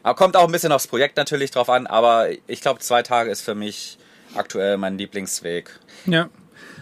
Aber 0.02 0.14
kommt 0.14 0.36
auch 0.36 0.44
ein 0.44 0.52
bisschen 0.52 0.72
aufs 0.72 0.86
Projekt 0.86 1.16
natürlich 1.16 1.50
drauf 1.50 1.70
an, 1.70 1.86
aber 1.86 2.28
ich 2.46 2.60
glaube, 2.60 2.80
zwei 2.80 3.02
Tage 3.02 3.30
ist 3.30 3.40
für 3.40 3.54
mich 3.54 3.98
aktuell 4.34 4.76
mein 4.76 4.98
Lieblingsweg. 4.98 5.78
Ja. 6.06 6.28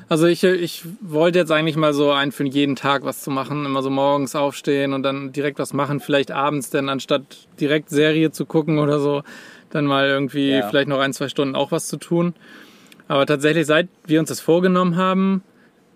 Also 0.09 0.27
ich, 0.27 0.43
ich 0.43 0.85
wollte 1.03 1.39
jetzt 1.39 1.53
eigentlich 1.53 1.77
mal 1.77 1.93
so 1.93 2.13
ein 2.13 2.33
für 2.33 2.45
jeden 2.45 2.77
Tag 2.77 3.05
was 3.05 3.23
zu 3.23 3.31
machen, 3.31 3.67
immer 3.67 3.83
so 3.83 3.91
morgens 3.91 4.35
aufstehen 4.35 4.95
und 4.95 5.03
dann 5.03 5.33
direkt 5.33 5.59
was 5.59 5.75
machen, 5.75 6.01
vielleicht 6.01 6.31
abends, 6.31 6.71
denn 6.71 6.89
anstatt 6.89 7.23
direkt 7.61 7.91
Serie 7.91 8.31
zu 8.31 8.47
gucken 8.47 8.79
oder 8.79 9.01
so, 9.01 9.23
dann 9.71 9.85
mal 9.85 10.07
irgendwie 10.07 10.51
ja. 10.51 10.69
vielleicht 10.69 10.89
noch 10.89 10.99
ein, 10.99 11.13
zwei 11.13 11.29
Stunden 11.29 11.55
auch 11.55 11.73
was 11.73 11.89
zu 11.89 11.99
tun. 11.99 12.35
Aber 13.07 13.27
tatsächlich, 13.27 13.67
seit 13.67 13.89
wir 14.07 14.21
uns 14.21 14.31
das 14.31 14.41
vorgenommen 14.41 14.97
haben, 14.97 15.43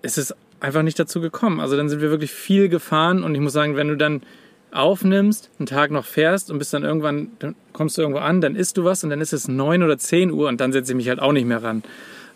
ist 0.03 0.19
es 0.19 0.35
einfach 0.61 0.83
nicht 0.83 0.99
dazu 0.99 1.21
gekommen. 1.21 1.61
Also 1.61 1.77
dann 1.77 1.89
sind 1.89 2.03
wir 2.03 2.11
wirklich 2.11 2.33
viel 2.33 2.69
gefahren 2.69 3.25
und 3.25 3.35
ich 3.35 3.41
muss 3.41 3.53
sagen, 3.55 3.77
wenn 3.77 3.89
du 3.89 3.97
dann 3.97 4.23
aufnimmst, 4.73 5.51
einen 5.59 5.67
Tag 5.67 5.91
noch 5.91 6.05
fährst 6.05 6.51
und 6.51 6.59
bist 6.59 6.73
dann 6.73 6.83
irgendwann, 6.83 7.29
dann 7.39 7.55
kommst 7.73 7.97
du 7.97 8.03
irgendwo 8.03 8.21
an, 8.21 8.41
dann 8.41 8.57
isst 8.57 8.77
du 8.77 8.85
was 8.85 9.05
und 9.05 9.11
dann 9.11 9.21
ist 9.21 9.33
es 9.33 9.49
neun 9.49 9.83
oder 9.83 9.99
zehn 9.99 10.31
Uhr 10.31 10.49
und 10.49 10.61
dann 10.61 10.73
setze 10.73 10.93
ich 10.93 10.97
mich 10.97 11.09
halt 11.09 11.21
auch 11.21 11.33
nicht 11.33 11.47
mehr 11.47 11.63
ran. 11.63 11.83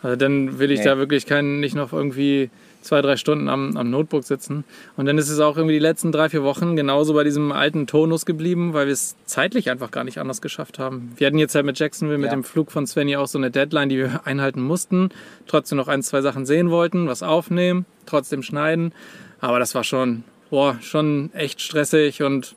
Also 0.03 0.17
dann 0.17 0.59
will 0.59 0.71
ich 0.71 0.81
nee. 0.81 0.85
da 0.85 0.99
wirklich 0.99 1.27
keinen, 1.27 1.61
nicht 1.61 1.75
noch 1.75 1.93
irgendwie 1.93 2.51
zwei, 2.87 3.03
drei 3.03 3.17
Stunden 3.17 3.49
am, 3.49 3.77
am 3.77 3.91
Notebook 3.91 4.25
sitzen. 4.25 4.65
Und 4.97 5.07
dann 5.07 5.19
ist 5.19 5.29
es 5.29 5.41
auch 5.41 5.57
irgendwie 5.57 5.75
die 5.75 5.81
letzten 5.81 6.13
drei, 6.13 6.29
vier 6.29 6.43
Wochen 6.43 6.77
genauso 6.77 7.15
bei 7.15 7.25
diesem 7.25 7.53
alten 7.53 7.87
Tonus 7.87 8.25
geblieben, 8.25 8.73
weil 8.73 8.87
wir 8.87 8.93
es 8.93 9.17
zeitlich 9.27 9.71
einfach 9.71 9.91
gar 9.91 10.05
nicht 10.05 10.19
anders 10.19 10.41
geschafft 10.41 10.79
haben. 10.79 11.13
Wir 11.17 11.27
hatten 11.27 11.39
jetzt 11.39 11.55
halt 11.55 11.67
mit 11.67 11.79
Jacksonville, 11.79 12.19
mit 12.19 12.29
ja. 12.29 12.35
dem 12.35 12.45
Flug 12.45 12.71
von 12.71 12.87
Svenny 12.87 13.17
auch 13.17 13.27
so 13.27 13.39
eine 13.39 13.51
Deadline, 13.51 13.89
die 13.89 13.99
wir 13.99 14.21
einhalten 14.25 14.63
mussten. 14.63 15.11
Trotzdem 15.47 15.77
noch 15.77 15.89
ein, 15.89 16.03
zwei 16.03 16.23
Sachen 16.23 16.47
sehen 16.47 16.71
wollten, 16.71 17.09
was 17.09 17.23
aufnehmen, 17.23 17.85
trotzdem 18.07 18.43
schneiden. 18.43 18.93
Aber 19.41 19.59
das 19.59 19.75
war 19.75 19.85
schon, 19.85 20.25
boah, 20.51 20.79
schon 20.81 21.31
echt 21.35 21.61
stressig 21.61 22.23
und 22.23 22.55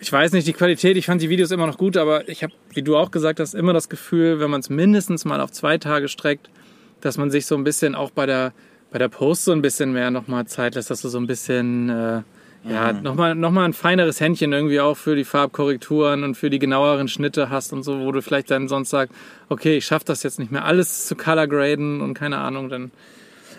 ich 0.00 0.12
weiß 0.12 0.32
nicht, 0.32 0.46
die 0.46 0.52
Qualität, 0.52 0.96
ich 0.96 1.06
fand 1.06 1.22
die 1.22 1.28
Videos 1.28 1.50
immer 1.50 1.66
noch 1.66 1.78
gut, 1.78 1.96
aber 1.96 2.28
ich 2.28 2.42
habe, 2.42 2.52
wie 2.70 2.82
du 2.82 2.96
auch 2.96 3.10
gesagt 3.10 3.40
hast, 3.40 3.54
immer 3.54 3.72
das 3.72 3.88
Gefühl, 3.88 4.40
wenn 4.40 4.50
man 4.50 4.60
es 4.60 4.70
mindestens 4.70 5.24
mal 5.24 5.40
auf 5.40 5.52
zwei 5.52 5.78
Tage 5.78 6.08
streckt, 6.08 6.50
dass 7.00 7.18
man 7.18 7.30
sich 7.30 7.46
so 7.46 7.54
ein 7.56 7.64
bisschen 7.64 7.94
auch 7.94 8.10
bei 8.10 8.26
der, 8.26 8.52
bei 8.90 8.98
der 8.98 9.08
Post 9.08 9.44
so 9.44 9.52
ein 9.52 9.62
bisschen 9.62 9.92
mehr 9.92 10.10
nochmal 10.10 10.46
Zeit 10.46 10.74
lässt, 10.74 10.90
dass 10.90 11.02
du 11.02 11.08
so 11.08 11.18
ein 11.18 11.26
bisschen, 11.26 11.88
äh, 11.88 12.22
ja, 12.68 12.92
mhm. 12.92 13.02
nochmal 13.02 13.34
noch 13.34 13.50
mal 13.52 13.64
ein 13.64 13.72
feineres 13.72 14.20
Händchen 14.20 14.52
irgendwie 14.52 14.80
auch 14.80 14.96
für 14.96 15.14
die 15.14 15.24
Farbkorrekturen 15.24 16.24
und 16.24 16.34
für 16.36 16.50
die 16.50 16.58
genaueren 16.58 17.06
Schnitte 17.06 17.50
hast 17.50 17.72
und 17.72 17.82
so, 17.82 18.00
wo 18.00 18.10
du 18.10 18.22
vielleicht 18.22 18.50
dann 18.50 18.68
sonst 18.68 18.90
sagst, 18.90 19.14
okay, 19.48 19.76
ich 19.76 19.84
schaffe 19.84 20.06
das 20.06 20.22
jetzt 20.22 20.38
nicht 20.38 20.50
mehr, 20.50 20.64
alles 20.64 21.06
zu 21.06 21.14
color 21.14 21.46
graden 21.46 22.00
und 22.00 22.14
keine 22.14 22.38
Ahnung, 22.38 22.68
dann 22.68 22.90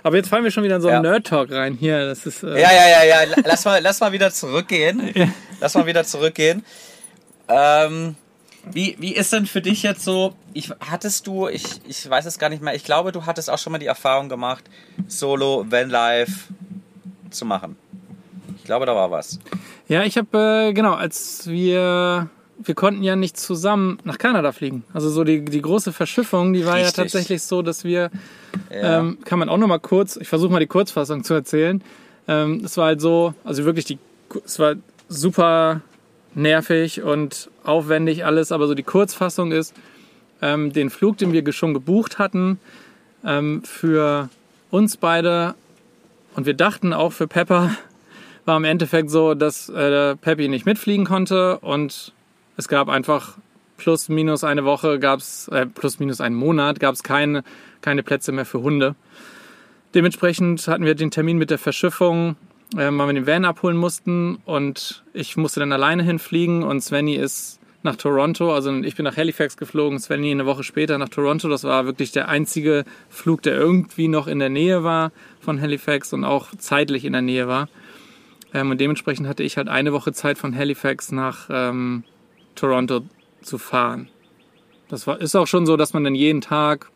aber 0.08 0.16
jetzt 0.16 0.30
fallen 0.30 0.44
wir 0.44 0.52
schon 0.52 0.64
wieder 0.64 0.78
in 0.78 0.82
so 0.82 0.88
einen 0.88 1.04
ja. 1.04 1.12
Nerd-Talk 1.12 1.52
rein. 1.52 1.78
Hier, 1.80 2.06
das 2.06 2.26
ist. 2.26 2.44
Äh 2.44 2.60
ja, 2.62 2.72
ja, 2.72 3.04
ja, 3.04 3.24
ja. 3.26 3.36
Lass 3.46 3.66
mal, 3.66 3.82
lass 3.82 4.00
mal 4.00 4.12
wieder 4.12 4.32
zurückgehen. 4.32 5.14
Lass 5.60 5.76
mal 5.76 5.86
wieder 5.86 6.04
zurückgehen. 6.04 6.64
Ähm, 7.48 8.16
wie, 8.72 8.96
wie 9.00 9.14
ist 9.14 9.34
denn 9.34 9.46
für 9.46 9.62
dich 9.62 9.84
jetzt 9.84 10.04
so, 10.04 10.34
ich, 10.54 10.72
hattest 10.90 11.28
du, 11.28 11.48
ich, 11.48 11.64
ich 11.88 12.10
weiß 12.10 12.26
es 12.26 12.40
gar 12.40 12.50
nicht 12.50 12.62
mehr, 12.62 12.76
ich 12.76 12.84
glaube, 12.84 13.12
du 13.12 13.26
hattest 13.26 13.50
auch 13.50 13.58
schon 13.58 13.72
mal 13.72 13.80
die 13.80 13.86
Erfahrung 13.86 14.30
gemacht, 14.30 14.66
Solo, 15.08 15.66
Van 15.70 15.90
Live 15.90 16.48
zu 17.30 17.46
machen. 17.46 17.78
Ich 18.58 18.64
glaube, 18.64 18.86
da 18.86 18.96
war 18.96 19.12
was. 19.12 19.40
Ja, 19.88 20.04
ich 20.04 20.18
habe, 20.18 20.70
äh, 20.70 20.74
genau, 20.74 20.94
als 20.94 21.48
wir 21.48 22.30
wir 22.60 22.76
konnten 22.76 23.04
ja 23.04 23.16
nicht 23.16 23.38
zusammen 23.38 24.00
nach 24.04 24.18
Kanada 24.18 24.52
fliegen. 24.52 24.84
Also 24.94 25.10
so 25.10 25.24
die, 25.24 25.46
die 25.46 25.62
große 25.62 25.94
Verschiffung, 25.94 26.54
die 26.54 26.66
war 26.66 26.76
Richtig. 26.76 26.98
ja 26.98 27.04
tatsächlich 27.04 27.44
so, 27.44 27.62
dass 27.62 27.84
wir, 27.84 28.10
ja. 28.72 29.00
ähm, 29.00 29.20
kann 29.26 29.40
man 29.40 29.50
auch 29.50 29.58
noch 29.58 29.68
mal 29.68 29.80
kurz, 29.80 30.18
ich 30.18 30.28
versuche 30.28 30.52
mal 30.52 30.60
die 30.60 30.68
Kurzfassung 30.68 31.24
zu 31.24 31.34
erzählen. 31.34 31.84
Ähm, 32.28 32.62
es 32.66 32.78
war 32.78 32.88
halt 32.88 33.02
so, 33.02 33.34
also 33.44 33.66
wirklich 33.66 33.86
die, 33.86 34.00
es 34.46 34.60
war 34.60 34.76
super 35.08 35.82
nervig 36.34 37.02
und 37.02 37.50
aufwendig 37.64 38.26
alles, 38.26 38.52
aber 38.52 38.68
so 38.68 38.74
die 38.74 38.84
Kurzfassung 38.84 39.52
ist, 39.52 39.74
ähm, 40.42 40.74
den 40.74 40.90
Flug, 40.90 41.18
den 41.18 41.34
wir 41.34 41.52
schon 41.54 41.74
gebucht 41.74 42.20
hatten, 42.20 42.60
ähm, 43.26 43.64
für 43.64 44.30
uns 44.70 44.98
beide 44.98 45.56
und 46.36 46.46
wir 46.46 46.54
dachten 46.54 46.94
auch 46.94 47.14
für 47.14 47.28
Pepper, 47.28 47.72
war 48.46 48.58
im 48.58 48.64
Endeffekt 48.64 49.10
so, 49.10 49.34
dass 49.34 49.70
äh, 49.70 50.16
Peppy 50.16 50.48
nicht 50.48 50.66
mitfliegen 50.66 51.06
konnte 51.06 51.60
und 51.60 52.14
es 52.58 52.68
gab 52.68 52.90
einfach 52.90 53.38
plus 53.78 54.10
minus 54.10 54.44
eine 54.44 54.66
Woche, 54.66 55.00
gab's 55.00 55.48
äh, 55.50 55.66
plus 55.66 56.00
minus 56.00 56.20
einen 56.20 56.36
Monat, 56.36 56.80
gab 56.80 56.96
es 56.96 57.04
keine, 57.04 57.44
keine 57.82 58.04
Plätze 58.04 58.32
mehr 58.32 58.46
für 58.46 58.62
Hunde. 58.62 58.96
Dementsprechend 59.94 60.68
hatten 60.68 60.84
wir 60.84 60.96
den 60.96 61.12
Termin 61.12 61.38
mit 61.38 61.52
der 61.52 61.60
Verschiffung, 61.60 62.36
äh, 62.76 62.90
weil 62.92 63.08
wir 63.08 63.14
den 63.14 63.28
Van 63.28 63.46
abholen 63.46 63.78
mussten 63.78 64.40
und 64.46 65.04
ich 65.14 65.38
musste 65.38 65.60
dann 65.60 65.72
alleine 65.72 66.04
hinfliegen 66.04 66.64
und 66.64 66.82
Svenny 66.82 67.16
ist 67.16 67.60
nach 67.84 67.96
Toronto, 67.96 68.54
also 68.54 68.74
ich 68.82 68.96
bin 68.96 69.06
nach 69.06 69.16
Halifax 69.16 69.56
geflogen, 69.56 70.00
Svenny 70.00 70.32
eine 70.32 70.46
Woche 70.46 70.64
später 70.64 70.98
nach 70.98 71.10
Toronto. 71.10 71.48
Das 71.48 71.64
war 71.64 71.86
wirklich 71.86 72.12
der 72.12 72.28
einzige 72.28 72.84
Flug, 73.10 73.44
der 73.44 73.56
irgendwie 73.56 74.08
noch 74.08 74.28
in 74.28 74.40
der 74.40 74.50
Nähe 74.50 74.84
war 74.84 75.12
von 75.40 75.62
Halifax 75.62 76.12
und 76.12 76.26
auch 76.26 76.48
zeitlich 76.58 77.06
in 77.06 77.14
der 77.14 77.22
Nähe 77.22 77.48
war. 77.48 77.70
Ähm, 78.54 78.72
und 78.72 78.82
dementsprechend 78.82 79.28
hatte 79.28 79.44
ich 79.44 79.58
halt 79.58 79.70
eine 79.70 79.94
Woche 79.94 80.12
Zeit 80.12 80.38
von 80.38 80.56
Halifax 80.56 81.12
nach 81.12 81.50
ähm, 81.50 82.04
Toronto 82.58 83.02
zu 83.42 83.58
fahren. 83.58 84.10
Das 84.90 85.08
war, 85.08 85.20
ist 85.20 85.36
auch 85.36 85.48
schon 85.48 85.66
so, 85.66 85.78
dass 85.78 85.94
man 85.94 86.04
dann 86.04 86.16
jeden 86.16 86.42
Tag 86.42 86.90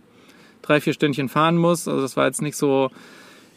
drei, 0.61 0.81
vier 0.81 0.93
Stündchen 0.93 1.29
fahren 1.29 1.57
muss. 1.57 1.87
Also 1.87 2.01
das 2.01 2.17
war 2.17 2.25
jetzt 2.25 2.41
nicht 2.41 2.55
so, 2.55 2.91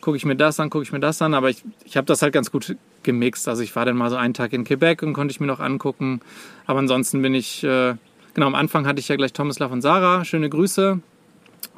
gucke 0.01 0.17
ich 0.17 0.25
mir 0.25 0.37
das 0.37 0.59
an, 0.61 0.71
gucke 0.71 0.85
ich 0.85 0.93
mir 0.93 1.01
das 1.01 1.21
an, 1.23 1.35
aber 1.35 1.51
ich, 1.51 1.62
ich 1.85 1.97
habe 1.97 2.07
das 2.07 2.23
halt 2.23 2.33
ganz 2.33 2.51
gut 2.51 2.77
gemixt. 3.03 3.49
Also 3.49 3.62
ich 3.62 3.75
war 3.77 3.85
dann 3.85 3.97
mal 3.97 4.11
so 4.11 4.17
einen 4.17 4.35
Tag 4.35 4.53
in 4.53 4.64
Quebec 4.64 5.03
und 5.03 5.12
konnte 5.12 5.33
ich 5.33 5.40
mir 5.40 5.47
noch 5.47 5.61
angucken. 5.61 6.21
Aber 6.67 6.79
ansonsten 6.79 7.23
bin 7.23 7.35
ich, 7.35 7.62
äh, 7.64 7.95
genau, 8.35 8.47
am 8.47 8.55
Anfang 8.55 8.87
hatte 8.87 9.01
ich 9.01 9.09
ja 9.09 9.17
gleich 9.17 9.33
Tomislav 9.33 9.71
und 9.71 9.83
Sarah, 9.83 10.25
schöne 10.25 10.49
Grüße. 10.49 11.01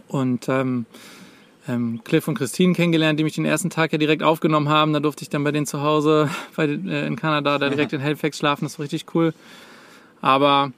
Und 0.09 0.49
ähm, 0.49 0.87
ähm, 1.69 2.01
Cliff 2.05 2.29
und 2.29 2.39
Christine 2.39 2.75
kennengelernt, 2.75 3.19
die 3.19 3.25
mich 3.25 3.35
den 3.35 3.45
ersten 3.45 3.71
Tag 3.71 3.93
ja 3.93 3.99
direkt 3.99 4.23
aufgenommen 4.23 4.69
haben. 4.69 4.93
Da 4.93 5.01
durfte 5.01 5.23
ich 5.23 5.31
dann 5.31 5.45
bei 5.45 5.53
denen 5.53 5.67
zu 5.67 5.83
Hause 5.83 6.31
bei, 6.57 6.65
äh, 6.65 7.07
in 7.07 7.17
Kanada 7.17 7.59
da 7.59 7.69
direkt 7.69 7.93
in 7.93 8.03
Halifax 8.03 8.39
schlafen. 8.39 8.65
Das 8.65 8.79
war 8.79 8.85
richtig 8.85 9.07
cool. 9.15 9.35
Aber 10.21 10.73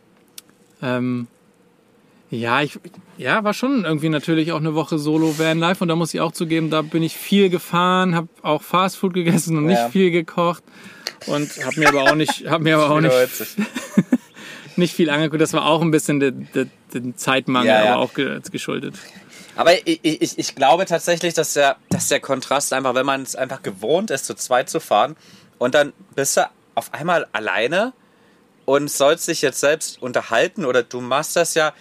ähm, 0.82 1.26
ja, 2.30 2.60
ich, 2.60 2.78
ja, 3.16 3.42
war 3.42 3.54
schon 3.54 3.84
irgendwie 3.84 4.10
natürlich 4.10 4.52
auch 4.52 4.58
eine 4.58 4.74
Woche 4.74 4.98
Solo 4.98 5.38
Van 5.38 5.58
Life 5.58 5.82
und 5.82 5.88
da 5.88 5.96
muss 5.96 6.12
ich 6.12 6.20
auch 6.20 6.32
zugeben, 6.32 6.68
da 6.68 6.82
bin 6.82 7.02
ich 7.02 7.16
viel 7.16 7.48
gefahren, 7.48 8.14
habe 8.14 8.28
auch 8.42 8.62
Fastfood 8.62 9.14
gegessen 9.14 9.56
und 9.56 9.70
ja. 9.70 9.82
nicht 9.82 9.92
viel 9.92 10.10
gekocht 10.10 10.62
und 11.26 11.48
habe 11.64 11.80
mir 11.80 11.88
aber 11.88 12.02
auch 12.02 12.14
nicht, 12.14 12.46
habe 12.46 12.64
mir 12.64 12.76
aber 12.76 12.90
auch 12.90 13.00
nicht, 13.00 13.14
nicht 14.76 14.94
viel 14.94 15.08
angeguckt. 15.08 15.40
Das 15.40 15.54
war 15.54 15.64
auch 15.64 15.80
ein 15.80 15.90
bisschen 15.90 16.20
den 16.20 17.16
Zeitmangel, 17.16 17.68
ja, 17.68 17.84
ja. 17.84 17.94
aber 17.94 18.02
auch 18.02 18.12
geschuldet. 18.12 18.94
Aber 19.56 19.72
ich, 19.88 20.00
ich, 20.02 20.38
ich 20.38 20.54
glaube 20.54 20.84
tatsächlich, 20.84 21.34
dass 21.34 21.54
der, 21.54 21.76
dass 21.88 22.08
der 22.08 22.20
Kontrast 22.20 22.72
einfach, 22.72 22.94
wenn 22.94 23.06
man 23.06 23.22
es 23.22 23.34
einfach 23.34 23.62
gewohnt 23.62 24.10
ist, 24.10 24.26
zu 24.26 24.34
zweit 24.34 24.70
zu 24.70 24.80
fahren 24.80 25.16
und 25.58 25.74
dann 25.74 25.92
bist 26.14 26.36
du 26.36 26.48
auf 26.74 26.94
einmal 26.94 27.26
alleine 27.32 27.92
und 28.68 28.90
sollst 28.90 29.28
dich 29.28 29.40
jetzt 29.40 29.60
selbst 29.60 30.02
unterhalten 30.02 30.66
oder 30.66 30.82
du 30.82 31.00
machst 31.00 31.36
das 31.36 31.54
ja, 31.54 31.72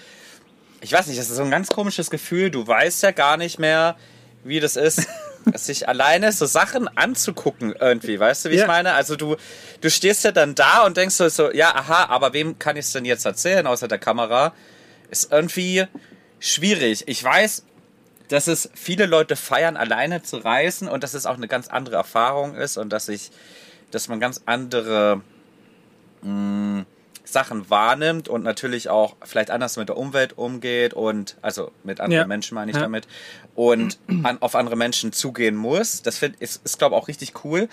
ich 0.80 0.94
weiß 0.94 1.08
nicht, 1.08 1.20
das 1.20 1.30
ist 1.30 1.36
so 1.36 1.44
ein 1.44 1.52
ganz 1.52 1.68
komisches 1.68 2.10
Gefühl, 2.10 2.50
du 2.50 2.66
weißt 2.66 3.04
ja 3.04 3.12
gar 3.12 3.36
nicht 3.36 3.60
mehr, 3.60 3.98
wie 4.46 4.62
das 4.62 4.78
ist, 4.78 5.06
sich 5.54 5.90
alleine 5.90 6.32
so 6.32 6.46
Sachen 6.46 6.88
anzugucken 6.88 7.76
irgendwie, 7.78 8.18
weißt 8.18 8.46
du, 8.46 8.52
wie 8.52 8.56
ja. 8.56 8.62
ich 8.62 8.68
meine? 8.68 8.94
Also 8.94 9.18
du, 9.18 9.36
du 9.82 9.90
stehst 9.90 10.24
ja 10.24 10.32
dann 10.32 10.56
da 10.56 10.86
und 10.86 10.96
denkst 10.96 11.16
so, 11.16 11.28
so 11.28 11.52
ja, 11.52 11.76
aha, 11.76 12.06
aber 12.06 12.32
wem 12.32 12.58
kann 12.58 12.78
ich 12.78 12.86
es 12.86 12.94
denn 12.94 13.04
jetzt 13.04 13.26
erzählen 13.26 13.68
außer 13.68 13.90
der 13.90 14.00
Kamera? 14.00 14.54
Ist 15.12 15.30
irgendwie 15.30 15.88
schwierig. 16.40 17.04
Ich 17.08 17.22
weiß, 17.22 17.66
dass 18.30 18.48
es 18.48 18.70
viele 18.76 19.08
Leute 19.08 19.36
feiern, 19.36 19.76
alleine 19.76 20.24
zu 20.24 20.38
reisen 20.38 20.88
und 20.88 21.04
dass 21.04 21.14
es 21.16 21.26
auch 21.26 21.36
eine 21.36 21.50
ganz 21.50 21.68
andere 21.68 21.98
Erfahrung 21.98 22.56
ist 22.56 22.78
und 22.78 22.94
dass 22.94 23.10
ich, 23.10 23.32
dass 23.92 24.08
man 24.08 24.22
ganz 24.22 24.44
andere 24.46 25.22
mh, 26.22 26.86
Sachen 27.28 27.70
wahrnimmt 27.70 28.30
und 28.30 28.44
natürlich 28.44 28.90
auch 28.90 29.16
vielleicht 29.24 29.52
anders 29.52 29.78
mit 29.78 29.90
der 29.90 29.98
Umwelt 29.98 30.38
umgeht 30.38 30.94
und 30.94 31.36
also 31.42 31.72
mit 31.84 32.00
anderen 32.00 32.24
ja. 32.24 32.28
Menschen 32.28 32.56
meine 32.56 32.72
ich 32.72 32.78
ja. 32.78 32.84
damit 32.84 33.08
und 33.56 34.00
an, 34.24 34.38
auf 34.42 34.56
andere 34.56 34.76
Menschen 34.76 35.12
zugehen 35.12 35.56
muss. 35.56 36.02
Das 36.02 36.18
find, 36.18 36.38
ist, 36.38 36.64
ist 36.64 36.80
glaube 36.80 36.96
ich 36.96 37.02
auch 37.02 37.08
richtig 37.08 37.44
cool. 37.44 37.68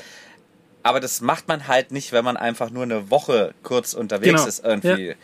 Aber 0.83 1.01
das 1.01 1.23
macht 1.23 1.49
man 1.49 1.67
halt 1.67 1.93
nicht, 1.93 2.13
wenn 2.13 2.25
man 2.25 2.37
einfach 2.37 2.69
nur 2.69 2.83
eine 2.83 3.11
Woche 3.11 3.55
kurz 3.63 3.95
unterwegs 3.95 4.33
genau. 4.33 4.47
ist 4.47 4.65
irgendwie. 4.65 5.09
Ja. 5.09 5.15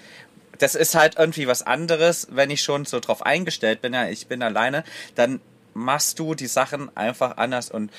Das 0.58 0.74
ist 0.74 0.94
halt 0.94 1.18
irgendwie 1.18 1.46
was 1.46 1.62
anderes, 1.62 2.28
wenn 2.30 2.50
ich 2.50 2.62
schon 2.62 2.84
so 2.84 3.00
drauf 3.00 3.24
eingestellt 3.24 3.82
bin, 3.82 3.92
ja, 3.92 4.08
ich 4.08 4.26
bin 4.26 4.42
alleine, 4.42 4.84
dann 5.14 5.40
machst 5.74 6.18
du 6.18 6.34
die 6.34 6.46
Sachen 6.46 6.94
einfach 6.96 7.36
anders 7.36 7.70
und 7.70 7.90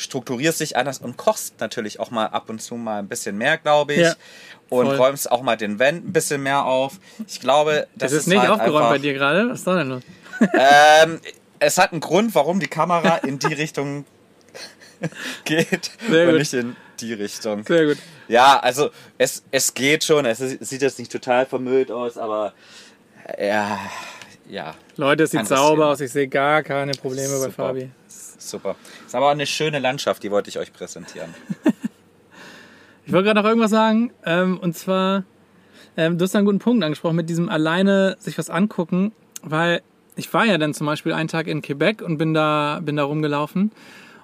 strukturierst 0.00 0.60
dich 0.60 0.76
anders 0.76 0.98
und 0.98 1.16
kochst 1.16 1.60
natürlich 1.60 2.00
auch 2.00 2.10
mal 2.10 2.26
ab 2.26 2.48
und 2.48 2.60
zu 2.62 2.74
mal 2.76 2.98
ein 3.00 3.08
bisschen 3.08 3.36
mehr, 3.36 3.58
glaube 3.58 3.92
ich. 3.94 4.00
Ja, 4.00 4.14
und 4.70 4.86
räumst 4.86 5.30
auch 5.30 5.42
mal 5.42 5.56
den 5.56 5.78
Wand 5.78 6.06
ein 6.08 6.12
bisschen 6.12 6.42
mehr 6.42 6.64
auf. 6.64 6.94
Ich 7.26 7.40
glaube, 7.40 7.86
das, 7.96 8.10
das 8.10 8.12
ist, 8.12 8.18
ist 8.20 8.26
nicht 8.28 8.38
halt 8.40 8.50
aufgeräumt 8.50 8.76
einfach, 8.76 8.90
bei 8.90 8.98
dir 8.98 9.12
gerade. 9.14 9.48
Was 9.50 9.58
ist 9.58 9.66
denn 9.66 9.88
los? 9.88 10.02
Ähm, 10.58 11.20
es 11.58 11.76
hat 11.76 11.92
einen 11.92 12.00
Grund, 12.00 12.34
warum 12.34 12.60
die 12.60 12.68
Kamera 12.68 13.16
in 13.18 13.38
die 13.38 13.52
Richtung 13.52 14.04
geht 15.44 15.90
Sehr 16.08 16.24
und 16.24 16.30
gut. 16.30 16.38
nicht 16.38 16.54
in 16.54 16.76
die 17.00 17.12
Richtung. 17.14 17.64
Sehr 17.66 17.86
gut. 17.86 17.98
Ja, 18.28 18.58
also 18.60 18.90
es, 19.18 19.42
es 19.50 19.74
geht 19.74 20.04
schon. 20.04 20.24
Es 20.24 20.40
ist- 20.40 20.64
sieht 20.64 20.82
jetzt 20.82 20.98
nicht 20.98 21.10
total 21.10 21.46
vermüllt 21.46 21.90
aus, 21.90 22.16
aber 22.16 22.52
äh, 23.36 23.48
ja, 23.48 23.78
ja, 24.48 24.74
Leute, 24.96 25.24
es 25.24 25.30
sieht 25.32 25.46
sauber 25.46 25.74
Thema. 25.76 25.86
aus. 25.92 26.00
Ich 26.00 26.12
sehe 26.12 26.28
gar 26.28 26.62
keine 26.62 26.92
Probleme 26.92 27.28
bei 27.28 27.44
Super. 27.46 27.52
Fabi. 27.52 27.90
Super. 28.40 28.76
Ist 29.06 29.14
aber 29.14 29.26
auch 29.26 29.30
eine 29.30 29.46
schöne 29.46 29.78
Landschaft, 29.78 30.22
die 30.22 30.30
wollte 30.30 30.50
ich 30.50 30.58
euch 30.58 30.72
präsentieren. 30.72 31.34
Ich 33.06 33.12
wollte 33.12 33.24
gerade 33.24 33.40
noch 33.40 33.48
irgendwas 33.48 33.72
sagen. 33.72 34.12
Ähm, 34.24 34.56
und 34.58 34.76
zwar, 34.76 35.24
ähm, 35.96 36.16
du 36.16 36.22
hast 36.22 36.36
einen 36.36 36.44
guten 36.44 36.60
Punkt 36.60 36.84
angesprochen 36.84 37.16
mit 37.16 37.28
diesem 37.28 37.48
alleine 37.48 38.14
sich 38.20 38.38
was 38.38 38.50
angucken, 38.50 39.10
weil 39.42 39.82
ich 40.14 40.32
war 40.32 40.44
ja 40.44 40.58
dann 40.58 40.74
zum 40.74 40.86
Beispiel 40.86 41.12
einen 41.12 41.26
Tag 41.26 41.48
in 41.48 41.60
Quebec 41.60 42.02
und 42.02 42.18
bin 42.18 42.34
da, 42.34 42.78
bin 42.80 42.94
da 42.94 43.02
rumgelaufen 43.02 43.72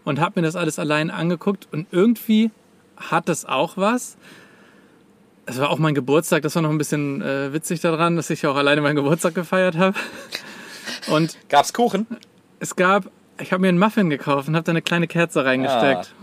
und 0.04 0.20
habe 0.20 0.40
mir 0.40 0.46
das 0.46 0.54
alles 0.54 0.78
allein 0.78 1.10
angeguckt 1.10 1.66
und 1.72 1.88
irgendwie 1.90 2.52
hat 2.96 3.28
das 3.28 3.44
auch 3.44 3.76
was. 3.76 4.16
Es 5.46 5.58
war 5.58 5.70
auch 5.70 5.78
mein 5.78 5.96
Geburtstag, 5.96 6.42
das 6.42 6.54
war 6.54 6.62
noch 6.62 6.70
ein 6.70 6.78
bisschen 6.78 7.22
äh, 7.22 7.52
witzig 7.52 7.80
daran, 7.80 8.14
dass 8.14 8.30
ich 8.30 8.46
auch 8.46 8.54
alleine 8.54 8.82
meinen 8.82 8.94
Geburtstag 8.94 9.34
gefeiert 9.34 9.76
habe. 9.76 9.98
Und 11.08 11.36
Gab's 11.48 11.72
Kuchen? 11.72 12.06
es 12.60 12.76
gab, 12.76 13.10
ich 13.41 13.53
habe 13.53 13.61
mir 13.61 13.68
einen 13.68 13.78
Muffin 13.78 14.11
gekauft 14.11 14.49
und 14.49 14.57
habe 14.57 14.64
da 14.64 14.70
eine 14.72 14.82
kleine 14.82 15.07
Kerze 15.07 15.45
reingesteckt. 15.45 16.12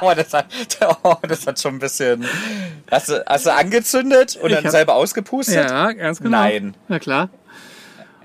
Oh, 0.00 0.12
das 0.16 0.32
hat, 0.32 0.46
oh, 1.04 1.14
das 1.22 1.46
hat 1.46 1.60
schon 1.60 1.74
ein 1.74 1.78
bisschen. 1.78 2.24
Hast 2.90 3.10
du, 3.10 3.22
hast 3.26 3.46
du 3.46 3.52
angezündet 3.52 4.34
und 4.36 4.48
Ich 4.50 4.56
dann 4.56 4.64
hab- 4.64 4.70
selber 4.72 4.94
ausgepustet? 4.94 5.54
Ja, 5.70 5.92
ganz 5.92 6.18
genau. 6.18 6.38
Nein. 6.38 6.74
Na 6.88 6.98
klar. 6.98 7.28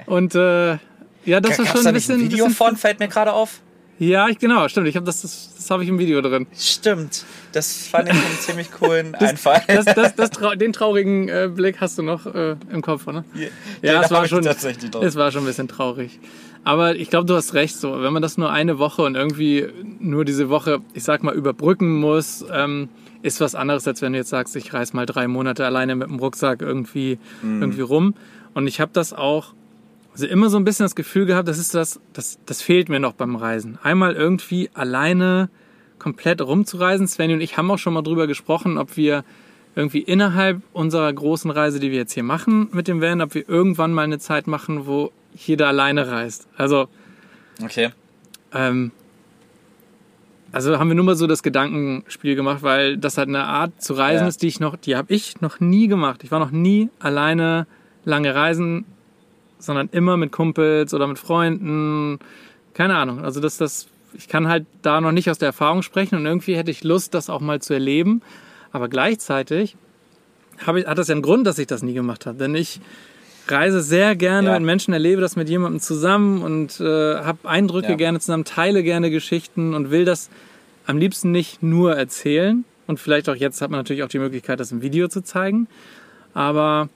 Und 0.05 0.33
äh, 0.35 0.77
ja, 1.25 1.41
das 1.41 1.59
war 1.59 1.65
Gab's 1.65 1.77
schon 1.77 1.87
ein 1.87 1.93
bisschen. 1.93 2.15
ein 2.15 2.21
Video 2.21 2.45
bisschen 2.45 2.55
von? 2.57 2.75
Fällt 2.77 2.99
mir 2.99 3.07
gerade 3.09 3.33
auf. 3.33 3.59
Ja, 3.99 4.29
ich, 4.29 4.39
genau, 4.39 4.67
stimmt. 4.69 4.87
Ich 4.87 4.95
habe 4.95 5.05
das, 5.05 5.21
das, 5.21 5.53
das 5.57 5.69
habe 5.69 5.83
ich 5.83 5.89
im 5.89 5.99
Video 5.99 6.21
drin. 6.21 6.47
Stimmt. 6.57 7.25
Das 7.51 7.87
fand 7.87 8.07
ich 8.07 8.13
einen 8.13 8.39
ziemlich 8.39 8.71
coolen 8.71 9.13
Einfall. 9.19 9.61
Das, 9.67 9.85
das, 9.85 10.15
das, 10.15 10.29
trau 10.31 10.55
den 10.55 10.71
traurigen 10.73 11.27
äh, 11.27 11.49
Blick 11.53 11.81
hast 11.81 11.97
du 11.97 12.01
noch 12.01 12.25
äh, 12.25 12.55
im 12.71 12.81
Kopf, 12.81 13.07
oder? 13.07 13.25
Ja, 13.81 13.99
es 13.99 14.05
hab 14.05 14.11
war 14.11 14.27
schon, 14.27 14.43
tatsächlich 14.43 14.91
es 14.95 15.15
war 15.15 15.31
schon 15.31 15.43
ein 15.43 15.47
bisschen 15.47 15.67
traurig. 15.67 16.19
Aber 16.63 16.95
ich 16.95 17.09
glaube, 17.09 17.25
du 17.25 17.35
hast 17.35 17.53
recht. 17.53 17.75
So, 17.75 18.01
wenn 18.01 18.13
man 18.13 18.21
das 18.21 18.37
nur 18.37 18.51
eine 18.51 18.79
Woche 18.79 19.01
und 19.01 19.15
irgendwie 19.15 19.67
nur 19.99 20.23
diese 20.25 20.49
Woche, 20.49 20.79
ich 20.93 21.03
sag 21.03 21.23
mal, 21.23 21.33
überbrücken 21.33 21.99
muss, 21.99 22.45
ähm, 22.53 22.89
ist 23.21 23.41
was 23.41 23.53
anderes, 23.53 23.85
als 23.85 24.01
wenn 24.01 24.13
du 24.13 24.19
jetzt 24.19 24.29
sagst, 24.29 24.55
ich 24.55 24.73
reise 24.73 24.95
mal 24.95 25.05
drei 25.05 25.27
Monate 25.27 25.65
alleine 25.65 25.95
mit 25.95 26.07
dem 26.07 26.19
Rucksack 26.19 26.61
irgendwie, 26.61 27.19
Mhm. 27.41 27.61
irgendwie 27.61 27.81
rum. 27.81 28.13
Und 28.53 28.67
ich 28.67 28.79
habe 28.79 28.91
das 28.93 29.13
auch 29.13 29.53
also 30.11 30.25
immer 30.27 30.49
so 30.49 30.57
ein 30.57 30.63
bisschen 30.63 30.85
das 30.85 30.95
Gefühl 30.95 31.25
gehabt, 31.25 31.47
das 31.47 31.57
ist 31.57 31.73
das, 31.75 31.99
das, 32.13 32.39
das 32.45 32.61
fehlt 32.61 32.89
mir 32.89 32.99
noch 32.99 33.13
beim 33.13 33.35
Reisen. 33.35 33.77
Einmal 33.83 34.13
irgendwie 34.13 34.69
alleine 34.73 35.49
komplett 35.97 36.41
rumzureisen. 36.41 37.07
Svenny 37.07 37.33
und 37.33 37.41
ich 37.41 37.57
haben 37.57 37.69
auch 37.71 37.77
schon 37.77 37.93
mal 37.93 38.01
drüber 38.01 38.25
gesprochen, 38.27 38.77
ob 38.77 38.97
wir 38.97 39.23
irgendwie 39.75 39.99
innerhalb 39.99 40.61
unserer 40.73 41.11
großen 41.13 41.51
Reise, 41.51 41.79
die 41.79 41.91
wir 41.91 41.97
jetzt 41.99 42.13
hier 42.13 42.23
machen 42.23 42.69
mit 42.71 42.87
dem 42.87 43.01
Van, 43.01 43.21
ob 43.21 43.33
wir 43.35 43.47
irgendwann 43.47 43.93
mal 43.93 44.01
eine 44.03 44.19
Zeit 44.19 44.47
machen, 44.47 44.87
wo 44.87 45.11
jeder 45.35 45.67
alleine 45.67 46.09
reist. 46.09 46.47
Also, 46.57 46.87
Okay. 47.63 47.89
ähm, 48.53 48.91
also 50.51 50.79
haben 50.79 50.87
wir 50.87 50.95
nur 50.95 51.05
mal 51.05 51.15
so 51.15 51.27
das 51.27 51.43
Gedankenspiel 51.43 52.35
gemacht, 52.35 52.63
weil 52.63 52.97
das 52.97 53.17
halt 53.17 53.29
eine 53.29 53.43
Art 53.43 53.81
zu 53.81 53.93
reisen 53.93 54.23
Ja. 54.23 54.27
ist, 54.27 54.41
die 54.41 54.47
ich 54.47 54.59
noch, 54.59 54.75
die 54.75 54.95
habe 54.95 55.13
ich 55.13 55.41
noch 55.41 55.59
nie 55.59 55.87
gemacht. 55.87 56.23
Ich 56.23 56.31
war 56.31 56.39
noch 56.39 56.51
nie 56.51 56.89
alleine 56.99 57.67
lange 58.05 58.33
reisen, 58.33 58.85
sondern 59.59 59.89
immer 59.91 60.17
mit 60.17 60.31
Kumpels 60.31 60.93
oder 60.93 61.05
mit 61.07 61.19
Freunden. 61.19 62.19
Keine 62.73 62.95
Ahnung. 62.95 63.23
Also 63.23 63.39
das, 63.39 63.57
das, 63.57 63.87
ich 64.13 64.27
kann 64.27 64.47
halt 64.47 64.65
da 64.81 65.01
noch 65.01 65.11
nicht 65.11 65.29
aus 65.29 65.37
der 65.37 65.47
Erfahrung 65.47 65.81
sprechen 65.83 66.15
und 66.15 66.25
irgendwie 66.25 66.55
hätte 66.55 66.71
ich 66.71 66.83
Lust, 66.83 67.13
das 67.13 67.29
auch 67.29 67.41
mal 67.41 67.61
zu 67.61 67.73
erleben. 67.73 68.21
Aber 68.71 68.87
gleichzeitig 68.87 69.75
habe 70.65 70.81
ich, 70.81 70.87
hat 70.87 70.97
das 70.97 71.07
ja 71.07 71.13
einen 71.13 71.21
Grund, 71.21 71.45
dass 71.47 71.59
ich 71.59 71.67
das 71.67 71.83
nie 71.83 71.93
gemacht 71.93 72.25
habe. 72.25 72.37
Denn 72.37 72.55
ich 72.55 72.79
reise 73.47 73.81
sehr 73.81 74.15
gerne 74.15 74.49
Ja. 74.49 74.53
mit 74.55 74.63
Menschen, 74.65 74.93
erlebe 74.93 75.21
das 75.21 75.35
mit 75.35 75.49
jemandem 75.49 75.79
zusammen 75.81 76.41
und 76.43 76.79
äh, 76.79 77.15
habe 77.17 77.39
Eindrücke 77.49 77.89
Ja. 77.89 77.95
gerne 77.95 78.19
zusammen, 78.19 78.45
teile 78.45 78.83
gerne 78.83 79.09
Geschichten 79.09 79.73
und 79.73 79.89
will 79.91 80.05
das 80.05 80.29
am 80.85 80.97
liebsten 80.97 81.31
nicht 81.31 81.61
nur 81.63 81.95
erzählen. 81.95 82.63
Und 82.87 82.99
vielleicht 82.99 83.27
auch 83.29 83.35
jetzt 83.35 83.61
hat 83.61 83.69
man 83.71 83.79
natürlich 83.79 84.03
auch 84.03 84.07
die 84.09 84.19
Möglichkeit, 84.19 84.59
das 84.59 84.71
im 84.71 84.81
Video 84.81 85.07
zu 85.07 85.21
zeigen. 85.21 85.67
Aber 86.33 86.89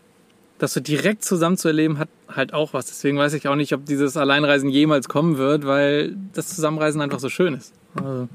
das 0.63 0.73
so 0.73 0.79
direkt 0.79 1.25
zusammen 1.25 1.57
zu 1.57 1.67
erleben, 1.67 1.99
hat 1.99 2.07
halt 2.29 2.53
auch 2.53 2.73
was. 2.73 2.85
Deswegen 2.85 3.17
weiß 3.17 3.33
ich 3.33 3.49
auch 3.49 3.55
nicht, 3.55 3.73
ob 3.73 3.85
dieses 3.85 4.15
Alleinreisen 4.15 4.69
jemals 4.69 5.09
kommen 5.09 5.37
wird, 5.37 5.67
weil 5.67 6.15
das 6.33 6.47
Zusammenreisen 6.47 7.01
einfach 7.01 7.19
so 7.19 7.29
schön 7.29 7.53
ist. 7.53 7.73
Also, 7.95 8.29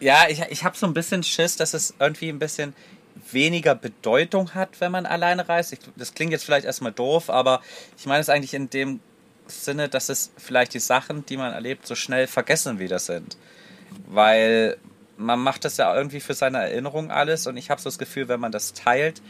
Ja, 0.00 0.24
ich, 0.30 0.40
ich 0.48 0.64
habe 0.64 0.76
so 0.78 0.86
ein 0.86 0.94
bisschen 0.94 1.22
Schiss, 1.22 1.56
dass 1.56 1.74
es 1.74 1.94
irgendwie 2.00 2.30
ein 2.30 2.38
bisschen 2.38 2.72
weniger 3.30 3.74
Bedeutung 3.74 4.54
hat, 4.54 4.80
wenn 4.80 4.90
man 4.92 5.04
alleine 5.04 5.46
reist. 5.46 5.74
Ich, 5.74 5.80
das 5.94 6.14
klingt 6.14 6.32
jetzt 6.32 6.44
vielleicht 6.44 6.64
erstmal 6.64 6.92
doof, 6.92 7.28
aber 7.28 7.60
ich 7.98 8.06
meine 8.06 8.20
es 8.20 8.30
eigentlich 8.30 8.54
in 8.54 8.70
dem 8.70 9.00
Sinne, 9.46 9.90
dass 9.90 10.08
es 10.08 10.32
vielleicht 10.38 10.72
die 10.72 10.80
Sachen, 10.80 11.26
die 11.26 11.36
man 11.36 11.52
erlebt, 11.52 11.86
so 11.86 11.94
schnell 11.94 12.28
vergessen 12.28 12.78
wieder 12.78 12.98
sind. 12.98 13.36
Weil 14.08 14.78
man 15.18 15.38
macht 15.38 15.66
das 15.66 15.76
ja 15.76 15.94
irgendwie 15.94 16.20
für 16.20 16.32
seine 16.32 16.58
Erinnerung 16.58 17.10
alles 17.10 17.46
und 17.46 17.58
ich 17.58 17.68
habe 17.68 17.78
so 17.78 17.88
das 17.90 17.98
Gefühl, 17.98 18.28
wenn 18.28 18.40
man 18.40 18.52
das 18.52 18.72
teilt, 18.72 19.20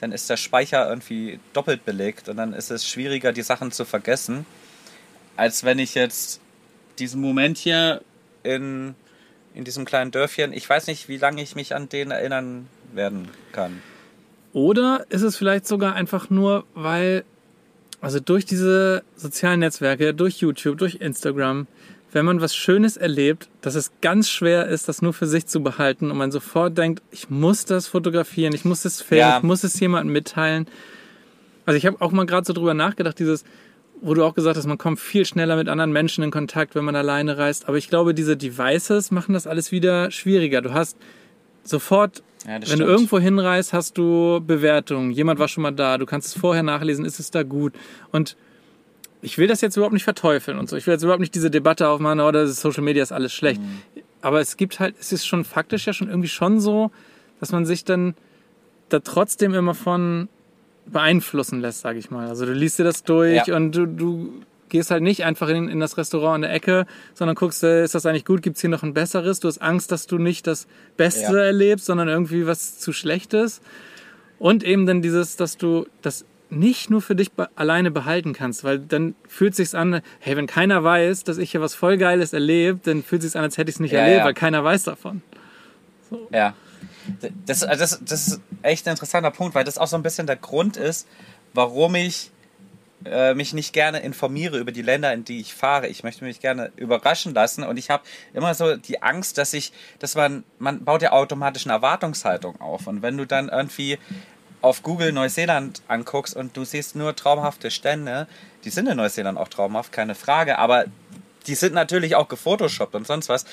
dann 0.00 0.12
ist 0.12 0.30
der 0.30 0.36
Speicher 0.36 0.88
irgendwie 0.88 1.40
doppelt 1.52 1.84
belegt 1.84 2.28
und 2.28 2.36
dann 2.36 2.52
ist 2.52 2.70
es 2.70 2.86
schwieriger, 2.86 3.32
die 3.32 3.42
Sachen 3.42 3.72
zu 3.72 3.84
vergessen, 3.84 4.46
als 5.36 5.64
wenn 5.64 5.78
ich 5.78 5.94
jetzt 5.94 6.40
diesen 6.98 7.20
Moment 7.20 7.58
hier 7.58 8.02
in, 8.42 8.94
in 9.54 9.64
diesem 9.64 9.84
kleinen 9.84 10.10
Dörfchen, 10.10 10.52
ich 10.52 10.68
weiß 10.68 10.86
nicht, 10.86 11.08
wie 11.08 11.16
lange 11.16 11.42
ich 11.42 11.54
mich 11.54 11.74
an 11.74 11.88
den 11.88 12.10
erinnern 12.10 12.68
werden 12.92 13.28
kann. 13.52 13.82
Oder 14.52 15.06
ist 15.10 15.22
es 15.22 15.36
vielleicht 15.36 15.66
sogar 15.66 15.94
einfach 15.94 16.30
nur, 16.30 16.64
weil, 16.74 17.24
also 18.00 18.18
durch 18.18 18.44
diese 18.44 19.02
sozialen 19.16 19.60
Netzwerke, 19.60 20.14
durch 20.14 20.38
YouTube, 20.38 20.78
durch 20.78 20.96
Instagram, 20.96 21.66
wenn 22.12 22.24
man 22.24 22.40
was 22.40 22.54
Schönes 22.56 22.96
erlebt, 22.96 23.48
dass 23.60 23.74
es 23.74 23.90
ganz 24.00 24.30
schwer 24.30 24.66
ist, 24.66 24.88
das 24.88 25.02
nur 25.02 25.12
für 25.12 25.26
sich 25.26 25.46
zu 25.46 25.62
behalten 25.62 26.10
und 26.10 26.16
man 26.16 26.30
sofort 26.32 26.76
denkt, 26.78 27.02
ich 27.10 27.28
muss 27.30 27.64
das 27.66 27.86
fotografieren, 27.86 28.54
ich 28.54 28.64
muss 28.64 28.84
es 28.84 29.02
filmen, 29.02 29.20
Ja. 29.20 29.36
ich 29.38 29.42
muss 29.42 29.62
es 29.64 29.78
jemandem 29.78 30.12
mitteilen. 30.12 30.66
Also 31.66 31.76
ich 31.76 31.84
habe 31.86 32.00
auch 32.00 32.10
mal 32.12 32.24
gerade 32.24 32.46
so 32.46 32.54
drüber 32.54 32.72
nachgedacht, 32.72 33.18
dieses, 33.18 33.44
wo 34.00 34.14
du 34.14 34.24
auch 34.24 34.34
gesagt 34.34 34.56
hast, 34.56 34.66
man 34.66 34.78
kommt 34.78 35.00
viel 35.00 35.26
schneller 35.26 35.56
mit 35.56 35.68
anderen 35.68 35.92
Menschen 35.92 36.24
in 36.24 36.30
Kontakt, 36.30 36.74
wenn 36.74 36.84
man 36.84 36.96
alleine 36.96 37.36
reist. 37.36 37.68
Aber 37.68 37.76
ich 37.76 37.88
glaube, 37.90 38.14
diese 38.14 38.36
Devices 38.38 39.10
machen 39.10 39.34
das 39.34 39.46
alles 39.46 39.70
wieder 39.70 40.10
schwieriger. 40.10 40.62
Du 40.62 40.72
hast 40.72 40.96
sofort 41.64 42.22
Ja, 42.46 42.52
wenn 42.54 42.60
du 42.62 42.66
stimmt. 42.68 42.82
irgendwo 42.88 43.18
hinreist, 43.18 43.72
hast 43.74 43.98
du 43.98 44.40
Bewertungen. 44.40 45.10
Jemand 45.10 45.38
war 45.40 45.48
schon 45.48 45.62
mal 45.62 45.72
da. 45.72 45.98
Du 45.98 46.06
kannst 46.06 46.28
es 46.28 46.40
vorher 46.40 46.62
nachlesen. 46.62 47.04
Ist 47.04 47.18
es 47.20 47.30
da 47.30 47.42
gut? 47.42 47.74
Und 48.12 48.36
ich 49.22 49.38
will 49.38 49.46
das 49.48 49.60
jetzt 49.60 49.76
überhaupt 49.76 49.92
nicht 49.94 50.04
verteufeln 50.04 50.58
und 50.58 50.68
so. 50.68 50.76
Ich 50.76 50.86
will 50.86 50.94
jetzt 50.94 51.02
überhaupt 51.02 51.20
nicht 51.20 51.34
diese 51.34 51.50
Debatte 51.50 51.88
aufmachen, 51.88 52.20
oder 52.20 52.46
Social 52.46 52.82
Media 52.84 53.02
ist 53.02 53.12
alles 53.12 53.32
schlecht. 53.32 53.60
Mhm. 53.60 53.80
Aber 54.20 54.40
es 54.40 54.56
gibt 54.56 54.80
halt, 54.80 54.94
es 55.00 55.12
ist 55.12 55.26
schon 55.26 55.44
faktisch 55.44 55.86
ja 55.86 55.92
schon 55.92 56.08
irgendwie 56.08 56.28
schon 56.28 56.60
so, 56.60 56.90
dass 57.40 57.52
man 57.52 57.66
sich 57.66 57.84
dann 57.84 58.14
da 58.88 59.00
trotzdem 59.00 59.54
immer 59.54 59.74
von 59.74 60.28
beeinflussen 60.86 61.60
lässt, 61.60 61.80
sage 61.80 61.98
ich 61.98 62.10
mal. 62.10 62.28
Also 62.28 62.46
du 62.46 62.52
liest 62.52 62.78
dir 62.78 62.84
das 62.84 63.04
durch 63.04 63.46
Ja. 63.46 63.56
und 63.56 63.72
du, 63.72 63.86
du 63.86 64.32
gehst 64.70 64.90
halt 64.90 65.02
nicht 65.02 65.24
einfach 65.24 65.48
in, 65.48 65.68
in 65.68 65.80
das 65.80 65.96
Restaurant 65.98 66.36
in 66.36 66.42
der 66.42 66.52
Ecke, 66.52 66.86
sondern 67.14 67.34
guckst, 67.34 67.62
äh, 67.62 67.84
ist 67.84 67.94
das 67.94 68.06
eigentlich 68.06 68.24
gut, 68.24 68.42
gibt's 68.42 68.60
hier 68.60 68.70
noch 68.70 68.82
ein 68.82 68.94
besseres? 68.94 69.40
Du 69.40 69.48
hast 69.48 69.60
Angst, 69.62 69.92
dass 69.92 70.06
du 70.06 70.18
nicht 70.18 70.46
das 70.46 70.66
Beste 70.96 71.32
Ja. 71.34 71.38
erlebst, 71.44 71.86
sondern 71.86 72.08
irgendwie 72.08 72.46
was 72.46 72.78
zu 72.78 72.92
Schlechtes. 72.92 73.60
Und 74.38 74.62
eben 74.64 74.86
dann 74.86 75.02
dieses, 75.02 75.36
dass 75.36 75.56
du 75.56 75.86
das 76.02 76.24
nicht 76.50 76.90
nur 76.90 77.02
für 77.02 77.14
dich 77.14 77.32
be 77.32 77.48
alleine 77.56 77.90
behalten 77.90 78.32
kannst, 78.32 78.64
weil 78.64 78.78
dann 78.78 79.14
fühlt 79.28 79.54
sich's 79.54 79.74
an, 79.74 80.00
hey, 80.20 80.36
wenn 80.36 80.46
keiner 80.46 80.82
weiß, 80.82 81.24
dass 81.24 81.38
ich 81.38 81.50
hier 81.50 81.60
was 81.60 81.74
voll 81.74 81.98
Geiles 81.98 82.32
erlebt, 82.32 82.86
dann 82.86 83.02
fühlt 83.02 83.22
sich's 83.22 83.36
an, 83.36 83.42
als 83.42 83.58
hätte 83.58 83.70
ich's 83.70 83.80
nicht 83.80 83.92
Ja, 83.92 84.00
erlebt, 84.00 84.18
ja. 84.20 84.24
weil 84.24 84.34
keiner 84.34 84.64
weiß 84.64 84.84
davon. 84.84 85.22
Ja. 86.30 86.54
Das, 87.46 87.62
also 87.62 87.80
das, 87.80 88.00
das 88.04 88.28
ist 88.28 88.40
echt 88.62 88.86
ein 88.86 88.92
interessanter 88.92 89.30
Punkt, 89.30 89.54
weil 89.54 89.64
das 89.64 89.78
auch 89.78 89.86
so 89.86 89.96
ein 89.96 90.02
bisschen 90.02 90.26
der 90.26 90.36
Grund 90.36 90.76
ist, 90.76 91.06
warum 91.54 91.94
ich 91.94 92.30
äh, 93.04 93.34
mich 93.34 93.52
nicht 93.52 93.72
gerne 93.72 94.00
informiere 94.00 94.58
über 94.58 94.72
die 94.72 94.82
Länder, 94.82 95.12
in 95.12 95.24
die 95.24 95.40
ich 95.40 95.54
fahre. 95.54 95.86
Ich 95.86 96.02
möchte 96.02 96.24
mich 96.24 96.40
gerne 96.40 96.72
überraschen 96.76 97.32
lassen 97.34 97.62
und 97.62 97.76
ich 97.76 97.90
habe 97.90 98.02
immer 98.34 98.54
so 98.54 98.76
die 98.76 99.02
Angst, 99.02 99.38
dass 99.38 99.54
ich, 99.54 99.72
dass 99.98 100.14
man, 100.14 100.44
man 100.58 100.84
baut 100.84 101.02
ja 101.02 101.12
automatisch 101.12 101.66
eine 101.66 101.74
Erwartungshaltung 101.74 102.60
auf 102.60 102.86
und 102.86 103.02
wenn 103.02 103.16
du 103.16 103.24
dann 103.26 103.48
irgendwie 103.48 103.98
auf 104.60 104.82
Google 104.82 105.12
Neuseeland 105.12 105.82
anguckst 105.88 106.34
und 106.34 106.56
du 106.56 106.64
siehst 106.64 106.96
nur 106.96 107.14
traumhafte 107.14 107.70
Stände, 107.70 108.26
die 108.64 108.70
sind 108.70 108.88
in 108.88 108.96
Neuseeland 108.96 109.38
auch 109.38 109.48
traumhaft, 109.48 109.92
keine 109.92 110.14
Frage, 110.14 110.58
aber 110.58 110.86
die 111.46 111.54
sind 111.54 111.74
natürlich 111.74 112.16
auch 112.16 112.28
gefotoshoppt 112.28 112.94
und 112.94 113.06
sonst 113.06 113.28
was. 113.28 113.44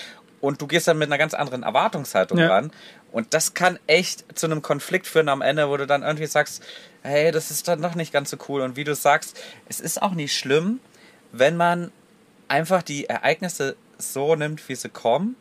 Und 0.41 0.61
du 0.61 0.67
gehst 0.67 0.87
dann 0.87 0.97
mit 0.97 1.07
einer 1.07 1.17
ganz 1.17 1.33
anderen 1.33 1.63
Erwartungshaltung 1.63 2.37
Ja. 2.37 2.47
ran. 2.49 2.71
Und 3.11 3.33
das 3.33 3.53
kann 3.53 3.79
echt 3.87 4.37
zu 4.37 4.45
einem 4.47 4.61
Konflikt 4.61 5.07
führen 5.07 5.29
am 5.29 5.41
Ende, 5.41 5.69
wo 5.69 5.77
du 5.77 5.87
dann 5.87 6.03
irgendwie 6.03 6.25
sagst, 6.27 6.61
hey, 7.01 7.31
das 7.31 7.51
ist 7.51 7.67
dann 7.67 7.79
noch 7.79 7.95
nicht 7.95 8.11
ganz 8.11 8.29
so 8.29 8.37
cool. 8.49 8.61
Und 8.61 8.75
wie 8.75 8.83
du 8.83 8.93
sagst, 8.93 9.39
es 9.69 9.79
ist 9.79 10.01
auch 10.01 10.11
nicht 10.11 10.35
schlimm, 10.35 10.79
wenn 11.31 11.55
man 11.55 11.91
einfach 12.47 12.83
die 12.83 13.05
Ereignisse 13.05 13.75
so 13.97 14.35
nimmt, 14.35 14.67
wie 14.67 14.75
sie 14.75 14.89
kommen 14.89 15.35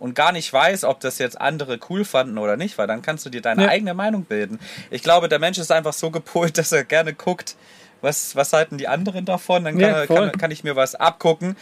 und 0.00 0.14
gar 0.14 0.32
nicht 0.32 0.52
weiß, 0.52 0.82
ob 0.84 0.98
das 0.98 1.18
jetzt 1.18 1.40
andere 1.40 1.78
cool 1.88 2.04
fanden 2.04 2.38
oder 2.38 2.56
nicht, 2.56 2.76
weil 2.78 2.88
dann 2.88 3.02
kannst 3.02 3.24
du 3.26 3.30
dir 3.30 3.40
deine 3.42 3.62
Ja. 3.64 3.68
eigene 3.68 3.94
Meinung 3.94 4.24
bilden. 4.24 4.58
Ich 4.90 5.02
glaube, 5.02 5.28
der 5.28 5.38
Mensch 5.38 5.58
ist 5.58 5.70
einfach 5.70 5.92
so 5.92 6.10
gepolt, 6.10 6.58
dass 6.58 6.72
er 6.72 6.82
gerne 6.82 7.14
guckt, 7.14 7.54
was, 8.00 8.34
was 8.34 8.52
halten 8.52 8.78
die 8.78 8.88
anderen 8.88 9.26
davon, 9.26 9.62
dann 9.64 9.78
kann, 9.78 9.90
Ja, 9.90 10.06
kann, 10.06 10.32
kann 10.32 10.50
ich 10.50 10.64
mir 10.64 10.74
was 10.74 10.94
abgucken, 10.94 11.54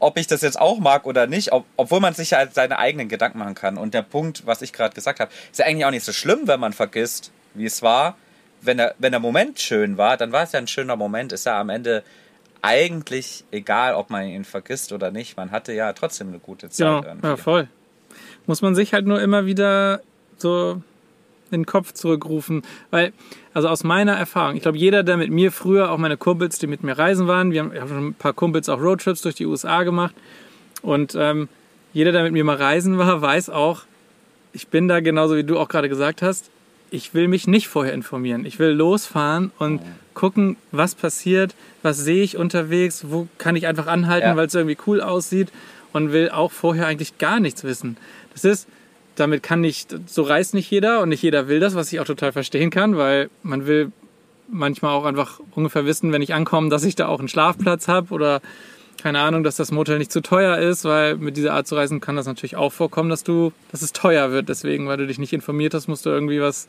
ob 0.00 0.18
ich 0.18 0.26
das 0.26 0.42
jetzt 0.42 0.60
auch 0.60 0.78
mag 0.78 1.06
oder 1.06 1.26
nicht, 1.26 1.52
ob, 1.52 1.64
obwohl 1.76 2.00
man 2.00 2.12
sich 2.12 2.32
ja 2.32 2.44
seine 2.52 2.78
eigenen 2.78 3.08
Gedanken 3.08 3.38
machen 3.38 3.54
kann. 3.54 3.78
Und 3.78 3.94
der 3.94 4.02
Punkt, 4.02 4.46
was 4.46 4.60
ich 4.62 4.72
gerade 4.72 4.94
gesagt 4.94 5.20
habe, 5.20 5.30
ist 5.50 5.58
ja 5.60 5.64
eigentlich 5.64 5.86
auch 5.86 5.90
nicht 5.92 6.04
so 6.04 6.12
schlimm, 6.12 6.40
wenn 6.44 6.60
man 6.60 6.72
vergisst, 6.74 7.30
wie 7.54 7.64
es 7.64 7.80
war. 7.82 8.16
Wenn 8.62 8.78
der, 8.78 8.94
wenn 8.98 9.12
der 9.12 9.20
Moment 9.20 9.60
schön 9.60 9.96
war, 9.96 10.16
dann 10.16 10.32
war 10.32 10.42
es 10.42 10.52
ja 10.52 10.58
ein 10.58 10.66
schöner 10.66 10.96
Moment, 10.96 11.32
ist 11.32 11.46
ja 11.46 11.58
am 11.60 11.68
Ende 11.70 12.02
eigentlich 12.66 13.44
egal, 13.52 13.94
ob 13.94 14.10
man 14.10 14.26
ihn 14.26 14.44
vergisst 14.44 14.92
oder 14.92 15.10
nicht. 15.10 15.36
Man 15.36 15.52
hatte 15.52 15.72
ja 15.72 15.92
trotzdem 15.92 16.28
eine 16.28 16.40
gute 16.40 16.68
Zeit. 16.68 17.04
Ja, 17.04 17.16
ja, 17.22 17.36
voll. 17.36 17.68
Muss 18.46 18.60
man 18.60 18.74
sich 18.74 18.92
halt 18.92 19.06
nur 19.06 19.20
immer 19.20 19.46
wieder 19.46 20.00
so 20.36 20.82
in 21.50 21.60
den 21.62 21.66
Kopf 21.66 21.92
zurückrufen. 21.92 22.62
Weil, 22.90 23.12
also 23.54 23.68
aus 23.68 23.84
meiner 23.84 24.14
Erfahrung, 24.14 24.56
ich 24.56 24.62
glaube, 24.62 24.78
jeder, 24.78 25.04
der 25.04 25.16
mit 25.16 25.30
mir 25.30 25.52
früher, 25.52 25.92
auch 25.92 25.98
meine 25.98 26.16
Kumpels, 26.16 26.58
die 26.58 26.66
mit 26.66 26.82
mir 26.82 26.98
reisen 26.98 27.28
waren, 27.28 27.52
wir 27.52 27.60
haben, 27.60 27.72
ich 27.72 27.80
habe 27.80 27.90
schon 27.90 28.08
ein 28.08 28.14
paar 28.14 28.32
Kumpels 28.32 28.68
auch 28.68 28.80
Roadtrips 28.80 29.22
durch 29.22 29.36
die 29.36 29.46
USA 29.46 29.84
gemacht. 29.84 30.14
Und 30.82 31.14
ähm, 31.16 31.48
jeder, 31.92 32.12
der 32.12 32.24
mit 32.24 32.32
mir 32.32 32.44
mal 32.44 32.56
reisen 32.56 32.98
war, 32.98 33.22
weiß 33.22 33.50
auch, 33.50 33.82
ich 34.52 34.68
bin 34.68 34.88
da 34.88 35.00
genauso 35.00 35.36
wie 35.36 35.44
du 35.44 35.58
auch 35.58 35.68
gerade 35.68 35.88
gesagt 35.88 36.20
hast, 36.20 36.50
ich 36.90 37.14
will 37.14 37.28
mich 37.28 37.46
nicht 37.46 37.68
vorher 37.68 37.92
informieren. 37.92 38.44
Ich 38.44 38.58
will 38.58 38.70
losfahren 38.70 39.52
und 39.58 39.80
gucken, 40.16 40.56
was 40.72 40.96
passiert, 40.96 41.54
was 41.82 41.98
sehe 41.98 42.24
ich 42.24 42.36
unterwegs, 42.36 43.04
wo 43.08 43.28
kann 43.38 43.54
ich 43.54 43.68
einfach 43.68 43.86
anhalten, 43.86 44.26
Ja. 44.30 44.36
weil 44.36 44.46
es 44.48 44.54
irgendwie 44.54 44.76
cool 44.88 45.00
aussieht 45.00 45.50
und 45.92 46.10
will 46.12 46.30
auch 46.30 46.50
vorher 46.50 46.88
eigentlich 46.88 47.18
gar 47.18 47.38
nichts 47.38 47.62
wissen. 47.62 47.96
Das 48.32 48.44
ist, 48.44 48.66
damit 49.14 49.42
kann 49.44 49.60
nicht, 49.60 49.94
so 50.06 50.22
reist 50.22 50.54
nicht 50.54 50.70
jeder 50.70 51.00
und 51.02 51.10
nicht 51.10 51.22
jeder 51.22 51.46
will 51.46 51.60
das, 51.60 51.74
was 51.76 51.92
ich 51.92 52.00
auch 52.00 52.04
total 52.04 52.32
verstehen 52.32 52.70
kann, 52.70 52.96
weil 52.96 53.30
man 53.44 53.66
will 53.68 53.92
manchmal 54.48 54.92
auch 54.92 55.04
einfach 55.04 55.40
ungefähr 55.54 55.86
wissen, 55.86 56.12
wenn 56.12 56.22
ich 56.22 56.34
ankomme, 56.34 56.68
dass 56.70 56.84
ich 56.84 56.96
da 56.96 57.06
auch 57.08 57.18
einen 57.18 57.28
Schlafplatz 57.28 57.86
habe 57.88 58.12
oder 58.12 58.40
keine 59.02 59.20
Ahnung, 59.20 59.44
dass 59.44 59.56
das 59.56 59.70
Motel 59.70 59.98
nicht 59.98 60.10
zu 60.10 60.20
teuer 60.22 60.56
ist, 60.58 60.84
weil 60.84 61.16
mit 61.16 61.36
dieser 61.36 61.52
Art 61.52 61.66
zu 61.66 61.74
reisen 61.76 62.00
kann 62.00 62.16
das 62.16 62.26
natürlich 62.26 62.56
auch 62.56 62.72
vorkommen, 62.72 63.10
dass 63.10 63.22
du, 63.24 63.52
dass 63.70 63.82
es 63.82 63.92
teuer 63.92 64.30
wird. 64.32 64.48
Deswegen, 64.48 64.88
weil 64.88 64.96
du 64.96 65.06
dich 65.06 65.18
nicht 65.18 65.32
informiert 65.34 65.74
hast, 65.74 65.86
musst 65.88 66.06
du 66.06 66.10
irgendwie 66.10 66.40
was, 66.40 66.66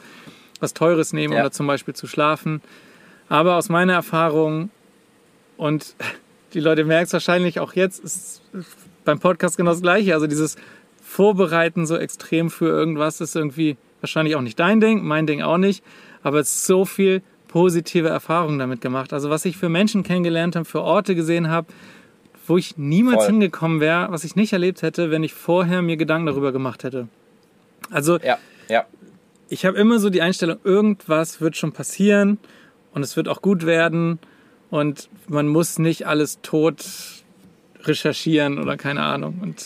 was 0.60 0.74
Teures 0.74 1.14
nehmen, 1.14 1.34
um 1.34 1.38
Ja. 1.38 1.44
da 1.44 1.52
zum 1.52 1.66
Beispiel 1.68 1.94
zu 1.94 2.06
schlafen. 2.08 2.62
Aber 3.30 3.56
aus 3.56 3.70
meiner 3.70 3.94
Erfahrung 3.94 4.70
und 5.58 5.96
die 6.54 6.60
Leute 6.60 6.86
merken 6.86 7.06
es 7.06 7.14
wahrscheinlich 7.14 7.60
auch 7.60 7.74
jetzt, 7.74 8.04
ist 8.04 8.42
beim 9.04 9.20
Podcast 9.20 9.58
genau 9.58 9.72
das 9.72 9.82
Gleiche. 9.82 10.14
Also 10.14 10.28
dieses 10.28 10.56
Vorbereiten 11.02 11.86
so 11.86 11.98
extrem 11.98 12.50
für 12.50 12.68
irgendwas 12.68 13.22
ist 13.22 13.36
irgendwie 13.36 13.78
wahrscheinlich 14.02 14.36
auch 14.36 14.42
nicht 14.42 14.60
dein 14.60 14.80
Ding, 14.80 15.04
mein 15.04 15.28
Ding 15.28 15.42
auch 15.42 15.58
nicht. 15.58 15.84
Aber 16.24 16.40
es 16.40 16.50
ist 16.50 16.66
so 16.66 16.86
viel 16.86 17.22
positive 17.48 18.10
Erfahrungen 18.10 18.60
damit 18.60 18.82
gemacht. 18.82 19.14
Also 19.14 19.30
was 19.30 19.46
ich 19.46 19.58
für 19.58 19.70
Menschen 19.70 20.04
kennengelernt 20.04 20.56
habe, 20.56 20.66
für 20.66 20.82
Orte 20.82 21.16
gesehen 21.16 21.50
habe, 21.50 21.68
wo 22.46 22.58
ich 22.58 22.78
niemals 22.78 23.24
Voll. 23.24 23.28
hingekommen 23.28 23.80
wäre, 23.80 24.12
was 24.12 24.24
ich 24.24 24.36
nicht 24.36 24.54
erlebt 24.54 24.82
hätte, 24.82 25.12
wenn 25.12 25.24
ich 25.24 25.34
vorher 25.34 25.82
mir 25.82 25.98
Gedanken 25.98 26.28
darüber 26.28 26.52
gemacht 26.52 26.84
hätte. 26.84 27.08
Also 27.90 28.18
Ja, 28.20 28.38
ja. 28.70 28.86
ich 29.50 29.66
habe 29.66 29.78
immer 29.78 30.00
so 30.00 30.10
die 30.10 30.22
Einstellung, 30.22 30.58
irgendwas 30.64 31.42
wird 31.42 31.58
schon 31.58 31.72
passieren 31.72 32.38
und 32.94 33.04
es 33.04 33.16
wird 33.16 33.28
auch 33.28 33.42
gut 33.42 33.66
werden 33.66 34.20
und 34.70 35.10
man 35.28 35.48
muss 35.48 35.80
nicht 35.80 36.08
alles 36.08 36.40
tot 36.42 36.84
recherchieren 37.84 38.60
oder 38.60 38.78
keine 38.78 39.02
Ahnung. 39.02 39.40
Und 39.42 39.64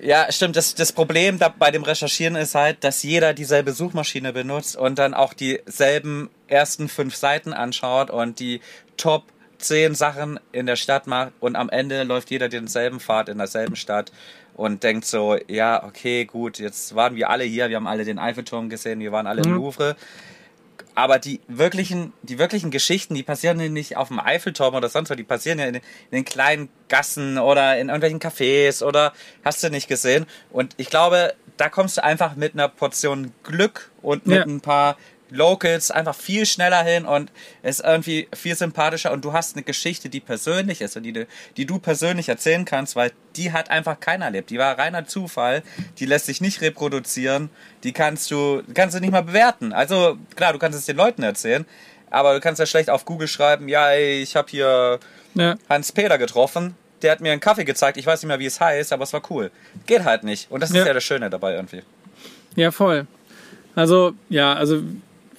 Ja, 0.00 0.30
stimmt. 0.30 0.56
Das, 0.56 0.74
das 0.74 0.92
Problem 0.92 1.38
da 1.38 1.48
bei 1.48 1.70
dem 1.70 1.82
Recherchieren 1.82 2.36
ist 2.36 2.54
halt, 2.54 2.84
dass 2.84 3.02
jeder 3.02 3.34
dieselbe 3.34 3.72
Suchmaschine 3.72 4.32
benutzt 4.32 4.76
und 4.76 4.98
dann 4.98 5.14
auch 5.14 5.32
dieselben 5.34 6.30
ersten 6.48 6.88
fünf 6.88 7.16
Seiten 7.16 7.52
anschaut 7.52 8.10
und 8.10 8.38
die 8.38 8.60
Top 8.96 9.24
10 9.58 9.94
Sachen 9.94 10.38
in 10.52 10.66
der 10.66 10.76
Stadt 10.76 11.06
macht 11.06 11.32
und 11.40 11.56
am 11.56 11.70
Ende 11.70 12.02
läuft 12.04 12.30
jeder 12.30 12.48
denselben 12.48 13.00
Pfad 13.00 13.28
in 13.28 13.38
derselben 13.38 13.74
Stadt 13.74 14.12
und 14.54 14.82
denkt 14.82 15.06
so, 15.06 15.36
ja, 15.48 15.82
okay, 15.82 16.24
gut, 16.26 16.58
jetzt 16.58 16.94
waren 16.94 17.16
wir 17.16 17.30
alle 17.30 17.44
hier, 17.44 17.68
wir 17.68 17.76
haben 17.76 17.86
alle 17.86 18.04
den 18.04 18.18
Eiffelturm 18.18 18.68
gesehen, 18.68 19.00
wir 19.00 19.12
waren 19.12 19.26
alle 19.26 19.42
im 19.42 19.50
Mhm. 19.50 19.56
Louvre. 19.56 19.96
Aber 20.96 21.18
die 21.18 21.40
wirklichen, 21.46 22.12
die 22.22 22.38
wirklichen 22.38 22.70
Geschichten, 22.70 23.14
die 23.14 23.22
passieren 23.22 23.60
ja 23.60 23.68
nicht 23.68 23.96
auf 23.98 24.08
dem 24.08 24.18
Eiffelturm 24.18 24.74
oder 24.74 24.88
sonst 24.88 25.10
wo, 25.10 25.14
die 25.14 25.24
passieren 25.24 25.58
ja 25.58 25.66
in, 25.66 25.74
den- 25.74 25.82
in 26.10 26.16
den 26.16 26.24
kleinen 26.24 26.68
Gassen 26.88 27.36
oder 27.38 27.78
in 27.78 27.88
irgendwelchen 27.90 28.18
Cafés 28.18 28.82
oder 28.82 29.12
hast 29.44 29.62
du 29.62 29.68
nicht 29.70 29.88
gesehen. 29.88 30.24
Und 30.50 30.72
ich 30.78 30.88
glaube, 30.88 31.34
da 31.58 31.68
kommst 31.68 31.98
du 31.98 32.02
einfach 32.04 32.34
mit 32.34 32.54
einer 32.54 32.68
Portion 32.68 33.32
Glück 33.44 33.90
und 34.00 34.26
mit 34.26 34.38
Ja. 34.38 34.42
ein 34.44 34.60
paar 34.62 34.96
Locals 35.30 35.90
einfach 35.90 36.14
viel 36.14 36.46
schneller 36.46 36.82
hin 36.84 37.04
und 37.04 37.32
ist 37.62 37.80
irgendwie 37.84 38.28
viel 38.34 38.54
sympathischer 38.54 39.12
und 39.12 39.24
du 39.24 39.32
hast 39.32 39.56
eine 39.56 39.62
Geschichte, 39.64 40.08
die 40.08 40.20
persönlich 40.20 40.80
ist 40.80 40.96
und 40.96 41.02
die, 41.02 41.12
du- 41.12 41.26
die 41.56 41.66
du 41.66 41.78
persönlich 41.78 42.28
erzählen 42.28 42.64
kannst, 42.64 42.94
weil 42.96 43.12
die 43.36 43.52
hat 43.52 43.70
einfach 43.70 43.98
keiner 44.00 44.26
erlebt. 44.26 44.50
Die 44.50 44.58
war 44.58 44.78
reiner 44.78 45.06
Zufall, 45.06 45.62
die 45.98 46.06
lässt 46.06 46.26
sich 46.26 46.40
nicht 46.40 46.60
reproduzieren, 46.60 47.50
die 47.82 47.92
kannst 47.92 48.30
du, 48.30 48.62
kannst 48.74 48.94
du 48.96 49.00
nicht 49.00 49.10
mal 49.12 49.22
bewerten. 49.22 49.72
Also 49.72 50.16
klar, 50.36 50.52
du 50.52 50.58
kannst 50.58 50.78
es 50.78 50.86
den 50.86 50.96
Leuten 50.96 51.22
erzählen, 51.22 51.66
aber 52.10 52.34
du 52.34 52.40
kannst 52.40 52.60
ja 52.60 52.66
schlecht 52.66 52.88
auf 52.88 53.04
Google 53.04 53.28
schreiben, 53.28 53.68
ja, 53.68 53.90
ey, 53.90 54.22
ich 54.22 54.36
habe 54.36 54.48
hier 54.48 55.00
ja, 55.34 55.56
Hans-Peter 55.68 56.18
getroffen, 56.18 56.76
der 57.02 57.10
hat 57.12 57.20
mir 57.20 57.32
einen 57.32 57.40
Kaffee 57.40 57.64
gezeigt, 57.64 57.98
ich 57.98 58.06
weiß 58.06 58.22
nicht 58.22 58.28
mehr, 58.28 58.38
wie 58.38 58.46
es 58.46 58.60
heißt, 58.60 58.92
aber 58.92 59.02
es 59.02 59.12
war 59.12 59.22
cool. 59.30 59.50
Geht 59.86 60.04
halt 60.04 60.22
nicht. 60.24 60.50
Und 60.50 60.62
das 60.62 60.70
Ja. 60.72 60.80
ist 60.82 60.86
ja 60.86 60.94
das 60.94 61.04
Schöne 61.04 61.28
dabei 61.30 61.54
irgendwie. 61.54 61.82
ja, 62.54 62.70
voll. 62.70 63.06
Also, 63.74 64.14
ja, 64.30 64.54
also 64.54 64.82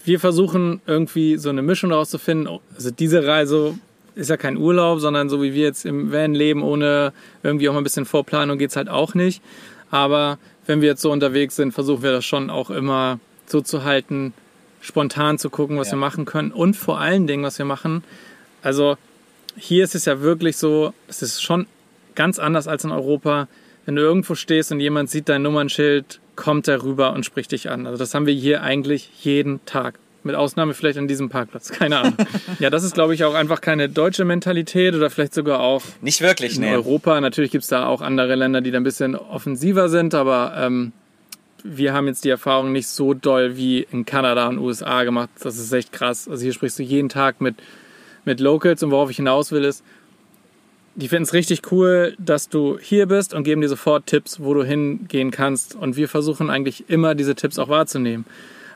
wir 0.08 0.20
versuchen 0.20 0.82
irgendwie 0.88 1.38
so 1.38 1.50
eine 1.50 1.62
Mischung 1.62 1.92
rauszufinden. 1.92 2.60
Also 2.76 2.92
diese 2.92 3.28
Reise 3.28 3.78
ist 4.16 4.30
ja 4.30 4.38
kein 4.38 4.58
Urlaub, 4.58 5.00
sondern 5.00 5.30
so 5.30 5.42
wie 5.44 5.54
wir 5.54 5.64
jetzt 5.64 5.86
im 5.86 6.12
Van 6.12 6.34
leben, 6.34 6.64
ohne 6.64 7.12
irgendwie 7.44 7.68
auch 7.70 7.74
mal 7.74 7.82
ein 7.82 7.84
bisschen 7.84 8.06
Vorplanung 8.06 8.58
geht's 8.58 8.78
halt 8.78 8.88
auch 8.90 9.14
nicht. 9.14 9.42
Aber 9.92 10.40
wenn 10.66 10.82
wir 10.82 10.88
jetzt 10.88 11.02
so 11.02 11.12
unterwegs 11.12 11.56
sind, 11.58 11.74
versuchen 11.74 12.04
wir 12.04 12.12
das 12.12 12.26
schon 12.26 12.50
auch 12.50 12.70
immer 12.70 13.20
so 13.46 13.62
zu 13.62 13.84
halten, 13.84 14.34
spontan 14.82 15.38
zu 15.38 15.50
gucken, 15.50 15.78
was 15.78 15.88
Ja. 15.88 15.94
wir 15.94 16.00
machen 16.00 16.26
können 16.26 16.52
und 16.52 16.76
vor 16.76 17.00
allen 17.00 17.28
Dingen, 17.28 17.44
was 17.44 17.58
wir 17.58 17.66
machen. 17.66 18.04
Also 18.62 18.98
hier 19.58 19.84
ist 19.84 19.94
es 19.94 20.06
ja 20.06 20.22
wirklich 20.22 20.56
so, 20.58 20.94
es 21.08 21.22
ist 21.22 21.42
schon 21.42 21.68
ganz 22.16 22.40
anders 22.40 22.68
als 22.68 22.84
in 22.86 22.92
Europa. 22.92 23.48
Wenn 23.88 23.96
du 23.96 24.02
irgendwo 24.02 24.36
stehst 24.36 24.74
und 24.74 24.82
jemand 24.82 25.10
sieht 25.10 25.30
dein 25.30 25.44
Nummernschild, 25.44 26.20
kommt 26.36 26.68
er 26.68 26.84
rüber 26.84 27.14
und 27.14 27.26
spricht 27.26 27.54
dich 27.54 27.70
an. 27.70 27.88
Also 27.88 27.98
das 27.98 28.14
haben 28.14 28.26
wir 28.26 28.34
hier 28.34 28.62
eigentlich 28.62 29.10
jeden 29.24 29.64
Tag. 29.66 29.98
Mit 30.24 30.36
Ausnahme 30.36 30.74
vielleicht 30.74 30.98
an 30.98 31.08
diesem 31.08 31.30
Parkplatz. 31.30 31.72
Keine 31.72 32.00
Ahnung. 32.00 32.18
ja, 32.60 32.70
das 32.70 32.84
ist, 32.84 32.96
glaube 32.96 33.14
ich, 33.14 33.24
auch 33.24 33.34
einfach 33.34 33.62
keine 33.62 33.88
deutsche 33.88 34.26
Mentalität 34.26 34.94
oder 34.94 35.10
vielleicht 35.10 35.34
sogar 35.34 35.62
auch 35.62 35.84
Nicht 36.02 36.20
wirklich, 36.20 36.58
in 36.58 36.64
nee. 36.64 36.74
Europa. 36.74 37.22
Natürlich 37.22 37.50
gibt 37.50 37.64
es 37.64 37.70
da 37.70 37.86
auch 37.86 38.02
andere 38.02 38.36
Länder, 38.36 38.60
die 38.60 38.72
da 38.72 38.78
ein 38.78 38.84
bisschen 38.84 39.16
offensiver 39.16 39.88
sind, 39.88 40.14
aber 40.14 40.54
ähm, 40.58 40.92
wir 41.64 41.94
haben 41.94 42.08
jetzt 42.08 42.26
die 42.26 42.30
Erfahrung 42.30 42.74
nicht 42.74 42.90
so 42.90 43.14
doll 43.14 43.56
wie 43.56 43.88
in 43.90 44.06
Kanada 44.06 44.50
und 44.50 44.60
USA 44.60 45.06
gemacht. 45.06 45.30
Das 45.40 45.58
ist 45.58 45.72
echt 45.72 45.94
krass. 45.94 46.28
Also 46.28 46.44
hier 46.44 46.52
sprichst 46.52 46.78
du 46.78 46.84
jeden 46.84 47.08
Tag 47.08 47.40
mit, 47.40 47.56
mit 48.26 48.42
Locals 48.42 48.84
und 48.84 48.92
worauf 48.92 49.10
ich 49.10 49.16
hinaus 49.16 49.54
will 49.54 49.64
ist, 49.64 49.82
die 50.98 51.08
finden 51.08 51.24
es 51.24 51.34
richtig 51.34 51.72
cool, 51.72 52.16
dass 52.18 52.50
du 52.50 52.80
hier 52.80 53.06
bist 53.06 53.36
und 53.36 53.44
geben 53.44 53.62
dir 53.62 53.70
sofort 53.70 54.08
Tipps, 54.08 54.40
wo 54.40 54.56
du 54.56 54.64
hingehen 54.64 55.30
kannst. 55.30 55.76
Und 55.76 55.96
wir 55.96 56.10
versuchen 56.10 56.50
eigentlich 56.50 56.90
immer 56.90 57.14
diese 57.14 57.36
Tipps 57.36 57.60
auch 57.60 57.70
wahrzunehmen. 57.70 58.26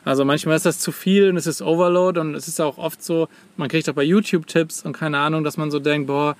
Also 0.04 0.24
manchmal 0.24 0.54
ist 0.54 0.64
das 0.64 0.78
zu 0.78 0.92
viel 0.92 1.28
und 1.28 1.36
es 1.36 1.48
ist 1.48 1.62
Overload 1.62 2.20
und 2.20 2.36
es 2.36 2.46
ist 2.46 2.60
auch 2.60 2.78
oft 2.78 3.02
so, 3.02 3.28
man 3.56 3.68
kriegt 3.68 3.88
auch 3.88 3.94
bei 3.94 4.04
YouTube 4.04 4.46
Tipps 4.46 4.84
und 4.84 4.92
keine 4.92 5.18
Ahnung, 5.18 5.42
dass 5.42 5.56
man 5.56 5.72
so 5.72 5.80
denkt, 5.80 6.06
boah, 6.06 6.36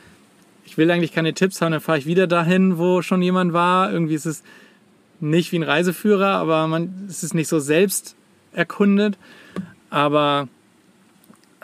ich 0.64 0.78
will 0.78 0.88
eigentlich 0.88 1.12
keine 1.12 1.34
Tipps 1.34 1.60
haben, 1.60 1.72
dann 1.72 1.80
fahre 1.80 1.98
ich 1.98 2.06
wieder 2.06 2.28
dahin, 2.28 2.78
wo 2.78 3.02
schon 3.02 3.20
jemand 3.20 3.52
war. 3.52 3.92
Irgendwie 3.92 4.14
ist 4.14 4.26
es 4.26 4.44
nicht 5.18 5.50
wie 5.50 5.58
ein 5.58 5.64
Reiseführer, 5.64 6.28
aber 6.28 6.68
man, 6.68 7.06
es 7.08 7.24
ist 7.24 7.34
nicht 7.34 7.48
so 7.48 7.58
selbst 7.58 8.14
erkundet. 8.52 9.18
Aber 9.90 10.48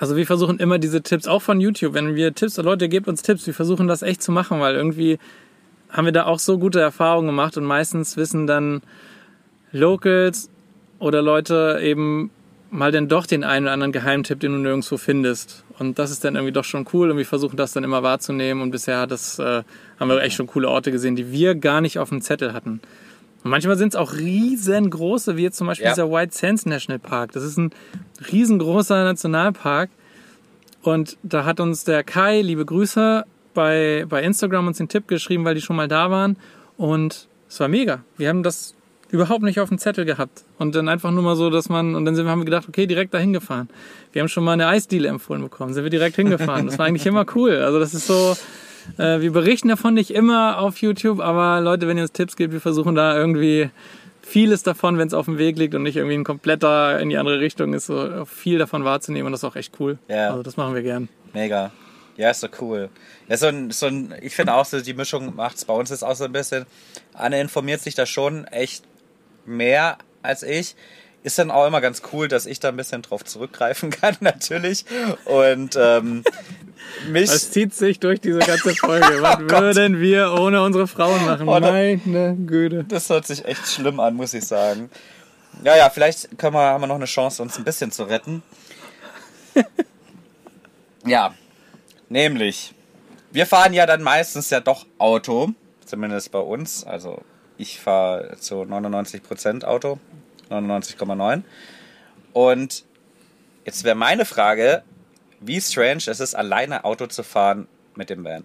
also 0.00 0.16
wir 0.16 0.26
versuchen 0.26 0.58
immer 0.58 0.78
diese 0.78 1.02
Tipps, 1.02 1.26
auch 1.26 1.42
von 1.42 1.60
YouTube, 1.60 1.94
wenn 1.94 2.14
wir 2.14 2.34
Tipps, 2.34 2.56
Leute, 2.56 2.88
gebt 2.88 3.08
uns 3.08 3.22
Tipps, 3.22 3.46
wir 3.46 3.54
versuchen 3.54 3.88
das 3.88 4.02
echt 4.02 4.22
zu 4.22 4.30
machen, 4.30 4.60
weil 4.60 4.76
irgendwie 4.76 5.18
haben 5.90 6.04
wir 6.04 6.12
da 6.12 6.26
auch 6.26 6.38
so 6.38 6.58
gute 6.58 6.80
Erfahrungen 6.80 7.26
gemacht 7.26 7.56
und 7.56 7.64
meistens 7.64 8.16
wissen 8.16 8.46
dann 8.46 8.82
Locals 9.72 10.50
oder 10.98 11.20
Leute 11.20 11.80
eben 11.82 12.30
mal 12.70 12.92
dann 12.92 13.08
doch 13.08 13.26
den 13.26 13.44
einen 13.44 13.66
oder 13.66 13.72
anderen 13.72 13.92
Geheimtipp, 13.92 14.40
den 14.40 14.52
du 14.52 14.58
nirgendwo 14.58 14.98
findest. 14.98 15.64
Und 15.78 15.98
das 15.98 16.10
ist 16.10 16.24
dann 16.24 16.34
irgendwie 16.34 16.52
doch 16.52 16.64
schon 16.64 16.86
cool 16.92 17.10
und 17.10 17.16
wir 17.16 17.24
versuchen 17.24 17.56
das 17.56 17.72
dann 17.72 17.82
immer 17.82 18.02
wahrzunehmen 18.02 18.62
und 18.62 18.70
bisher 18.70 19.06
das, 19.06 19.38
äh, 19.38 19.62
haben 19.98 20.08
wir 20.08 20.20
echt 20.20 20.36
schon 20.36 20.46
coole 20.46 20.68
Orte 20.68 20.92
gesehen, 20.92 21.16
die 21.16 21.32
wir 21.32 21.54
gar 21.54 21.80
nicht 21.80 21.98
auf 21.98 22.10
dem 22.10 22.20
Zettel 22.20 22.52
hatten. 22.52 22.80
Und 23.48 23.52
manchmal 23.52 23.78
sind 23.78 23.94
es 23.94 23.96
auch 23.96 24.12
riesengroße, 24.12 25.38
wie 25.38 25.42
jetzt 25.44 25.56
zum 25.56 25.68
Beispiel 25.68 25.86
Ja. 25.86 25.92
dieser 25.94 26.10
White 26.10 26.36
Sands 26.36 26.66
National 26.66 26.98
Park. 26.98 27.32
Das 27.32 27.42
ist 27.42 27.56
ein 27.56 27.70
riesengroßer 28.30 29.04
Nationalpark. 29.04 29.88
Und 30.82 31.16
da 31.22 31.46
hat 31.46 31.58
uns 31.58 31.82
der 31.84 32.04
Kai, 32.04 32.42
liebe 32.42 32.66
Grüße, 32.66 33.24
bei, 33.54 34.04
bei 34.06 34.22
Instagram 34.22 34.66
uns 34.66 34.76
den 34.76 34.90
Tipp 34.90 35.08
geschrieben, 35.08 35.46
weil 35.46 35.54
die 35.54 35.62
schon 35.62 35.76
mal 35.76 35.88
da 35.88 36.10
waren. 36.10 36.36
Und 36.76 37.26
es 37.48 37.58
war 37.58 37.68
mega. 37.68 38.04
Wir 38.18 38.28
haben 38.28 38.42
das 38.42 38.74
überhaupt 39.10 39.42
nicht 39.42 39.60
auf 39.60 39.70
dem 39.70 39.78
Zettel 39.78 40.04
gehabt. 40.04 40.44
Und 40.58 40.74
dann 40.74 40.86
einfach 40.90 41.10
nur 41.10 41.22
mal 41.22 41.34
so, 41.34 41.48
dass 41.48 41.70
man, 41.70 41.94
und 41.94 42.04
dann 42.04 42.14
sind 42.14 42.28
haben 42.28 42.40
wir 42.40 42.44
gedacht, 42.44 42.68
okay, 42.68 42.86
direkt 42.86 43.14
dahin 43.14 43.32
gefahren. 43.32 43.70
Wir 44.12 44.20
haben 44.20 44.28
schon 44.28 44.44
mal 44.44 44.52
eine 44.52 44.66
Eisdiele 44.66 45.08
empfohlen 45.08 45.40
bekommen, 45.40 45.72
sind 45.72 45.84
wir 45.84 45.90
direkt 45.90 46.16
hingefahren. 46.16 46.66
Das 46.66 46.78
war 46.78 46.84
eigentlich 46.84 47.06
immer 47.06 47.24
cool. 47.34 47.56
Also 47.56 47.78
das 47.80 47.94
ist 47.94 48.06
so, 48.06 48.36
äh, 48.96 49.20
wir 49.20 49.32
berichten 49.32 49.68
davon 49.68 49.94
nicht 49.94 50.10
immer 50.10 50.58
auf 50.58 50.78
YouTube, 50.78 51.20
aber 51.20 51.60
Leute, 51.60 51.86
wenn 51.88 51.96
ihr 51.96 52.04
uns 52.04 52.12
Tipps 52.12 52.36
gebt, 52.36 52.52
wir 52.52 52.60
versuchen 52.60 52.94
da 52.94 53.16
irgendwie 53.16 53.70
vieles 54.22 54.62
davon, 54.62 54.98
wenn 54.98 55.08
es 55.08 55.14
auf 55.14 55.24
dem 55.24 55.38
Weg 55.38 55.58
liegt 55.58 55.74
und 55.74 55.82
nicht 55.82 55.96
irgendwie 55.96 56.16
ein 56.16 56.24
kompletter 56.24 57.00
in 57.00 57.08
die 57.08 57.16
andere 57.16 57.40
Richtung 57.40 57.72
ist, 57.72 57.86
so 57.86 58.24
viel 58.24 58.58
davon 58.58 58.84
wahrzunehmen 58.84 59.26
und 59.26 59.32
das 59.32 59.42
ist 59.42 59.48
auch 59.48 59.56
echt 59.56 59.80
cool. 59.80 59.98
Ja. 60.08 60.30
Also 60.30 60.42
das 60.42 60.56
machen 60.56 60.74
wir 60.74 60.82
gern. 60.82 61.08
Mega. 61.32 61.72
Ja, 62.16 62.30
ist 62.30 62.40
so 62.40 62.48
cool. 62.60 62.90
Ja, 63.28 63.36
so 63.36 63.46
ein, 63.46 63.70
so 63.70 63.86
ein, 63.86 64.14
ich 64.20 64.34
finde 64.34 64.54
auch 64.54 64.64
so, 64.64 64.80
die 64.80 64.92
Mischung 64.92 65.36
macht's. 65.36 65.64
Bei 65.64 65.74
uns 65.74 65.90
ist 65.90 66.02
auch 66.02 66.16
so 66.16 66.24
ein 66.24 66.32
bisschen, 66.32 66.66
Anne 67.14 67.40
informiert 67.40 67.80
sich 67.80 67.94
da 67.94 68.06
schon 68.06 68.44
echt 68.46 68.84
mehr 69.46 69.98
als 70.22 70.42
ich. 70.42 70.74
Ist 71.24 71.38
dann 71.38 71.50
auch 71.50 71.66
immer 71.66 71.80
ganz 71.80 72.02
cool, 72.12 72.28
dass 72.28 72.46
ich 72.46 72.60
da 72.60 72.68
ein 72.68 72.76
bisschen 72.76 73.02
drauf 73.02 73.24
zurückgreifen 73.24 73.90
kann, 73.90 74.16
natürlich. 74.20 74.84
Und 75.24 75.76
ähm, 75.76 76.24
mich. 77.10 77.30
Das 77.30 77.50
zieht 77.50 77.74
sich 77.74 78.00
durch 78.00 78.20
diese 78.20 78.38
ganze 78.38 78.74
Folge. 78.74 79.06
Was 79.22 79.38
Oh 79.40 79.48
würden 79.48 80.00
wir 80.00 80.32
ohne 80.32 80.62
unsere 80.62 80.86
Frauen 80.86 81.24
machen? 81.26 81.48
Oh, 81.48 81.58
Meine 81.60 82.36
Güte. 82.46 82.84
Das 82.84 83.10
hört 83.10 83.26
sich 83.26 83.44
echt 83.44 83.66
schlimm 83.66 84.00
an, 84.00 84.14
muss 84.14 84.34
ich 84.34 84.44
sagen. 84.44 84.90
Ja, 85.64 85.76
ja, 85.76 85.90
vielleicht 85.90 86.38
können 86.38 86.54
wir, 86.54 86.60
haben 86.60 86.82
wir 86.82 86.86
noch 86.86 86.94
eine 86.94 87.06
Chance, 87.06 87.42
uns 87.42 87.58
ein 87.58 87.64
bisschen 87.64 87.90
zu 87.90 88.04
retten. 88.04 88.42
ja, 91.06 91.34
nämlich, 92.08 92.74
wir 93.32 93.46
fahren 93.46 93.72
ja 93.72 93.86
dann 93.86 94.02
meistens 94.02 94.50
ja 94.50 94.60
doch 94.60 94.86
Auto, 94.98 95.50
zumindest 95.84 96.30
bei 96.30 96.38
uns. 96.38 96.84
Also 96.84 97.22
ich 97.56 97.80
fahre 97.80 98.36
zu 98.38 98.62
99% 98.62 99.64
Auto, 99.64 99.98
99,9. 100.50 101.42
Und 102.32 102.84
jetzt 103.64 103.84
wäre 103.84 103.94
meine 103.96 104.24
Frage, 104.24 104.82
wie 105.40 105.60
strange 105.60 106.02
ist 106.06 106.20
es, 106.20 106.34
alleine 106.34 106.84
Auto 106.84 107.06
zu 107.06 107.22
fahren 107.22 107.68
mit 107.94 108.10
dem 108.10 108.24
Van? 108.24 108.44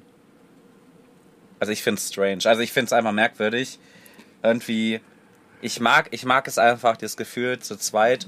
Also 1.60 1.72
ich 1.72 1.82
finde 1.84 2.00
es 2.00 2.10
strange. 2.10 2.40
Also 2.46 2.62
ich 2.62 2.72
finde 2.72 2.88
es 2.88 2.94
einfach 2.94 3.12
merkwürdig. 3.14 3.80
Irgendwie, 4.42 5.00
ich 5.62 5.80
mag, 5.80 6.10
ich 6.12 6.26
mag 6.26 6.48
es 6.48 6.58
einfach, 6.58 6.98
das 6.98 7.16
Gefühl, 7.18 7.60
zu 7.60 7.78
zweit 7.78 8.28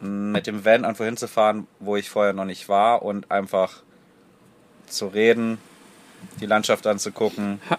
mit 0.00 0.46
dem 0.46 0.64
Van 0.64 0.82
irgendwo 0.84 1.04
hinzufahren, 1.04 1.66
wo 1.80 1.96
ich 1.96 2.08
vorher 2.08 2.32
noch 2.32 2.44
nicht 2.44 2.68
war 2.68 3.02
und 3.02 3.30
einfach 3.32 3.82
zu 4.86 5.08
reden, 5.08 5.58
die 6.40 6.46
Landschaft 6.46 6.86
anzugucken. 6.86 7.60
Ha- 7.68 7.78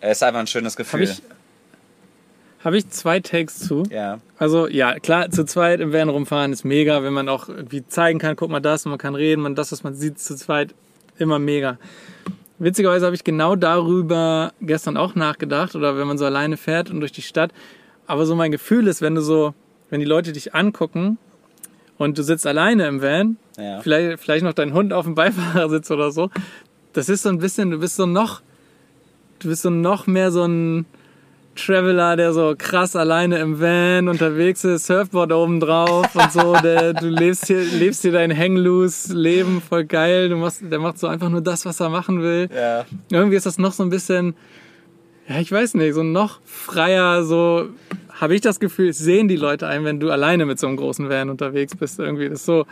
Es 0.00 0.18
ist 0.18 0.22
einfach 0.24 0.40
ein 0.40 0.46
schönes 0.48 0.74
Gefühl. 0.76 1.02
ich, 1.04 1.22
hab 2.66 2.74
ich 2.74 2.88
zwei 2.88 3.20
Takes 3.20 3.60
zu. 3.60 3.84
ja, 3.92 4.18
Also 4.38 4.66
ja, 4.66 4.98
klar, 4.98 5.30
zu 5.30 5.44
zweit 5.44 5.78
im 5.78 5.92
Van 5.92 6.08
rumfahren 6.08 6.52
ist 6.52 6.64
mega, 6.64 7.00
wenn 7.04 7.12
man 7.12 7.28
auch 7.28 7.48
irgendwie 7.48 7.86
zeigen 7.86 8.18
kann, 8.18 8.34
guck 8.34 8.50
mal 8.50 8.58
das, 8.58 8.84
und 8.84 8.90
man 8.90 8.98
kann 8.98 9.14
reden, 9.14 9.40
man 9.40 9.54
das, 9.54 9.70
was 9.70 9.84
man 9.84 9.94
sieht, 9.94 10.18
zu 10.18 10.34
zweit 10.34 10.74
immer 11.16 11.38
mega. 11.38 11.78
Witzigerweise 12.58 13.06
habe 13.06 13.14
ich 13.14 13.22
genau 13.22 13.54
darüber 13.54 14.52
gestern 14.60 14.96
auch 14.96 15.14
nachgedacht 15.14 15.76
oder 15.76 15.96
wenn 15.96 16.08
man 16.08 16.18
so 16.18 16.24
alleine 16.24 16.56
fährt 16.56 16.90
und 16.90 16.98
durch 16.98 17.12
die 17.12 17.22
Stadt. 17.22 17.52
Aber 18.08 18.26
so 18.26 18.34
mein 18.34 18.50
Gefühl 18.50 18.88
ist, 18.88 19.00
wenn 19.00 19.14
du 19.14 19.20
so, 19.20 19.54
wenn 19.88 20.00
die 20.00 20.06
Leute 20.06 20.32
dich 20.32 20.52
angucken 20.52 21.18
und 21.98 22.18
du 22.18 22.24
sitzt 22.24 22.48
alleine 22.48 22.88
im 22.88 23.00
Van, 23.00 23.36
ja. 23.56 23.78
vielleicht, 23.78 24.18
vielleicht 24.18 24.44
noch 24.44 24.54
dein 24.54 24.72
Hund 24.72 24.92
auf 24.92 25.04
dem 25.04 25.14
Beifahrersitz 25.14 25.88
oder 25.92 26.10
so, 26.10 26.30
das 26.94 27.08
ist 27.08 27.22
so 27.22 27.28
ein 27.28 27.38
bisschen, 27.38 27.70
du 27.70 27.78
bist 27.78 27.94
so 27.94 28.06
noch, 28.06 28.42
du 29.38 29.50
bist 29.50 29.62
so 29.62 29.70
noch 29.70 30.08
mehr 30.08 30.32
so 30.32 30.42
ein 30.42 30.84
Traveler, 31.56 32.16
der 32.16 32.32
so 32.32 32.54
krass 32.56 32.94
alleine 32.94 33.38
im 33.38 33.60
Van 33.60 34.08
unterwegs 34.08 34.64
ist, 34.64 34.86
Surfboard 34.86 35.32
oben 35.32 35.60
drauf 35.60 36.14
und 36.14 36.32
so, 36.32 36.54
der, 36.54 36.92
du 36.92 37.08
lebst 37.08 37.46
hier, 37.46 37.64
lebst 37.64 38.02
hier 38.02 38.12
dein 38.12 38.36
Hang-Loose-Leben 38.36 39.60
voll 39.60 39.84
geil, 39.84 40.28
du 40.28 40.36
machst, 40.36 40.62
der 40.62 40.78
macht 40.78 40.98
so 40.98 41.06
einfach 41.06 41.28
nur 41.28 41.40
das, 41.40 41.66
was 41.66 41.80
er 41.80 41.88
machen 41.88 42.22
will. 42.22 42.48
Ja, 42.54 42.86
Irgendwie 43.10 43.36
ist 43.36 43.46
das 43.46 43.58
noch 43.58 43.72
so 43.72 43.82
ein 43.82 43.90
bisschen, 43.90 44.34
ja, 45.28 45.40
ich 45.40 45.50
weiß 45.50 45.74
nicht, 45.74 45.94
so 45.94 46.02
noch 46.02 46.40
freier, 46.44 47.24
so 47.24 47.68
habe 48.20 48.34
ich 48.34 48.40
das 48.40 48.60
Gefühl, 48.60 48.88
es 48.90 48.98
sehen 48.98 49.28
die 49.28 49.36
Leute 49.36 49.66
ein, 49.66 49.84
wenn 49.84 50.00
du 50.00 50.10
alleine 50.10 50.46
mit 50.46 50.58
so 50.58 50.66
einem 50.66 50.76
großen 50.76 51.08
Van 51.08 51.28
unterwegs 51.30 51.76
bist. 51.76 51.98
Irgendwie 51.98 52.28
das 52.28 52.40
ist 52.40 52.46
so. 52.46 52.66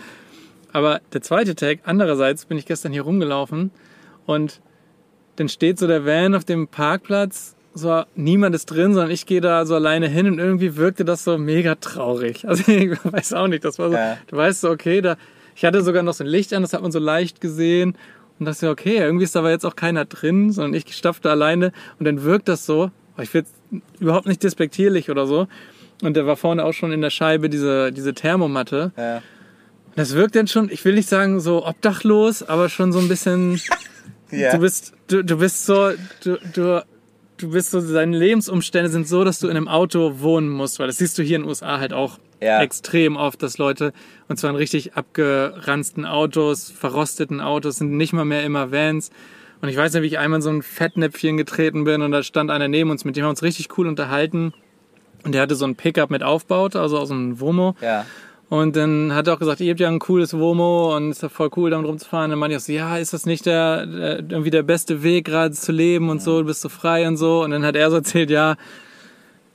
Aber 0.72 1.00
der 1.12 1.22
zweite 1.22 1.54
Tag, 1.54 1.80
andererseits 1.84 2.46
bin 2.46 2.58
ich 2.58 2.66
gestern 2.66 2.92
hier 2.92 3.02
rumgelaufen 3.02 3.70
und 4.26 4.60
dann 5.36 5.48
steht 5.48 5.78
so 5.78 5.86
der 5.86 6.06
Van 6.06 6.34
auf 6.34 6.44
dem 6.44 6.68
Parkplatz, 6.68 7.56
so 7.74 8.04
niemand 8.14 8.54
ist 8.54 8.66
drin, 8.66 8.94
sondern 8.94 9.10
ich 9.10 9.26
gehe 9.26 9.40
da 9.40 9.66
so 9.66 9.74
alleine 9.74 10.08
hin 10.08 10.26
und 10.26 10.38
irgendwie 10.38 10.76
wirkte 10.76 11.04
das 11.04 11.24
so 11.24 11.36
mega 11.38 11.74
traurig. 11.74 12.44
Also 12.48 12.70
ich 12.70 12.90
weiß 13.04 13.32
auch 13.34 13.48
nicht, 13.48 13.64
das 13.64 13.78
war 13.78 13.90
so, 13.90 13.96
Ja. 13.96 14.16
du 14.28 14.36
weißt 14.36 14.60
so, 14.60 14.70
okay, 14.70 15.00
da, 15.00 15.16
ich 15.56 15.64
hatte 15.64 15.82
sogar 15.82 16.02
noch 16.02 16.14
so 16.14 16.24
ein 16.24 16.28
Licht 16.30 16.52
an, 16.52 16.62
das 16.62 16.72
hat 16.72 16.82
man 16.82 16.92
so 16.92 16.98
leicht 17.00 17.40
gesehen 17.40 17.96
und 18.38 18.46
dachte, 18.46 18.68
okay, 18.70 18.96
irgendwie 18.98 19.24
ist 19.24 19.34
da 19.34 19.40
aber 19.40 19.50
jetzt 19.50 19.64
auch 19.66 19.76
keiner 19.76 20.04
drin, 20.04 20.50
sondern 20.52 20.74
ich 20.74 20.94
stapfte 20.94 21.30
alleine 21.30 21.72
und 21.98 22.04
dann 22.06 22.22
wirkt 22.22 22.48
das 22.48 22.64
so, 22.66 22.90
oh, 23.18 23.22
ich 23.22 23.32
will 23.34 23.44
überhaupt 24.00 24.26
nicht 24.26 24.42
despektierlich 24.42 25.10
oder 25.10 25.26
so. 25.26 25.46
Und 26.02 26.16
da 26.16 26.26
war 26.26 26.36
vorne 26.36 26.64
auch 26.64 26.72
schon 26.72 26.92
in 26.92 27.00
der 27.00 27.10
Scheibe 27.10 27.48
diese, 27.48 27.92
diese 27.92 28.14
Thermomatte. 28.14 28.92
ja. 28.96 29.22
Das 29.96 30.14
wirkt 30.16 30.34
dann 30.34 30.48
schon, 30.48 30.70
ich 30.70 30.84
will 30.84 30.94
nicht 30.94 31.08
sagen 31.08 31.38
so 31.38 31.64
obdachlos, 31.64 32.42
aber 32.42 32.68
schon 32.68 32.92
so 32.92 32.98
ein 32.98 33.06
bisschen, 33.08 33.60
ja. 34.32 34.50
du 34.50 34.58
bist, 34.58 34.92
du, 35.06 35.22
du 35.22 35.38
bist 35.38 35.66
so, 35.66 35.90
du, 36.24 36.36
du, 36.52 36.84
du 37.44 37.50
bist 37.52 37.70
so, 37.70 37.80
deine 37.80 38.16
Lebensumstände 38.16 38.90
sind 38.90 39.06
so, 39.08 39.24
dass 39.24 39.38
du 39.38 39.48
in 39.48 39.56
einem 39.56 39.68
Auto 39.68 40.20
wohnen 40.20 40.48
musst, 40.48 40.78
weil 40.78 40.86
das 40.86 40.98
siehst 40.98 41.18
du 41.18 41.22
hier 41.22 41.36
in 41.36 41.42
den 41.42 41.48
USA 41.48 41.78
halt 41.78 41.92
auch 41.92 42.18
Ja. 42.42 42.60
extrem 42.62 43.16
oft, 43.16 43.42
dass 43.42 43.58
Leute, 43.58 43.92
und 44.28 44.38
zwar 44.38 44.50
in 44.50 44.56
richtig 44.56 44.94
abgeranzten 44.94 46.04
Autos, 46.04 46.70
verrosteten 46.70 47.40
Autos, 47.40 47.76
sind 47.76 47.92
nicht 47.92 48.12
mal 48.12 48.24
mehr 48.24 48.44
immer 48.44 48.70
Vans. 48.72 49.10
Und 49.62 49.68
ich 49.68 49.76
weiß 49.76 49.94
nicht, 49.94 50.02
wie 50.02 50.06
ich 50.08 50.18
einmal 50.18 50.38
in 50.38 50.42
so 50.42 50.50
ein 50.50 50.62
Fettnäpfchen 50.62 51.36
getreten 51.36 51.84
bin 51.84 52.02
und 52.02 52.10
da 52.10 52.22
stand 52.22 52.50
einer 52.50 52.68
neben 52.68 52.90
uns, 52.90 53.04
mit 53.04 53.16
dem 53.16 53.22
haben 53.22 53.28
wir 53.28 53.30
uns 53.30 53.42
richtig 53.42 53.78
cool 53.78 53.86
unterhalten. 53.86 54.52
Und 55.24 55.32
der 55.34 55.40
hatte 55.40 55.54
so 55.54 55.64
ein 55.64 55.74
Pickup 55.74 56.10
mit 56.10 56.22
Aufbaut, 56.22 56.76
also 56.76 56.98
aus 56.98 57.10
einem 57.10 57.40
Womo. 57.40 57.76
ja. 57.80 58.04
Und 58.50 58.76
dann 58.76 59.14
hat 59.14 59.26
er 59.26 59.34
auch 59.34 59.38
gesagt, 59.38 59.60
ihr 59.60 59.70
habt 59.70 59.80
ja 59.80 59.88
ein 59.88 59.98
cooles 59.98 60.38
Womo 60.38 60.94
und 60.96 61.10
ist 61.10 61.22
ja 61.22 61.28
voll 61.28 61.50
cool, 61.56 61.70
damit 61.70 61.88
rumzufahren. 61.88 62.30
Dann 62.30 62.38
meinte 62.38 62.54
ich 62.56 62.62
auch 62.62 62.66
so, 62.66 62.72
ja, 62.72 62.96
ist 62.98 63.12
das 63.12 63.26
nicht 63.26 63.46
der, 63.46 63.86
der 63.86 64.18
irgendwie 64.18 64.50
der 64.50 64.62
beste 64.62 65.02
Weg, 65.02 65.24
gerade 65.24 65.52
zu 65.54 65.72
leben 65.72 66.10
und 66.10 66.22
so, 66.22 66.40
du 66.40 66.46
bist 66.46 66.60
so 66.60 66.68
frei 66.68 67.08
und 67.08 67.16
so. 67.16 67.42
Und 67.42 67.50
dann 67.52 67.64
hat 67.64 67.74
er 67.74 67.90
so 67.90 67.96
erzählt, 67.96 68.30
ja, 68.30 68.56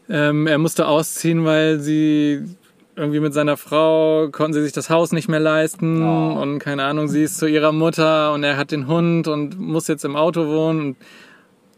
ähm, 0.10 0.48
er 0.48 0.58
musste 0.58 0.88
ausziehen, 0.88 1.46
weil 1.46 1.80
sie 1.80 2.44
irgendwie 2.96 3.20
mit 3.22 3.34
seiner 3.34 3.56
Frau 3.56 4.28
konnten 4.30 4.54
sie 4.54 4.64
sich 4.64 4.74
das 4.74 4.90
Haus 4.90 5.14
nicht 5.14 5.30
mehr 5.30 5.40
leisten 5.40 6.04
Oh. 6.04 6.42
und 6.42 6.60
keine 6.60 6.84
Ahnung, 6.84 7.08
sie 7.08 7.24
ist 7.24 7.38
zu 7.38 7.48
ihrer 7.48 7.72
Mutter 7.72 8.34
und 8.34 8.44
er 8.44 8.58
hat 8.58 8.72
den 8.72 8.88
Hund 8.88 9.28
und 9.30 9.58
muss 9.58 9.88
jetzt 9.88 10.04
im 10.04 10.18
Auto 10.18 10.48
wohnen. 10.48 10.80
Und 10.82 10.98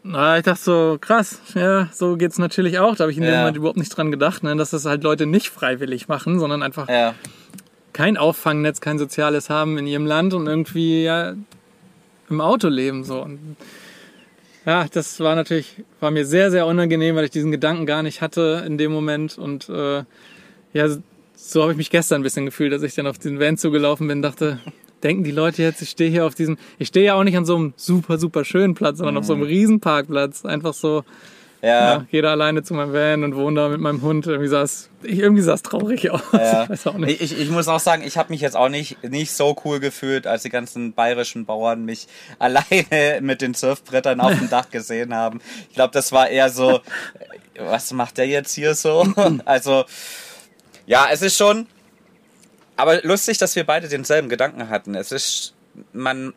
na, 0.03 0.37
ich 0.37 0.43
dachte 0.43 0.61
so, 0.61 0.97
krass, 0.99 1.39
ja, 1.53 1.89
so 1.93 2.17
geht's 2.17 2.37
natürlich 2.39 2.79
auch. 2.79 2.95
Da 2.95 3.03
habe 3.03 3.11
ich 3.11 3.17
in 3.17 3.23
dem 3.23 3.33
Ja. 3.33 3.39
Moment 3.39 3.57
überhaupt 3.57 3.77
nicht 3.77 3.95
dran 3.95 4.11
gedacht, 4.11 4.43
ne, 4.43 4.55
dass 4.55 4.71
das 4.71 4.85
halt 4.85 5.03
Leute 5.03 5.25
nicht 5.25 5.49
freiwillig 5.49 6.07
machen, 6.07 6.39
sondern 6.39 6.63
einfach 6.63 6.89
Ja. 6.89 7.13
kein 7.93 8.17
Auffangnetz, 8.17 8.81
kein 8.81 8.97
soziales 8.97 9.49
haben 9.49 9.77
in 9.77 9.85
ihrem 9.87 10.05
Land 10.05 10.33
und 10.33 10.47
irgendwie 10.47 11.03
ja 11.03 11.33
im 12.29 12.41
Auto 12.41 12.67
leben 12.69 13.03
so. 13.03 13.21
Und 13.21 13.57
ja, 14.65 14.85
das 14.91 15.19
war 15.19 15.35
natürlich 15.35 15.75
war 15.99 16.11
mir 16.11 16.25
sehr 16.25 16.49
sehr 16.51 16.65
unangenehm, 16.65 17.15
weil 17.15 17.25
ich 17.25 17.31
diesen 17.31 17.51
Gedanken 17.51 17.85
gar 17.85 18.03
nicht 18.03 18.21
hatte 18.21 18.63
in 18.65 18.77
dem 18.77 18.91
Moment 18.91 19.37
und 19.37 19.69
äh, 19.69 20.03
ja, 20.73 20.87
so 21.35 21.61
habe 21.63 21.71
ich 21.73 21.77
mich 21.77 21.89
gestern 21.89 22.21
ein 22.21 22.23
bisschen 22.23 22.45
gefühlt, 22.45 22.71
dass 22.71 22.83
ich 22.83 22.93
dann 22.95 23.07
auf 23.07 23.17
diesen 23.17 23.39
Van 23.39 23.57
zugelaufen 23.57 24.07
bin, 24.07 24.21
dachte, 24.21 24.59
denken 25.03 25.23
die 25.23 25.31
Leute 25.31 25.61
jetzt, 25.63 25.81
ich 25.81 25.89
stehe 25.89 26.09
hier 26.09 26.25
auf 26.25 26.35
diesem, 26.35 26.57
ich 26.79 26.87
stehe 26.89 27.05
ja 27.05 27.13
auch 27.15 27.23
nicht 27.23 27.37
an 27.37 27.45
so 27.45 27.55
einem 27.55 27.73
super 27.75 28.17
super 28.17 28.45
schönen 28.45 28.73
Platz, 28.75 28.97
sondern 28.97 29.17
auf 29.17 29.25
so 29.25 29.33
einem 29.33 29.43
Riesenparkplatz, 29.43 30.45
einfach 30.45 30.73
so 30.73 31.03
Ja. 31.63 31.93
ja, 31.93 32.05
jeder 32.09 32.31
alleine 32.31 32.63
zu 32.63 32.73
meinem 32.73 32.91
Van 32.91 33.23
und 33.23 33.35
wohne 33.35 33.61
da 33.61 33.69
mit 33.69 33.79
meinem 33.79 34.01
Hund. 34.01 34.25
Irgendwie 34.25 34.47
sah 34.47 34.63
es, 34.63 34.89
ich- 35.03 35.19
irgendwie 35.19 35.43
sah 35.43 35.53
es 35.53 35.61
traurig 35.61 36.09
aus. 36.09 36.21
Ja. 36.33 36.63
Ich 36.63 36.69
weiß 36.71 36.87
auch 36.87 36.97
nicht. 36.97 37.21
Ich, 37.21 37.39
ich 37.39 37.49
muss 37.51 37.67
auch 37.67 37.79
sagen, 37.79 38.01
ich 38.03 38.17
habe 38.17 38.31
mich 38.33 38.41
jetzt 38.41 38.55
auch 38.57 38.69
nicht, 38.69 39.03
nicht 39.03 39.31
so 39.31 39.55
cool 39.63 39.79
gefühlt, 39.79 40.25
als 40.25 40.41
die 40.41 40.49
ganzen 40.49 40.93
bayerischen 40.93 41.45
Bauern 41.45 41.85
mich 41.85 42.07
alleine 42.39 43.19
mit 43.21 43.41
den 43.41 43.53
Surfbrettern 43.53 44.19
auf 44.21 44.35
dem 44.37 44.49
Dach 44.49 44.71
gesehen 44.71 45.13
haben. 45.13 45.39
Ich 45.69 45.75
glaube, 45.75 45.93
das 45.93 46.11
war 46.11 46.29
eher 46.29 46.49
so, 46.49 46.79
was 47.59 47.93
macht 47.93 48.17
der 48.17 48.25
jetzt 48.27 48.53
hier 48.55 48.73
so? 48.73 49.05
Also, 49.45 49.85
ja, 50.87 51.07
es 51.11 51.21
ist 51.21 51.37
schon, 51.37 51.67
aber 52.81 53.01
lustig, 53.03 53.37
dass 53.37 53.55
wir 53.55 53.63
beide 53.65 53.87
denselben 53.87 54.29
Gedanken 54.29 54.69
hatten. 54.69 54.95
Es 54.95 55.11
ist, 55.11 55.53
man 55.93 56.33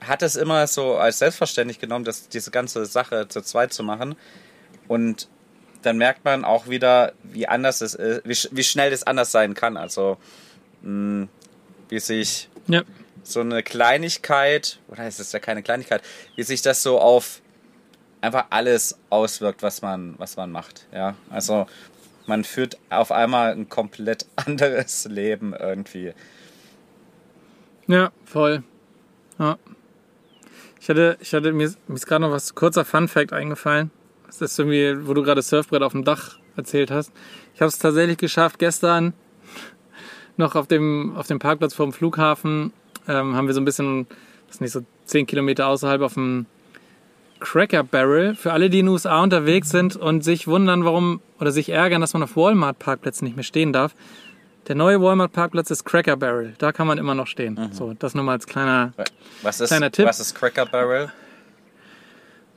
hat 0.00 0.22
es 0.22 0.36
immer 0.36 0.66
so 0.66 0.96
als 0.96 1.18
selbstverständlich 1.18 1.78
genommen, 1.78 2.04
dass 2.04 2.28
diese 2.28 2.50
ganze 2.50 2.84
Sache 2.86 3.28
zu 3.28 3.40
zweit 3.42 3.72
zu 3.72 3.82
machen. 3.82 4.16
Und 4.88 5.28
dann 5.82 5.96
merkt 5.98 6.24
man 6.24 6.44
auch 6.44 6.68
wieder, 6.68 7.12
wie 7.22 7.46
anders 7.46 7.80
es 7.80 7.94
ist, 7.94 8.22
wie, 8.24 8.56
wie 8.56 8.64
schnell 8.64 8.92
es 8.92 9.04
anders 9.06 9.30
sein 9.32 9.54
kann. 9.54 9.76
Also, 9.76 10.16
mh, 10.82 11.28
wie 11.88 12.00
sich 12.00 12.48
Ja. 12.66 12.82
so 13.22 13.40
eine 13.40 13.62
Kleinigkeit, 13.62 14.78
oder 14.88 15.06
ist 15.06 15.20
es 15.20 15.32
ja 15.32 15.38
keine 15.38 15.62
Kleinigkeit, 15.62 16.02
wie 16.36 16.42
sich 16.42 16.62
das 16.62 16.82
so 16.82 16.98
auf 16.98 17.40
einfach 18.20 18.46
alles 18.50 18.98
auswirkt, 19.10 19.62
was 19.62 19.82
man, 19.82 20.14
was 20.18 20.36
man 20.36 20.50
macht. 20.50 20.86
Ja, 20.92 21.14
also 21.28 21.66
man 22.26 22.44
führt 22.44 22.78
auf 22.90 23.12
einmal 23.12 23.52
ein 23.52 23.68
komplett 23.68 24.26
anderes 24.36 25.06
Leben 25.06 25.54
irgendwie. 25.54 26.12
Ja, 27.86 28.12
voll. 28.24 28.62
Ja. 29.38 29.58
Ich 30.80 30.88
hatte, 30.88 31.16
ich 31.20 31.32
hatte 31.32 31.52
mir, 31.52 31.72
mir 31.86 31.94
ist 31.94 32.06
gerade 32.06 32.22
noch 32.22 32.30
was 32.30 32.54
kurzer 32.54 32.84
Fun 32.84 33.08
Fact 33.08 33.32
eingefallen. 33.32 33.90
Das 34.26 34.40
ist 34.40 34.58
irgendwie, 34.58 35.06
wo 35.06 35.14
du 35.14 35.22
gerade 35.22 35.42
Surfbrett 35.42 35.82
auf 35.82 35.92
dem 35.92 36.04
Dach 36.04 36.38
erzählt 36.56 36.90
hast. 36.90 37.12
Ich 37.54 37.60
habe 37.60 37.68
es 37.68 37.78
tatsächlich 37.78 38.18
geschafft, 38.18 38.58
gestern 38.58 39.12
noch 40.36 40.54
auf 40.54 40.66
dem, 40.66 41.14
auf 41.16 41.26
dem 41.26 41.38
Parkplatz 41.38 41.74
vom 41.74 41.92
Flughafen 41.92 42.72
ähm, 43.06 43.34
haben 43.34 43.46
wir 43.46 43.54
so 43.54 43.60
ein 43.60 43.64
bisschen, 43.64 44.06
das 44.46 44.56
ist 44.56 44.60
nicht 44.60 44.72
so 44.72 44.80
10 45.04 45.26
Kilometer 45.26 45.68
außerhalb 45.68 46.02
auf 46.02 46.14
dem 46.14 46.46
Cracker 47.44 47.84
Barrel. 47.84 48.34
Für 48.34 48.52
alle, 48.52 48.70
die 48.70 48.80
in 48.80 48.86
den 48.86 48.92
USA 48.92 49.22
unterwegs 49.22 49.68
sind 49.68 49.96
und 49.96 50.22
sich 50.24 50.46
wundern, 50.48 50.84
warum 50.84 51.20
oder 51.38 51.52
sich 51.52 51.68
ärgern, 51.68 52.00
dass 52.00 52.14
man 52.14 52.22
auf 52.22 52.36
Walmart-Parkplätzen 52.36 53.26
nicht 53.26 53.36
mehr 53.36 53.44
stehen 53.44 53.72
darf. 53.72 53.94
Der 54.66 54.74
neue 54.74 55.00
Walmart-Parkplatz 55.02 55.70
ist 55.70 55.84
Cracker 55.84 56.16
Barrel. 56.16 56.54
Da 56.56 56.72
kann 56.72 56.86
man 56.86 56.96
immer 56.96 57.14
noch 57.14 57.26
stehen. 57.26 57.68
So, 57.72 57.92
das 57.98 58.14
nur 58.14 58.24
mal 58.24 58.32
als 58.32 58.46
kleiner 58.46 58.94
Was 59.42 59.60
ist, 59.60 59.68
Kleiner 59.68 59.90
Tipp. 59.92 60.06
was 60.06 60.20
ist 60.20 60.34
Cracker 60.34 60.64
Barrel? 60.64 61.12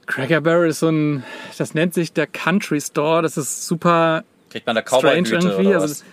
Cracker 0.06 0.40
Barrel 0.40 0.70
ist 0.70 0.80
so 0.80 0.88
ein, 0.88 1.24
das 1.58 1.74
nennt 1.74 1.94
sich 1.94 2.14
der 2.14 2.28
Country 2.28 2.80
Store. 2.80 3.22
Das 3.22 3.36
ist 3.38 3.68
super 3.68 4.24
Kriegt 4.50 4.66
man 4.66 4.76
da 4.78 4.82
irgendwie. 5.14 5.68
oder 5.68 5.82
Also 5.82 5.84
was? 5.84 6.00
das- 6.00 6.04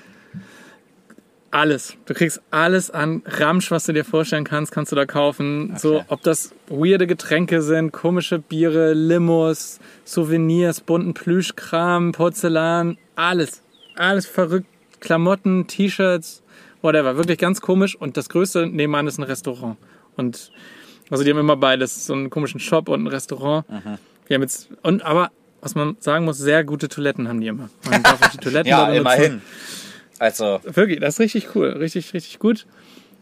alles. 1.54 1.96
Du 2.06 2.14
kriegst 2.14 2.42
alles 2.50 2.90
an 2.90 3.22
Ramsch, 3.26 3.70
was 3.70 3.84
du 3.84 3.92
dir 3.92 4.04
vorstellen 4.04 4.44
kannst, 4.44 4.72
kannst 4.72 4.90
du 4.92 4.96
da 4.96 5.06
kaufen. 5.06 5.74
So, 5.78 5.96
Okay. 5.96 6.04
ob 6.08 6.22
das 6.22 6.52
weirde 6.68 7.06
Getränke 7.06 7.62
sind, 7.62 7.92
komische 7.92 8.40
Biere, 8.40 8.92
Limos, 8.92 9.78
Souvenirs, 10.04 10.80
bunten 10.80 11.14
Plüschkram, 11.14 12.12
Porzellan, 12.12 12.98
alles. 13.14 13.62
Alles 13.96 14.26
verrückt. 14.26 14.66
Klamotten, 15.00 15.66
T-Shirts, 15.68 16.42
whatever. 16.82 17.16
Wirklich 17.16 17.38
ganz 17.38 17.60
komisch. 17.60 17.94
Und 17.94 18.16
das 18.16 18.28
Größte 18.28 18.66
nebenan 18.66 19.06
ist 19.06 19.18
ein 19.18 19.22
Restaurant. 19.24 19.76
Und 20.16 20.50
also 21.10 21.22
die 21.22 21.30
haben 21.30 21.38
immer 21.38 21.56
beides, 21.56 22.06
so 22.06 22.14
einen 22.14 22.30
komischen 22.30 22.58
Shop 22.58 22.88
und 22.88 23.04
ein 23.04 23.06
Restaurant. 23.06 23.68
Mhm. 23.70 23.98
Wir 24.26 24.34
haben 24.36 24.42
jetzt, 24.42 24.70
und 24.82 25.02
aber, 25.04 25.30
was 25.60 25.74
man 25.76 25.96
sagen 26.00 26.24
muss, 26.24 26.38
sehr 26.38 26.64
gute 26.64 26.88
Toiletten 26.88 27.28
haben 27.28 27.40
die 27.40 27.46
immer. 27.48 27.68
Man 27.88 28.02
darf 28.02 28.22
auch 28.22 28.30
die 28.30 28.38
Toiletten 28.44 28.68
Ja, 28.70 28.88
immerhin. 28.88 29.42
Also, 30.24 30.60
Wirklich, 30.64 31.00
das 31.00 31.14
ist 31.14 31.20
richtig 31.20 31.54
cool. 31.54 31.68
Richtig, 31.68 32.14
richtig 32.14 32.38
gut. 32.38 32.66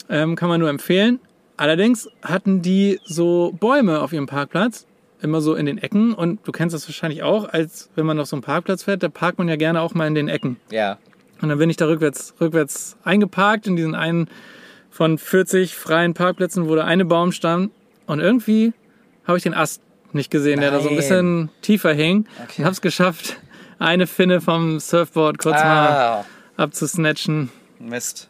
Ähm, 0.08 0.36
kann 0.36 0.48
man 0.48 0.60
nur 0.60 0.70
empfehlen. 0.70 1.18
Allerdings 1.56 2.08
hatten 2.22 2.62
die 2.62 3.00
so 3.04 3.52
Bäume 3.58 4.00
auf 4.00 4.12
ihrem 4.12 4.26
Parkplatz. 4.26 4.86
Immer 5.20 5.40
so 5.40 5.54
in 5.54 5.66
den 5.66 5.78
Ecken. 5.78 6.14
Und 6.14 6.40
du 6.46 6.52
kennst 6.52 6.74
das 6.74 6.88
wahrscheinlich 6.88 7.22
auch, 7.22 7.48
als 7.48 7.90
wenn 7.94 8.06
man 8.06 8.18
auf 8.18 8.26
so 8.26 8.36
einen 8.36 8.42
Parkplatz 8.42 8.82
fährt, 8.84 9.02
da 9.02 9.08
parkt 9.08 9.38
man 9.38 9.48
ja 9.48 9.56
gerne 9.56 9.80
auch 9.80 9.94
mal 9.94 10.06
in 10.06 10.14
den 10.14 10.28
Ecken. 10.28 10.56
ja. 10.70 10.98
Und 11.40 11.48
dann 11.48 11.58
bin 11.58 11.68
ich 11.68 11.76
da 11.76 11.86
rückwärts, 11.86 12.34
rückwärts 12.40 12.96
eingeparkt 13.02 13.66
in 13.66 13.74
diesen 13.74 13.96
einen 13.96 14.28
von 14.90 15.18
40 15.18 15.74
freien 15.74 16.14
Parkplätzen, 16.14 16.68
wo 16.68 16.76
der 16.76 16.84
eine 16.84 17.04
Baum 17.04 17.32
stand. 17.32 17.72
Und 18.06 18.20
irgendwie 18.20 18.72
habe 19.26 19.38
ich 19.38 19.42
den 19.42 19.52
Ast 19.52 19.82
nicht 20.12 20.30
gesehen, 20.30 20.60
der 20.60 20.70
da 20.70 20.78
so 20.78 20.88
ein 20.88 20.94
Nein. 20.94 20.96
bisschen 20.96 21.50
tiefer 21.60 21.92
hing. 21.94 22.26
Okay. 22.44 22.58
Und 22.58 22.64
habe 22.66 22.72
es 22.74 22.80
geschafft, 22.80 23.40
eine 23.80 24.06
Finne 24.06 24.40
vom 24.40 24.78
Surfboard 24.78 25.38
kurz 25.38 25.56
mal 25.56 25.88
Ah, 25.88 26.24
abzusnatchen. 26.62 27.50
Mist. 27.78 28.28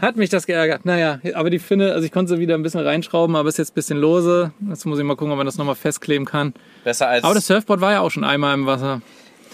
Hat 0.00 0.16
mich 0.16 0.28
das 0.30 0.46
geärgert. 0.46 0.84
Naja, 0.84 1.18
aber 1.34 1.50
die 1.50 1.58
Finne, 1.58 1.92
also 1.92 2.04
ich 2.04 2.12
konnte 2.12 2.34
sie 2.34 2.40
wieder 2.40 2.54
ein 2.54 2.62
bisschen 2.62 2.80
reinschrauben, 2.80 3.36
aber 3.36 3.48
ist 3.48 3.58
jetzt 3.58 3.70
ein 3.72 3.74
bisschen 3.74 3.98
lose. 3.98 4.52
Jetzt 4.68 4.84
muss 4.86 4.98
ich 4.98 5.04
mal 5.04 5.16
gucken, 5.16 5.32
ob 5.32 5.36
man 5.38 5.46
das 5.46 5.56
nochmal 5.56 5.76
festkleben 5.76 6.26
kann. 6.26 6.52
Besser 6.82 7.08
als, 7.08 7.24
Aber 7.24 7.34
das 7.34 7.46
Surfboard 7.46 7.80
war 7.80 7.92
ja 7.92 8.00
auch 8.00 8.10
schon 8.10 8.24
einmal 8.24 8.54
im 8.54 8.66
Wasser. 8.66 9.00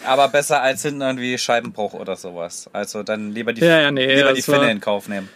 aber 0.06 0.28
besser 0.28 0.62
als 0.62 0.82
hinten 0.82 1.02
irgendwie 1.02 1.36
Scheibenbruch 1.38 1.92
oder 1.94 2.16
sowas. 2.16 2.68
Also 2.72 3.02
dann 3.02 3.32
lieber 3.32 3.52
die, 3.52 3.60
Ja, 3.60 3.80
ja, 3.80 3.90
nee, 3.90 4.14
lieber 4.16 4.32
die 4.32 4.42
Finne 4.42 4.58
war- 4.60 4.70
in 4.70 4.80
Kauf 4.80 5.08
nehmen. 5.08 5.28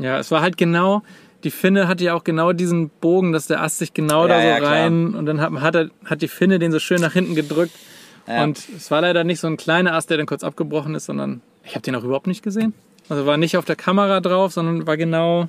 Ja, 0.00 0.18
es 0.18 0.30
war 0.30 0.40
halt 0.40 0.56
genau, 0.56 1.02
die 1.44 1.50
Finne 1.50 1.86
hatte 1.86 2.04
ja 2.04 2.14
auch 2.14 2.24
genau 2.24 2.52
diesen 2.52 2.88
Bogen, 2.88 3.32
dass 3.32 3.46
der 3.46 3.62
Ast 3.62 3.78
sich 3.78 3.92
genau 3.92 4.26
Ja, 4.26 4.28
da 4.28 4.54
so 4.56 4.60
klar. 4.60 4.72
rein 4.72 5.14
und 5.14 5.26
dann 5.26 5.40
hat, 5.42 5.52
hat, 5.60 5.74
er, 5.76 5.90
hat 6.06 6.22
die 6.22 6.28
Finne 6.28 6.58
den 6.58 6.72
so 6.72 6.78
schön 6.78 7.00
nach 7.02 7.12
hinten 7.12 7.34
gedrückt. 7.34 7.74
Ja. 8.26 8.42
Und 8.44 8.58
es 8.76 8.90
war 8.90 9.00
leider 9.02 9.24
nicht 9.24 9.40
so 9.40 9.46
ein 9.46 9.56
kleiner 9.56 9.92
Ast, 9.94 10.10
der 10.10 10.16
dann 10.16 10.26
kurz 10.26 10.42
abgebrochen 10.44 10.94
ist, 10.94 11.06
sondern 11.06 11.42
ich 11.64 11.74
habe 11.74 11.82
den 11.82 11.94
auch 11.96 12.04
überhaupt 12.04 12.26
nicht 12.26 12.42
gesehen. 12.42 12.72
Also 13.08 13.26
war 13.26 13.36
nicht 13.36 13.56
auf 13.56 13.64
der 13.66 13.76
Kamera 13.76 14.20
drauf, 14.20 14.52
sondern 14.52 14.86
war 14.86 14.96
genau 14.96 15.48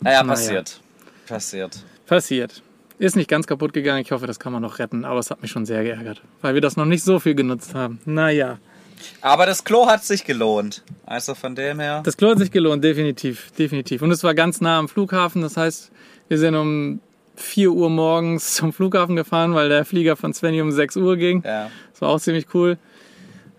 Naja, 0.00 0.22
Naja. 0.22 0.24
passiert. 0.24 0.80
Passiert. 1.26 1.78
passiert. 2.06 2.62
Ist 2.98 3.16
nicht 3.16 3.28
ganz 3.28 3.46
kaputt 3.46 3.72
gegangen. 3.72 4.00
Ich 4.02 4.12
hoffe, 4.12 4.26
das 4.26 4.38
kann 4.38 4.52
man 4.52 4.62
noch 4.62 4.78
retten. 4.78 5.04
Aber 5.04 5.18
es 5.18 5.30
hat 5.30 5.42
mich 5.42 5.50
schon 5.50 5.66
sehr 5.66 5.82
geärgert, 5.84 6.22
weil 6.42 6.54
wir 6.54 6.60
das 6.60 6.76
noch 6.76 6.84
nicht 6.84 7.02
so 7.02 7.18
viel 7.18 7.34
genutzt 7.34 7.74
haben. 7.74 8.00
Naja, 8.04 8.58
Aber 9.20 9.46
das 9.46 9.64
Klo 9.64 9.86
hat 9.86 10.04
sich 10.04 10.24
gelohnt. 10.24 10.82
Also 11.04 11.34
von 11.34 11.54
dem 11.54 11.80
her. 11.80 12.02
das 12.04 12.16
Klo 12.16 12.30
hat 12.30 12.38
sich 12.38 12.50
gelohnt, 12.50 12.82
definitiv, 12.84 13.50
definitiv. 13.58 14.02
Und 14.02 14.10
es 14.12 14.22
war 14.24 14.34
ganz 14.34 14.60
nah 14.60 14.78
am 14.78 14.88
Flughafen. 14.88 15.42
Das 15.42 15.56
heißt, 15.56 15.90
wir 16.28 16.38
sind 16.38 16.54
um 16.54 17.00
4 17.36 17.70
Uhr 17.72 17.90
morgens 17.90 18.54
zum 18.54 18.72
Flughafen 18.72 19.16
gefahren, 19.16 19.54
weil 19.54 19.68
der 19.68 19.84
Flieger 19.84 20.16
von 20.16 20.32
Svenny 20.32 20.60
um 20.62 20.70
6 20.70 20.96
Uhr 20.96 21.16
ging. 21.16 21.42
Ja. 21.44 21.70
Das 21.94 22.02
war 22.02 22.10
auch 22.10 22.20
ziemlich 22.20 22.46
cool. 22.54 22.76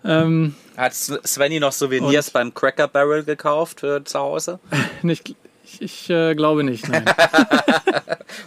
Ähm, 0.04 0.54
Hat 0.76 0.94
Svenny 0.94 1.58
noch 1.58 1.72
Souvenirs 1.72 2.30
beim 2.30 2.54
Cracker 2.54 2.86
Barrel 2.86 3.24
gekauft 3.24 3.80
für 3.80 4.04
zu 4.04 4.18
Hause? 4.18 4.60
nicht, 5.02 5.34
ich 5.64 5.82
ich 5.82 6.10
äh, 6.10 6.34
glaube 6.34 6.62
nicht. 6.62 6.88
Nein. 6.88 7.04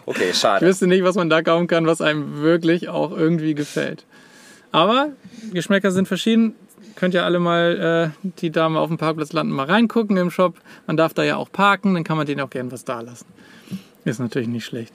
Okay, 0.05 0.29
Ich 0.31 0.37
schade. 0.37 0.65
wüsste 0.65 0.87
nicht, 0.87 1.03
was 1.03 1.15
man 1.15 1.29
da 1.29 1.41
kaufen 1.41 1.67
kann, 1.67 1.87
was 1.87 2.01
einem 2.01 2.41
wirklich 2.41 2.89
auch 2.89 3.11
irgendwie 3.11 3.53
gefällt. 3.55 4.05
Aber 4.71 5.09
Geschmäcker 5.53 5.91
sind 5.91 6.07
verschieden. 6.07 6.55
Könnt 6.95 7.13
ihr 7.13 7.23
alle 7.23 7.39
mal 7.39 8.13
äh, 8.23 8.29
die 8.41 8.51
Dame 8.51 8.79
auf 8.79 8.89
dem 8.89 8.97
Parkplatz 8.97 9.31
landen, 9.31 9.53
mal 9.53 9.65
reingucken 9.65 10.17
im 10.17 10.31
Shop. 10.31 10.55
Man 10.85 10.97
darf 10.97 11.13
da 11.13 11.23
ja 11.23 11.37
auch 11.37 11.51
parken, 11.51 11.93
dann 11.93 12.03
kann 12.03 12.17
man 12.17 12.25
denen 12.27 12.41
auch 12.41 12.49
gern 12.49 12.71
was 12.71 12.83
da 12.83 13.01
lassen. 13.01 13.25
Ist 14.05 14.19
natürlich 14.19 14.47
nicht 14.49 14.65
schlecht. 14.65 14.93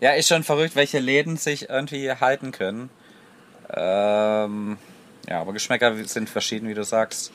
Ja, 0.00 0.12
ist 0.12 0.28
schon 0.28 0.42
verrückt, 0.42 0.74
welche 0.76 0.98
Läden 0.98 1.36
sich 1.36 1.68
irgendwie 1.70 2.10
halten 2.10 2.50
können. 2.50 2.90
Ähm, 3.72 4.76
ja, 5.28 5.40
aber 5.40 5.52
Geschmäcker 5.52 5.94
sind 6.04 6.28
verschieden, 6.28 6.68
wie 6.68 6.74
du 6.74 6.84
sagst. 6.84 7.32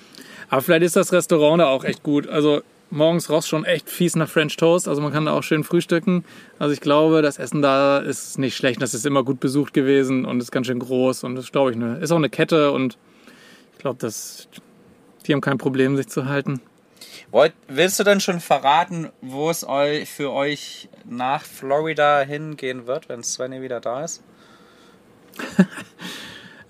Aber 0.50 0.62
vielleicht 0.62 0.84
ist 0.84 0.96
das 0.96 1.12
Restaurant 1.12 1.62
da 1.62 1.68
auch 1.68 1.84
echt 1.84 2.04
gut. 2.04 2.28
Also 2.28 2.62
morgens 2.92 3.30
roch 3.30 3.44
schon 3.44 3.66
echt 3.66 3.90
fies 3.90 4.16
nach 4.16 4.30
French 4.30 4.58
Toast. 4.58 4.88
Also 4.88 5.02
man 5.02 5.12
kann 5.12 5.26
da 5.26 5.34
auch 5.34 5.44
schön 5.44 5.64
frühstücken. 5.64 6.26
Also 6.58 6.74
ich 6.74 6.82
glaube, 6.82 7.22
das 7.22 7.38
Essen 7.38 7.62
da 7.62 8.00
ist 8.00 8.38
nicht 8.40 8.56
schlecht. 8.56 8.82
Das 8.82 8.94
ist 8.94 9.06
immer 9.06 9.24
gut 9.24 9.40
besucht 9.40 9.74
gewesen 9.74 10.26
und 10.26 10.40
ist 10.40 10.52
ganz 10.52 10.68
schön 10.68 10.80
groß. 10.80 11.24
Und 11.24 11.36
das 11.36 11.52
glaube 11.52 11.72
ich, 11.72 11.78
ne, 11.78 11.98
ist 12.02 12.12
auch 12.12 12.18
eine 12.18 12.30
Kette 12.30 12.72
und 12.72 12.98
ich 13.74 13.80
glaube, 13.80 14.00
dass 14.00 14.48
die 15.26 15.34
haben 15.34 15.42
kein 15.42 15.58
Problem, 15.58 15.96
sich 15.96 16.08
zu 16.08 16.26
halten. 16.26 16.62
Wollt, 17.32 17.54
willst 17.68 18.00
du 18.00 18.04
denn 18.04 18.20
schon 18.20 18.40
verraten, 18.40 19.10
wo 19.22 19.50
es 19.50 19.64
eu, 19.68 20.06
für 20.06 20.32
euch 20.32 20.90
nach 21.06 21.44
Florida 21.44 22.22
hingehen 22.22 22.88
wird, 22.88 23.10
wenn 23.10 23.24
Svenny 23.24 23.62
wieder 23.62 23.80
da 23.80 24.04
ist? 24.04 24.24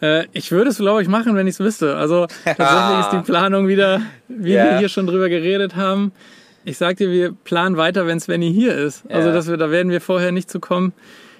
Äh, 0.01 0.27
ich 0.31 0.49
würde 0.53 0.69
es, 0.69 0.77
glaube 0.77 1.01
ich, 1.01 1.09
machen, 1.09 1.35
wenn 1.35 1.45
ich 1.45 1.55
es 1.55 1.59
wüsste. 1.59 1.97
Also 1.97 2.27
tatsächlich 2.45 2.99
ist 3.01 3.09
die 3.11 3.19
Planung 3.31 3.67
wieder, 3.67 3.99
wie 4.29 4.53
Ja. 4.53 4.63
wir 4.71 4.77
hier 4.77 4.87
schon 4.87 5.05
drüber 5.07 5.27
geredet 5.27 5.75
haben. 5.75 6.13
Ich 6.63 6.77
sag 6.77 6.95
dir, 6.95 7.11
wir 7.11 7.33
planen 7.33 7.75
weiter, 7.75 8.07
wenn 8.07 8.17
Svenny 8.17 8.49
hier 8.53 8.75
ist. 8.77 9.03
Also 9.11 9.27
Ja. 9.27 9.33
dass 9.33 9.49
wir, 9.49 9.57
da 9.57 9.71
werden 9.71 9.91
wir 9.91 9.99
vorher 9.99 10.31
nicht 10.31 10.49
zu 10.49 10.61
kommen. 10.61 10.93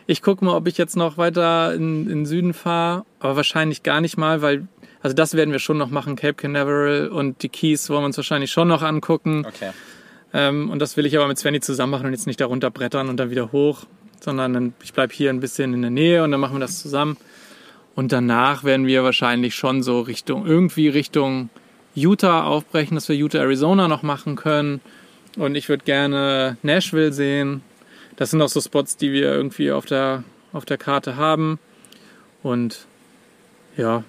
Ich 0.07 0.21
gucke 0.21 0.43
mal, 0.43 0.57
ob 0.57 0.67
ich 0.67 0.77
jetzt 0.77 0.97
noch 0.97 1.17
weiter 1.17 1.73
in, 1.73 2.01
in 2.03 2.07
den 2.09 2.25
Süden 2.25 2.53
fahre, 2.53 3.05
aber 3.21 3.37
wahrscheinlich 3.37 3.81
gar 3.83 4.01
nicht 4.01 4.17
mal, 4.17 4.41
weil 4.41 4.67
also 5.01 5.15
das 5.15 5.35
werden 5.35 5.53
wir 5.53 5.59
schon 5.59 5.77
noch 5.77 5.89
machen. 5.89 6.17
Cape 6.17 6.33
Canaveral 6.33 7.07
und 7.07 7.41
die 7.43 7.47
Keys 7.49 7.89
wollen 7.89 8.01
wir 8.01 8.07
uns 8.07 8.17
wahrscheinlich 8.17 8.51
schon 8.51 8.67
noch 8.67 8.81
angucken. 8.81 9.45
Okay. 9.47 9.69
Ähm, 10.33 10.69
und 10.69 10.79
das 10.79 10.97
will 10.97 11.05
ich 11.05 11.15
aber 11.17 11.29
mit 11.29 11.37
Svenny 11.39 11.61
zusammen 11.61 11.91
machen 11.91 12.07
und 12.07 12.11
jetzt 12.11 12.27
nicht 12.27 12.41
darunter 12.41 12.69
brettern 12.71 13.07
und 13.07 13.15
dann 13.15 13.29
wieder 13.29 13.53
hoch, 13.53 13.85
sondern 14.23 14.73
ich 14.83 14.93
bleib 14.93 15.11
hier 15.11 15.29
ein 15.29 15.39
bisschen 15.39 15.73
in 15.73 15.81
der 15.81 15.91
Nähe 15.91 16.23
und 16.23 16.31
dann 16.31 16.39
machen 16.39 16.55
wir 16.55 16.59
das 16.59 16.81
zusammen. 16.81 17.17
Und 17.95 18.11
danach 18.11 18.63
werden 18.63 18.87
wir 18.87 19.03
wahrscheinlich 19.03 19.55
schon 19.55 19.83
so 19.83 19.99
Richtung, 20.01 20.45
irgendwie 20.45 20.87
Richtung 20.87 21.49
Utah 21.95 22.43
aufbrechen, 22.43 22.95
dass 22.95 23.09
wir 23.09 23.15
Utah, 23.15 23.39
Arizona 23.39 23.87
noch 23.87 24.03
machen 24.03 24.35
können. 24.35 24.81
Und 25.37 25.55
ich 25.55 25.69
würde 25.69 25.83
gerne 25.83 26.57
Nashville 26.63 27.11
sehen. 27.11 27.61
Das 28.15 28.31
sind 28.31 28.41
auch 28.41 28.49
so 28.49 28.61
Spots, 28.61 28.97
die 28.97 29.11
wir 29.11 29.33
irgendwie 29.33 29.71
auf 29.71 29.85
der, 29.85 30.23
auf 30.53 30.65
der 30.65 30.77
Karte 30.77 31.15
haben. 31.15 31.59
Und 32.41 32.85
ja, 33.75 34.03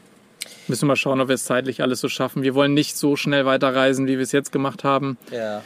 müssen 0.68 0.82
wir 0.82 0.88
mal 0.88 0.96
schauen, 0.96 1.20
ob 1.20 1.28
wir 1.28 1.34
es 1.34 1.44
zeitlich 1.44 1.82
alles 1.82 2.00
so 2.00 2.08
schaffen. 2.08 2.42
Wir 2.42 2.54
wollen 2.54 2.74
nicht 2.74 2.96
so 2.96 3.16
schnell 3.16 3.44
weiterreisen, 3.44 4.06
wie 4.06 4.16
wir 4.16 4.22
es 4.22 4.32
jetzt 4.32 4.52
gemacht 4.52 4.84
haben. 4.84 5.18
Ja. 5.30 5.62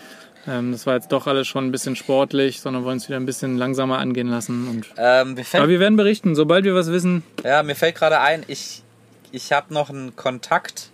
Ähm, 0.46 0.72
das 0.72 0.86
war 0.86 0.94
jetzt 0.94 1.10
doch 1.12 1.26
alles 1.26 1.46
schon 1.46 1.66
ein 1.66 1.72
bisschen 1.72 1.96
sportlich, 1.96 2.60
sondern 2.60 2.84
wollen 2.84 2.98
es 2.98 3.08
wieder 3.08 3.18
ein 3.18 3.26
bisschen 3.26 3.56
langsamer 3.56 3.98
angehen 3.98 4.28
lassen. 4.28 4.68
Und 4.68 4.86
Ähm, 4.96 5.34
mir 5.34 5.44
aber 5.54 5.68
wir 5.68 5.80
werden 5.80 5.96
berichten, 5.96 6.34
sobald 6.34 6.64
wir 6.64 6.74
was 6.74 6.90
wissen. 6.90 7.22
ja, 7.42 7.62
mir 7.62 7.74
fällt 7.74 7.94
gerade 7.94 8.20
ein, 8.20 8.44
ich, 8.48 8.82
ich 9.32 9.52
habe 9.52 9.72
noch 9.72 9.90
einen 9.90 10.16
Kontakt, 10.16 10.90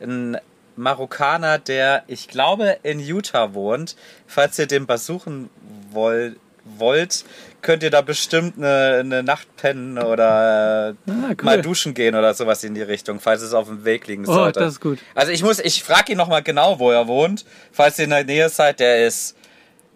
einen 0.00 0.36
Marokkaner, 0.76 1.58
der, 1.58 2.04
ich 2.06 2.28
glaube, 2.28 2.76
in 2.82 3.00
Utah 3.00 3.54
wohnt. 3.54 3.96
Falls 4.26 4.58
ihr 4.58 4.66
den 4.66 4.86
besuchen 4.86 5.50
wollt, 5.90 6.36
wollt, 6.78 7.24
könnt 7.62 7.82
ihr 7.82 7.90
da 7.90 8.00
bestimmt 8.00 8.56
eine, 8.58 8.98
eine 9.00 9.22
Nacht 9.22 9.48
pennen 9.56 9.98
oder 9.98 10.94
äh, 11.06 11.10
Ah, 11.10 11.28
cool. 11.30 11.36
mal 11.42 11.62
duschen 11.62 11.94
gehen 11.94 12.14
oder 12.14 12.32
sowas 12.34 12.62
in 12.64 12.74
die 12.74 12.82
Richtung, 12.82 13.20
falls 13.20 13.42
es 13.42 13.54
auf 13.54 13.66
dem 13.68 13.84
Weg 13.84 14.06
liegen 14.06 14.24
Oh, 14.28 14.32
sollte. 14.34 14.60
das 14.60 14.74
ist 14.74 14.80
gut. 14.80 14.98
Also 15.14 15.32
ich 15.32 15.42
muss, 15.42 15.58
ich 15.58 15.82
frage 15.82 16.12
ihn 16.12 16.18
nochmal 16.18 16.42
genau, 16.42 16.78
wo 16.78 16.90
er 16.90 17.06
wohnt. 17.08 17.44
Falls 17.72 17.98
ihr 17.98 18.04
in 18.04 18.10
der 18.10 18.24
Nähe 18.24 18.48
seid, 18.48 18.80
der 18.80 19.06
ist 19.06 19.36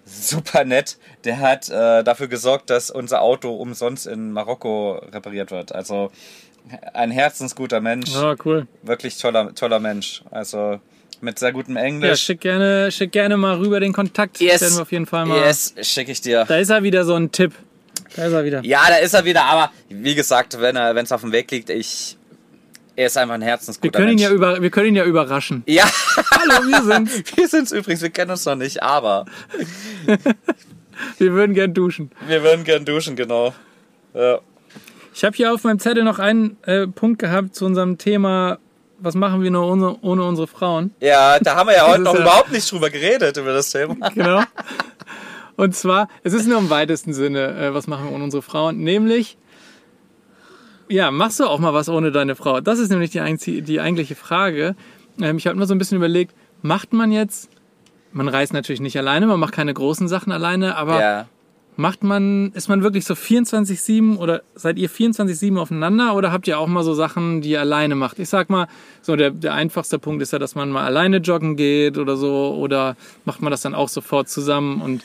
super 0.04 0.64
nett. 0.64 0.98
Der 1.24 1.38
hat 1.38 1.68
äh, 1.68 2.02
dafür 2.02 2.28
gesorgt, 2.28 2.70
dass 2.70 2.90
unser 2.90 3.22
Auto 3.22 3.54
umsonst 3.54 4.06
in 4.06 4.32
Marokko 4.32 5.02
repariert 5.12 5.50
wird. 5.50 5.72
Also 5.74 6.10
ein 6.94 7.10
herzensguter 7.10 7.80
Mensch, 7.80 8.10
Oh, 8.16 8.34
cool. 8.44 8.66
wirklich 8.82 9.18
toller, 9.18 9.54
toller 9.54 9.80
Mensch. 9.80 10.22
Also 10.30 10.80
mit 11.22 11.38
sehr 11.38 11.52
gutem 11.52 11.76
Ja, 11.76 11.82
Englisch. 11.82 12.22
schick 12.22 12.40
gerne, 12.40 12.90
schick 12.90 13.12
gerne 13.12 13.36
mal 13.36 13.56
rüber 13.56 13.80
den 13.80 13.92
Kontakt. 13.92 14.40
Yes. 14.40 14.60
Werden 14.62 14.76
wir 14.76 14.82
auf 14.82 14.92
jeden 14.92 15.06
Fall 15.06 15.26
mal. 15.26 15.38
yes, 15.38 15.74
schicke 15.82 16.12
ich 16.12 16.20
dir. 16.20 16.44
Da 16.46 16.56
ist 16.56 16.70
er 16.70 16.82
wieder 16.82 17.04
so 17.04 17.14
ein 17.14 17.30
Tipp. 17.32 17.52
Da 18.16 18.24
ist 18.26 18.32
er 18.32 18.44
wieder. 18.44 18.60
Ja, 18.64 18.82
da 18.88 18.96
ist 18.96 19.14
er 19.14 19.24
wieder, 19.24 19.44
aber 19.44 19.70
wie 19.88 20.14
gesagt, 20.14 20.60
wenn 20.60 20.76
er, 20.76 20.94
wenn 20.94 21.04
es 21.04 21.12
auf 21.12 21.20
dem 21.20 21.30
Weg 21.32 21.50
liegt, 21.50 21.70
ich, 21.70 22.16
er 22.96 23.06
ist 23.06 23.16
einfach 23.16 23.34
ein 23.34 23.40
Wir 23.40 23.48
herzensguter 23.48 23.98
können, 23.98 24.10
ihn 24.12 24.16
Mensch. 24.16 24.28
ja 24.28 24.34
über, 24.34 24.60
wir 24.60 24.70
können 24.70 24.88
ihn 24.88 24.96
ja 24.96 25.04
überraschen. 25.04 25.62
ja, 25.66 25.84
Hallo, 26.32 26.66
wir 26.66 26.82
sind's. 26.82 27.22
wir 27.36 27.48
sind's 27.48 27.72
übrigens, 27.72 28.02
wir 28.02 28.10
kennen 28.10 28.30
uns 28.32 28.44
noch 28.46 28.56
nicht, 28.56 28.82
aber 28.82 29.26
Wir 31.18 31.32
würden 31.32 31.54
gern 31.54 31.72
duschen. 31.72 32.10
wir 32.26 32.42
würden 32.42 32.64
gern 32.64 32.84
duschen, 32.84 33.16
genau. 33.16 33.54
Ja. 34.14 34.40
Ich 35.14 35.24
habe 35.24 35.36
hier 35.36 35.52
auf 35.52 35.64
meinem 35.64 35.78
Zettel 35.78 36.04
noch 36.04 36.18
einen 36.18 36.56
äh, 36.64 36.86
Punkt 36.86 37.18
gehabt 37.20 37.54
zu 37.54 37.64
unserem 37.64 37.96
Thema, 37.98 38.58
was 39.00 39.14
machen 39.14 39.42
wir 39.42 39.50
nur 39.50 39.66
ohne, 39.66 39.96
ohne 40.02 40.24
unsere 40.24 40.46
Frauen? 40.46 40.94
Ja, 41.00 41.38
da 41.40 41.56
haben 41.56 41.68
wir 41.68 41.76
ja 41.76 41.86
heute 41.90 42.02
noch 42.02 42.14
ja- 42.14 42.20
überhaupt 42.20 42.52
nicht 42.52 42.70
drüber 42.70 42.90
geredet, 42.90 43.36
über 43.36 43.52
das 43.52 43.70
Thema. 43.70 43.96
Genau. 44.14 44.42
Und 45.56 45.74
zwar, 45.76 46.08
es 46.22 46.32
ist 46.32 46.46
nur 46.48 46.58
im 46.58 46.70
weitesten 46.70 47.12
Sinne, 47.12 47.48
äh, 47.58 47.74
was 47.74 47.86
machen 47.86 48.06
wir 48.06 48.12
ohne 48.14 48.24
unsere 48.24 48.42
Frauen? 48.42 48.78
Nämlich, 48.78 49.36
ja, 50.88 51.10
machst 51.10 51.38
du 51.38 51.44
auch 51.44 51.58
mal 51.58 51.74
was 51.74 51.88
ohne 51.90 52.10
deine 52.12 52.34
Frau? 52.34 52.60
Das 52.60 52.78
ist 52.78 52.88
nämlich 52.90 53.10
die, 53.10 53.62
die 53.62 53.80
eigentliche 53.80 54.14
Frage. 54.14 54.74
Ähm, 55.20 55.36
ich 55.36 55.46
habe 55.46 55.56
immer 55.56 55.66
so 55.66 55.74
ein 55.74 55.78
bisschen 55.78 55.96
überlegt, 55.98 56.34
macht 56.62 56.92
man 56.94 57.12
jetzt, 57.12 57.50
man 58.12 58.28
reist 58.28 58.52
natürlich 58.54 58.80
nicht 58.80 58.96
alleine, 58.96 59.26
man 59.26 59.38
macht 59.38 59.52
keine 59.52 59.74
großen 59.74 60.08
Sachen 60.08 60.32
alleine, 60.32 60.76
aber 60.76 61.00
Ja. 61.00 61.26
Macht 61.76 62.02
man, 62.04 62.52
ist 62.52 62.68
man 62.68 62.82
wirklich 62.82 63.04
so 63.04 63.14
24-7 63.14 64.16
oder 64.18 64.42
seid 64.54 64.78
ihr 64.78 64.90
24-7 64.90 65.58
aufeinander 65.58 66.14
oder 66.14 66.32
habt 66.32 66.46
ihr 66.46 66.58
auch 66.58 66.66
mal 66.66 66.82
so 66.82 66.94
Sachen, 66.94 67.40
die 67.40 67.50
ihr 67.50 67.60
alleine 67.60 67.94
macht? 67.94 68.18
Ich 68.18 68.28
sag 68.28 68.50
mal, 68.50 68.68
so 69.02 69.16
der, 69.16 69.30
der 69.30 69.54
einfachste 69.54 69.98
Punkt 69.98 70.22
ist 70.22 70.32
ja, 70.32 70.38
dass 70.38 70.54
man 70.54 70.70
mal 70.70 70.84
alleine 70.84 71.18
joggen 71.18 71.56
geht 71.56 71.96
oder 71.98 72.16
so 72.16 72.54
oder 72.54 72.96
macht 73.24 73.40
man 73.40 73.50
das 73.50 73.62
dann 73.62 73.74
auch 73.74 73.88
sofort 73.88 74.28
zusammen 74.28 74.82
und 74.82 75.02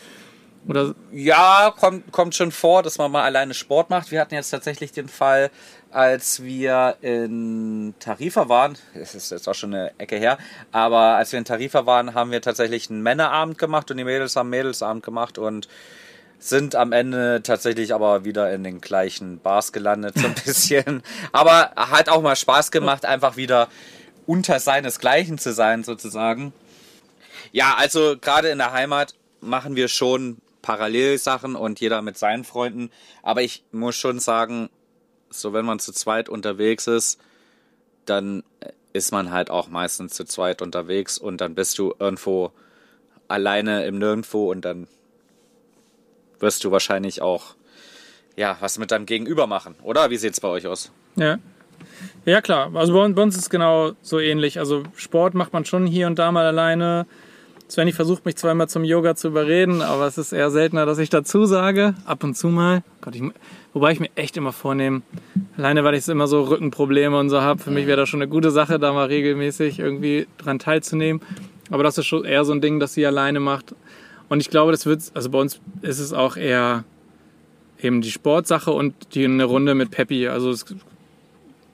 oder 0.68 0.96
Ja, 1.12 1.74
kommt, 1.78 2.12
kommt 2.12 2.36
schon 2.36 2.52
vor, 2.52 2.82
dass 2.82 2.98
man 2.98 3.12
mal 3.12 3.24
alleine 3.24 3.54
Sport 3.54 3.90
macht. 3.90 4.12
Wir 4.12 4.20
hatten 4.20 4.34
jetzt 4.34 4.50
tatsächlich 4.50 4.92
den 4.92 5.08
Fall, 5.08 5.52
als 5.92 6.44
wir 6.44 6.98
in 7.02 7.94
Tarifa 8.00 8.50
waren, 8.50 8.78
es 8.94 9.16
ist 9.16 9.32
jetzt 9.32 9.48
auch 9.48 9.54
schon 9.54 9.74
eine 9.74 9.92
Ecke 9.98 10.18
her, 10.18 10.38
aber 10.72 11.16
als 11.16 11.32
wir 11.32 11.40
in 11.40 11.46
Tarifa 11.46 11.86
waren, 11.86 12.14
haben 12.14 12.32
wir 12.32 12.42
tatsächlich 12.42 12.90
einen 12.90 13.02
Männerabend 13.02 13.58
gemacht 13.58 13.92
und 13.92 13.98
die 13.98 14.04
Mädels 14.04 14.36
haben 14.36 14.50
Mädelsabend 14.50 15.04
gemacht 15.04 15.38
und 15.38 15.70
sind 16.40 16.76
am 16.76 16.92
Ende 16.92 17.42
tatsächlich 17.44 17.94
aber 17.94 18.26
wieder 18.26 18.54
in 18.54 18.64
den 18.64 18.82
gleichen 18.82 19.40
Bars 19.40 19.72
gelandet, 19.72 20.18
so 20.18 20.28
ein 20.28 20.36
bisschen. 20.46 21.04
aber 21.32 21.72
hat 21.76 22.10
auch 22.10 22.22
mal 22.22 22.36
Spaß 22.36 22.72
gemacht, 22.72 23.06
einfach 23.06 23.38
wieder 23.38 23.68
unter 24.26 24.60
seinesgleichen 24.60 25.38
zu 25.38 25.54
sein, 25.54 25.84
sozusagen. 25.84 26.54
Ja, 27.52 27.76
also 27.78 28.16
gerade 28.20 28.50
in 28.50 28.58
der 28.58 28.74
Heimat 28.74 29.16
machen 29.42 29.76
wir 29.76 29.88
schon 29.88 30.38
Parallelsachen 30.62 31.56
und 31.56 31.80
jeder 31.80 32.02
mit 32.02 32.18
seinen 32.18 32.44
Freunden. 32.44 32.90
Aber 33.22 33.42
ich 33.44 33.64
muss 33.72 33.96
schon 33.96 34.20
sagen, 34.20 34.70
so 35.30 35.54
wenn 35.54 35.66
man 35.66 35.80
zu 35.80 35.92
zweit 35.92 36.28
unterwegs 36.28 36.88
ist, 36.88 37.20
dann 38.06 38.44
ist 38.94 39.12
man 39.12 39.32
halt 39.32 39.50
auch 39.50 39.68
meistens 39.68 40.14
zu 40.14 40.26
zweit 40.26 40.62
unterwegs 40.62 41.18
und 41.18 41.42
dann 41.42 41.54
bist 41.54 41.78
du 41.78 41.94
irgendwo 42.00 42.52
alleine 43.28 43.86
im 43.86 43.98
Nirgendwo 44.00 44.52
und 44.52 44.64
dann 44.64 44.88
wirst 46.40 46.64
du 46.64 46.72
wahrscheinlich 46.72 47.22
auch 47.22 47.56
ja 48.36 48.58
was 48.60 48.78
mit 48.78 48.92
deinem 48.92 49.06
Gegenüber 49.06 49.48
machen, 49.48 49.76
oder? 49.84 50.10
Wie 50.10 50.18
sieht's 50.18 50.40
bei 50.40 50.48
euch 50.48 50.68
aus? 50.68 50.92
ja. 51.16 51.40
Ja 52.26 52.42
klar, 52.42 52.72
also 52.74 52.94
bei 52.94 53.06
uns, 53.06 53.16
bei 53.16 53.22
uns 53.22 53.36
ist 53.36 53.44
es 53.44 53.50
genau 53.50 53.92
so 54.02 54.20
ähnlich. 54.20 54.60
Also 54.60 54.84
Sport 54.96 55.34
macht 55.34 55.54
man 55.54 55.66
schon 55.66 55.86
hier 55.86 56.08
und 56.08 56.18
da 56.18 56.32
mal 56.32 56.46
alleine. 56.46 57.06
Svenny 57.70 57.92
versucht 57.92 58.26
mich 58.26 58.36
zweimal 58.36 58.70
zum 58.70 58.84
Yoga 58.84 59.16
zu 59.16 59.28
überreden, 59.28 59.82
aber 59.82 60.06
es 60.06 60.18
ist 60.18 60.32
eher 60.34 60.52
seltener, 60.52 60.86
dass 60.86 61.00
ich 61.00 61.10
dazu 61.10 61.46
sage. 61.46 61.96
Ab 62.06 62.24
und 62.24 62.36
zu 62.36 62.48
mal. 62.48 62.84
Gott, 63.02 63.16
ich, 63.16 63.24
wobei 63.74 63.92
ich 63.92 64.00
mir 64.00 64.10
echt 64.16 64.38
immer 64.38 64.54
vornehme, 64.54 65.02
alleine 65.58 65.84
weil 65.84 65.96
ich 65.96 66.08
immer 66.08 66.28
so 66.28 66.44
Rückenprobleme 66.44 67.18
und 67.18 67.30
so 67.30 67.42
habe. 67.42 67.62
Für 67.62 67.72
mich 67.72 67.88
wäre 67.88 67.98
das 67.98 68.10
schon 68.10 68.22
eine 68.22 68.30
gute 68.30 68.52
Sache, 68.52 68.78
da 68.78 68.94
mal 68.94 69.08
regelmäßig 69.08 69.80
irgendwie 69.80 70.28
dran 70.38 70.60
teilzunehmen. 70.60 71.22
Aber 71.72 71.84
das 71.84 71.98
ist 71.98 72.06
schon 72.06 72.26
eher 72.26 72.46
so 72.46 72.54
ein 72.54 72.62
Ding, 72.62 72.80
das 72.80 72.94
sie 72.94 73.06
alleine 73.06 73.40
macht. 73.40 73.74
Und 74.30 74.40
ich 74.40 74.50
glaube, 74.50 74.72
das 74.72 74.86
wird, 74.86 75.02
also 75.14 75.30
bei 75.30 75.40
uns 75.40 75.60
ist 75.82 76.00
es 76.00 76.14
auch 76.14 76.38
eher 76.38 76.84
eben 77.82 78.02
die 78.02 78.12
Sportsache 78.12 78.72
und 78.72 78.94
die 79.14 79.26
eine 79.26 79.44
Runde 79.44 79.76
mit 79.76 79.92
Peppi. 79.92 80.28
Also 80.28 80.50
es, 80.50 80.66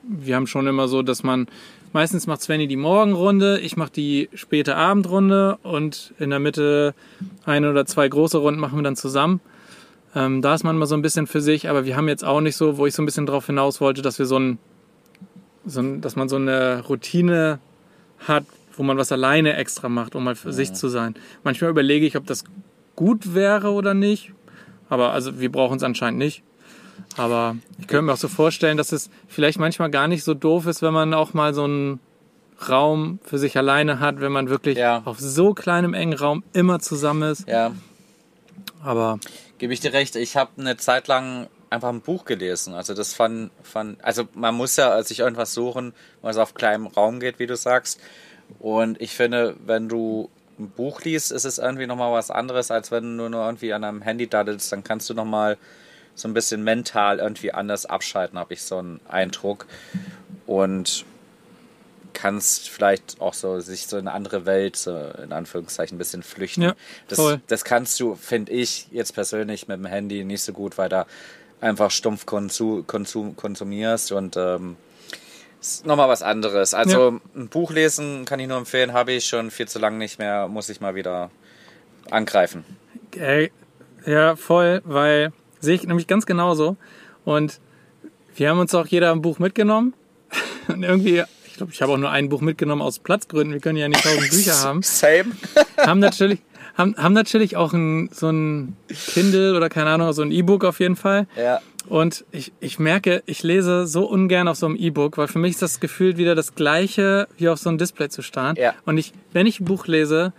wir 0.04 0.36
haben 0.36 0.48
schon 0.48 0.68
immer 0.68 0.88
so, 0.88 1.02
dass 1.02 1.24
man 1.24 1.48
meistens 1.94 2.28
macht 2.28 2.42
Svenny 2.42 2.68
die 2.68 2.78
Morgenrunde, 2.78 3.60
ich 3.60 3.78
mache 3.78 3.92
die 3.92 4.30
späte 4.34 4.76
Abendrunde 4.76 5.58
und 5.64 6.14
in 6.20 6.30
der 6.30 6.40
Mitte 6.40 6.94
eine 7.46 7.70
oder 7.70 7.86
zwei 7.86 8.08
große 8.08 8.38
Runden 8.38 8.60
machen 8.60 8.78
wir 8.78 8.84
dann 8.84 8.96
zusammen. 8.96 9.42
Ähm, 10.16 10.42
da 10.42 10.54
ist 10.54 10.64
man 10.64 10.78
mal 10.78 10.86
so 10.86 10.96
ein 10.96 11.02
bisschen 11.02 11.28
für 11.28 11.42
sich, 11.42 11.70
aber 11.70 11.86
wir 11.86 11.96
haben 11.96 12.08
jetzt 12.08 12.26
auch 12.26 12.42
nicht 12.42 12.58
so, 12.58 12.78
wo 12.78 12.86
ich 12.86 12.94
so 12.94 13.02
ein 13.02 13.06
bisschen 13.06 13.26
drauf 13.26 13.46
hinaus 13.46 13.80
wollte, 13.80 14.02
dass 14.02 14.20
wir 14.20 14.26
so 14.26 14.38
ein, 14.38 14.58
so 15.66 15.80
ein 15.80 16.02
dass 16.02 16.16
man 16.16 16.28
so 16.28 16.36
eine 16.36 16.84
Routine 16.86 17.60
hat, 18.20 18.44
wo 18.76 18.84
man 18.84 18.98
was 18.98 19.12
alleine 19.12 19.56
extra 19.56 19.90
macht, 19.90 20.16
um 20.16 20.24
mal 20.24 20.36
für 20.36 20.54
sich 20.54 20.74
zu 20.74 20.88
sein. 20.90 21.16
Manchmal 21.44 21.70
überlege 21.70 22.06
ich, 22.06 22.16
ob 22.18 22.26
das 22.26 22.44
gut 22.96 23.34
wäre 23.34 23.72
oder 23.72 23.94
nicht, 23.94 24.34
aber 24.90 25.12
also 25.12 25.40
wir 25.40 25.52
brauchen 25.52 25.78
es 25.78 25.84
anscheinend 25.84 26.20
nicht. 26.20 26.44
Aber 27.18 27.58
ich 27.80 27.88
könnte 27.88 28.04
mir 28.04 28.14
auch 28.14 28.18
so 28.18 28.28
vorstellen, 28.28 28.78
dass 28.78 28.92
es 28.92 29.10
vielleicht 29.28 29.60
manchmal 29.60 29.90
gar 29.90 30.08
nicht 30.08 30.24
so 30.24 30.34
doof 30.34 30.66
ist, 30.68 30.82
wenn 30.82 30.94
man 30.94 31.14
auch 31.14 31.34
mal 31.34 31.54
so 31.54 31.64
einen 31.66 32.00
Raum 32.70 33.20
für 33.24 33.38
sich 33.40 33.58
alleine 33.58 34.00
hat, 34.00 34.22
wenn 34.22 34.32
man 34.32 34.50
wirklich 34.50 34.78
Ja. 34.78 35.02
auf 35.06 35.20
so 35.20 35.54
kleinem 35.54 35.94
engen 35.94 36.14
Raum 36.18 36.44
immer 36.54 36.80
zusammen 36.80 37.32
ist. 37.32 37.48
Ja, 37.50 37.72
Aber 38.84 39.20
gebe 39.58 39.74
ich 39.74 39.80
dir 39.80 39.94
recht. 39.94 40.16
Ich 40.16 40.38
habe 40.38 40.52
eine 40.58 40.78
Zeit 40.78 41.08
lang 41.08 41.48
einfach 41.70 41.90
ein 41.90 42.02
Buch 42.02 42.26
gelesen. 42.26 42.74
Also 42.74 42.94
das 42.94 43.14
fand, 43.14 43.52
fand 43.64 44.04
also 44.04 44.26
man 44.34 44.54
muss 44.56 44.76
ja 44.76 45.02
sich 45.04 45.20
irgendwas 45.20 45.54
suchen, 45.54 45.94
was 46.22 46.38
auf 46.38 46.54
kleinem 46.54 46.88
Raum 46.88 47.20
geht, 47.20 47.40
wie 47.40 47.48
du 47.48 47.56
sagst. 47.56 48.00
Und 48.60 49.02
ich 49.02 49.16
finde, 49.16 49.56
wenn 49.66 49.90
du 49.90 50.30
ein 50.60 50.70
Buch 50.70 51.02
liest, 51.02 51.32
ist 51.32 51.46
es 51.46 51.58
irgendwie 51.58 51.88
nochmal 51.88 52.12
was 52.12 52.32
anderes, 52.32 52.72
als 52.72 52.92
wenn 52.92 53.18
du 53.18 53.30
nur 53.30 53.46
irgendwie 53.46 53.74
an 53.74 53.84
einem 53.84 54.02
Handy 54.02 54.28
daddelst. 54.28 54.72
Dann 54.72 54.84
kannst 54.84 55.10
du 55.10 55.14
nochmal 55.14 55.58
so 56.16 56.28
ein 56.28 56.34
bisschen 56.34 56.64
mental 56.64 57.20
irgendwie 57.20 57.54
anders 57.54 57.86
abschalten, 57.86 58.38
habe 58.38 58.54
ich 58.54 58.64
so 58.64 58.78
einen 58.78 59.00
Eindruck. 59.08 59.66
Und 60.46 61.06
kannst 62.14 62.70
vielleicht 62.70 63.22
auch 63.22 63.34
so 63.34 63.60
sich 63.60 63.88
so 63.88 63.98
in 63.98 64.08
eine 64.08 64.16
andere 64.16 64.46
Welt, 64.46 64.76
so 64.76 64.96
in 65.24 65.32
Anführungszeichen, 65.32 65.96
ein 65.96 65.98
bisschen 65.98 66.24
flüchten. 66.24 66.62
Ja, 66.62 66.76
das, 67.08 67.40
das 67.48 67.64
kannst 67.64 68.00
du, 68.00 68.16
finde 68.16 68.52
ich, 68.52 68.88
jetzt 68.92 69.14
persönlich 69.14 69.68
mit 69.68 69.78
dem 69.78 69.86
Handy 69.86 70.24
nicht 70.24 70.44
so 70.44 70.54
gut, 70.54 70.78
weil 70.78 70.90
da 70.90 71.06
einfach 71.62 71.92
stumpf 71.92 72.26
Konsum, 72.26 72.86
konsumierst 72.86 74.12
und 74.12 74.36
ähm, 74.38 74.76
ist 75.62 75.86
nochmal 75.86 76.10
was 76.10 76.24
anderes. 76.24 76.74
Also 76.74 77.20
ein 77.36 77.48
Buch 77.48 77.72
lesen 77.72 78.26
kann 78.26 78.40
ich 78.40 78.48
nur 78.48 78.58
empfehlen, 78.58 78.94
habe 78.94 79.14
ich 79.14 79.26
schon 79.26 79.52
viel 79.52 79.68
zu 79.68 79.80
lange 79.80 79.98
nicht 79.98 80.20
mehr, 80.20 80.48
muss 80.48 80.70
ich 80.70 80.82
mal 80.82 80.96
wieder 80.96 81.30
angreifen. 82.10 82.66
Ja, 84.06 84.36
voll, 84.36 84.82
weil 84.84 85.32
sehe 85.60 85.76
ich 85.76 85.84
nämlich 85.84 86.08
ganz 86.08 86.26
genauso. 86.26 86.78
Und 87.24 87.60
wir 88.36 88.50
haben 88.50 88.60
uns 88.60 88.74
auch 88.74 88.88
jeder 88.88 89.12
ein 89.12 89.22
Buch 89.22 89.40
mitgenommen. 89.40 89.94
Und 90.68 90.84
irgendwie, 90.84 91.24
ich 91.46 91.56
glaube, 91.56 91.72
ich 91.72 91.82
habe 91.82 91.92
auch 91.94 91.98
nur 91.98 92.10
ein 92.10 92.30
Buch 92.30 92.42
mitgenommen 92.42 92.82
aus 92.82 93.00
Platzgründen. 93.00 93.54
Wir 93.54 93.62
können 93.62 93.78
ja 93.78 93.88
nicht 93.88 94.04
tausend 94.04 94.30
Bücher 94.32 94.60
haben. 94.64 94.82
Same. 94.82 95.32
Haben 95.78 96.00
natürlich, 96.00 96.40
haben, 96.76 96.96
haben 96.98 97.14
natürlich 97.14 97.58
auch 97.58 97.74
ein, 97.74 98.10
so 98.14 98.30
ein 98.30 98.78
Kindle 98.88 99.56
oder 99.56 99.70
keine 99.70 99.90
Ahnung, 99.90 100.14
so 100.14 100.22
ein 100.22 100.32
E-Book 100.32 100.64
auf 100.64 100.80
jeden 100.80 100.96
Fall. 100.96 101.28
Ja. 101.36 101.60
Und 101.88 102.26
ich, 102.32 102.52
ich 102.60 102.80
merke, 102.80 103.24
ich 103.26 103.44
lese 103.44 103.88
so 103.88 104.06
ungern 104.06 104.48
auf 104.48 104.58
so 104.58 104.66
einem 104.66 104.76
E-Book, 104.76 105.18
weil 105.18 105.28
für 105.28 105.40
mich 105.40 105.52
ist 105.52 105.62
das 105.62 105.80
gefühlt 105.80 106.18
wieder 106.18 106.36
das 106.36 106.56
gleiche, 106.56 107.28
wie 107.38 107.50
auf 107.50 107.60
so 107.60 107.70
einem 107.70 107.78
Display 107.78 108.10
zu 108.10 108.22
starren. 108.22 108.56
Ja. 108.56 108.74
Und 108.86 108.98
ich, 108.98 109.14
wenn 109.34 109.48
ich 109.48 109.60
ein 109.60 109.66
Buch 109.66 109.88
lese, 109.88 110.34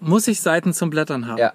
muss 0.00 0.28
ich 0.28 0.40
Seiten 0.40 0.72
zum 0.72 0.90
Blättern 0.90 1.26
haben. 1.26 1.38
Ja. 1.38 1.52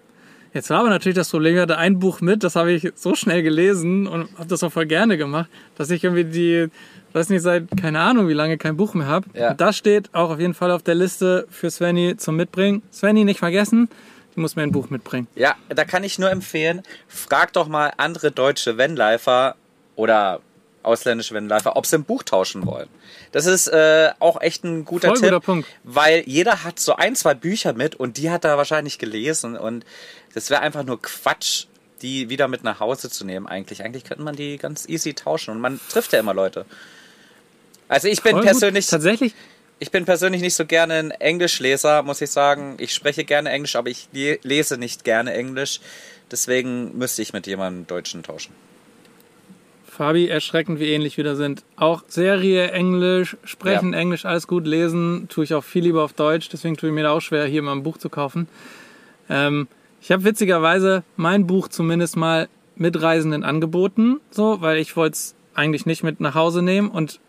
Jetzt 0.53 0.69
war 0.69 0.81
aber 0.81 0.89
natürlich 0.89 1.15
das 1.15 1.29
Problem, 1.29 1.55
ich 1.55 1.61
hatte 1.61 1.79
ein 1.79 1.97
Buch 1.97 2.21
mit, 2.21 2.43
das 2.43 2.55
habe 2.55 2.71
ich 2.71 2.91
so 2.93 3.15
schnell 3.15 3.41
gelesen 3.41 4.05
und 4.05 4.29
habe 4.37 4.47
das 4.47 4.61
auch 4.63 4.71
voll 4.71 4.85
gerne 4.85 5.17
gemacht, 5.17 5.49
dass 5.75 5.89
ich 5.89 6.03
irgendwie 6.03 6.25
die, 6.25 6.67
weiß 7.13 7.29
nicht, 7.29 7.41
seit 7.41 7.65
keine 7.75 7.99
Ahnung 7.99 8.27
wie 8.27 8.33
lange 8.33 8.59
kein 8.59 8.77
Buch 8.77 8.93
mehr 8.93 9.07
habe. 9.07 9.27
Ja. 9.33 9.51
Und 9.51 9.61
das 9.61 9.75
steht 9.75 10.13
auch 10.13 10.29
auf 10.29 10.39
jeden 10.39 10.53
Fall 10.53 10.69
auf 10.69 10.83
der 10.83 10.93
Liste 10.93 11.47
für 11.49 11.71
Svenny 11.71 12.17
zum 12.17 12.35
Mitbringen. 12.35 12.83
Svenny 12.91 13.23
nicht 13.23 13.39
vergessen, 13.39 13.89
du 14.35 14.41
musst 14.41 14.55
mir 14.55 14.63
ein 14.63 14.71
Buch 14.71 14.89
mitbringen. 14.89 15.27
Ja, 15.35 15.55
da 15.69 15.85
kann 15.85 16.03
ich 16.03 16.19
nur 16.19 16.29
empfehlen, 16.31 16.83
frag 17.07 17.53
doch 17.53 17.67
mal 17.67 17.93
andere 17.97 18.31
deutsche 18.31 18.77
Vanlifer 18.77 19.55
oder 19.95 20.41
ausländische 20.83 21.33
Vanlifer, 21.33 21.75
ob 21.77 21.85
sie 21.85 21.97
ein 21.97 22.03
Buch 22.03 22.23
tauschen 22.23 22.65
wollen. 22.65 22.89
Das 23.31 23.45
ist 23.45 23.67
äh, 23.67 24.11
auch 24.19 24.41
echt 24.41 24.63
ein 24.63 24.85
guter 24.85 25.09
Voll 25.09 25.17
Tipp, 25.17 25.25
guter 25.29 25.39
Punkt. 25.39 25.67
weil 25.83 26.23
jeder 26.25 26.63
hat 26.63 26.79
so 26.79 26.95
ein, 26.95 27.15
zwei 27.15 27.33
Bücher 27.33 27.73
mit 27.73 27.95
und 27.95 28.17
die 28.17 28.29
hat 28.29 28.45
er 28.45 28.57
wahrscheinlich 28.57 28.99
gelesen 28.99 29.57
und 29.57 29.85
das 30.33 30.49
wäre 30.49 30.61
einfach 30.61 30.83
nur 30.83 31.01
Quatsch, 31.01 31.65
die 32.01 32.29
wieder 32.29 32.47
mit 32.47 32.63
nach 32.63 32.79
Hause 32.79 33.09
zu 33.09 33.25
nehmen 33.25 33.47
eigentlich. 33.47 33.83
Eigentlich 33.83 34.03
könnte 34.03 34.23
man 34.23 34.35
die 34.35 34.57
ganz 34.57 34.87
easy 34.89 35.13
tauschen 35.13 35.51
und 35.51 35.61
man 35.61 35.79
trifft 35.89 36.11
ja 36.11 36.19
immer 36.19 36.33
Leute. 36.33 36.65
Also 37.87 38.07
ich 38.07 38.21
bin 38.21 38.33
Voll 38.33 38.43
persönlich 38.43 38.85
Gut. 38.85 38.91
Tatsächlich, 38.91 39.33
ich 39.79 39.91
bin 39.91 40.05
persönlich 40.05 40.41
nicht 40.41 40.55
so 40.55 40.65
gerne 40.65 40.93
ein 40.95 41.11
Englischleser, 41.11 42.03
muss 42.03 42.21
ich 42.21 42.31
sagen. 42.31 42.75
Ich 42.79 42.93
spreche 42.93 43.23
gerne 43.25 43.49
Englisch, 43.49 43.75
aber 43.75 43.89
ich 43.89 44.07
le- 44.13 44.39
lese 44.43 44.77
nicht 44.77 45.03
gerne 45.03 45.33
Englisch. 45.33 45.79
Deswegen 46.31 46.97
müsste 46.97 47.21
ich 47.21 47.33
mit 47.33 47.47
jemandem 47.47 47.85
Deutschen 47.87 48.23
tauschen. 48.23 48.53
Fabi, 49.85 50.27
erschreckend, 50.27 50.79
wie 50.79 50.89
ähnlich 50.91 51.17
wir 51.17 51.23
da 51.23 51.35
sind. 51.35 51.63
Auch 51.75 52.03
Serie 52.07 52.71
Englisch, 52.71 53.37
sprechen 53.43 53.93
Ja. 53.93 53.99
Englisch, 53.99 54.25
alles 54.25 54.47
gut, 54.47 54.65
lesen 54.65 55.27
tue 55.29 55.43
ich 55.43 55.53
auch 55.53 55.63
viel 55.63 55.83
lieber 55.83 56.03
auf 56.03 56.13
Deutsch. 56.13 56.49
Deswegen 56.49 56.75
tue 56.77 56.89
ich 56.89 56.95
mir 56.95 57.03
da 57.03 57.11
auch 57.11 57.19
schwer, 57.21 57.45
hier 57.45 57.61
mal 57.61 57.73
ein 57.73 57.83
Buch 57.83 57.97
zu 57.97 58.09
kaufen. 58.09 58.47
Ähm, 59.29 59.67
ich 60.01 60.11
habe 60.11 60.23
witzigerweise 60.23 61.03
mein 61.15 61.45
Buch 61.45 61.67
zumindest 61.67 62.15
mal 62.15 62.49
Mitreisenden 62.75 63.43
angeboten, 63.43 64.19
so, 64.31 64.61
weil 64.61 64.79
ich 64.79 64.95
wollte 64.95 65.13
es 65.13 65.35
eigentlich 65.53 65.85
nicht 65.85 66.01
mit 66.01 66.19
nach 66.19 66.33
Hause 66.33 66.63
nehmen 66.63 66.89
und 66.89 67.19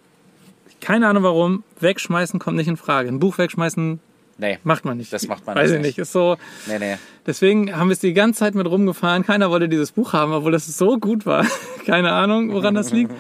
keine 0.84 1.08
Ahnung 1.08 1.22
warum, 1.22 1.64
wegschmeißen 1.80 2.38
kommt 2.38 2.56
nicht 2.56 2.68
in 2.68 2.76
Frage. 2.76 3.08
Ein 3.08 3.18
Buch 3.18 3.38
wegschmeißen 3.38 4.00
Nee, 4.36 4.58
macht 4.64 4.84
man 4.84 4.96
nicht. 4.96 5.12
Das 5.12 5.28
macht 5.28 5.46
man 5.46 5.54
Weiß 5.54 5.70
ich 5.70 5.76
nicht. 5.78 5.86
nicht. 5.86 5.98
Ist 5.98 6.12
so, 6.12 6.36
nee, 6.66 6.78
nee. 6.80 6.96
Deswegen 7.24 7.76
haben 7.76 7.88
wir 7.88 7.92
es 7.92 8.00
die 8.00 8.12
ganze 8.14 8.40
Zeit 8.40 8.56
mit 8.56 8.66
rumgefahren. 8.66 9.24
Keiner 9.24 9.48
wollte 9.50 9.68
dieses 9.68 9.92
Buch 9.92 10.12
haben, 10.12 10.32
obwohl 10.32 10.50
das 10.50 10.66
so 10.66 10.98
gut 10.98 11.24
war. 11.24 11.46
Keine 11.86 12.12
Ahnung, 12.12 12.52
woran 12.52 12.74
das 12.74 12.90
liegt. 12.90 13.12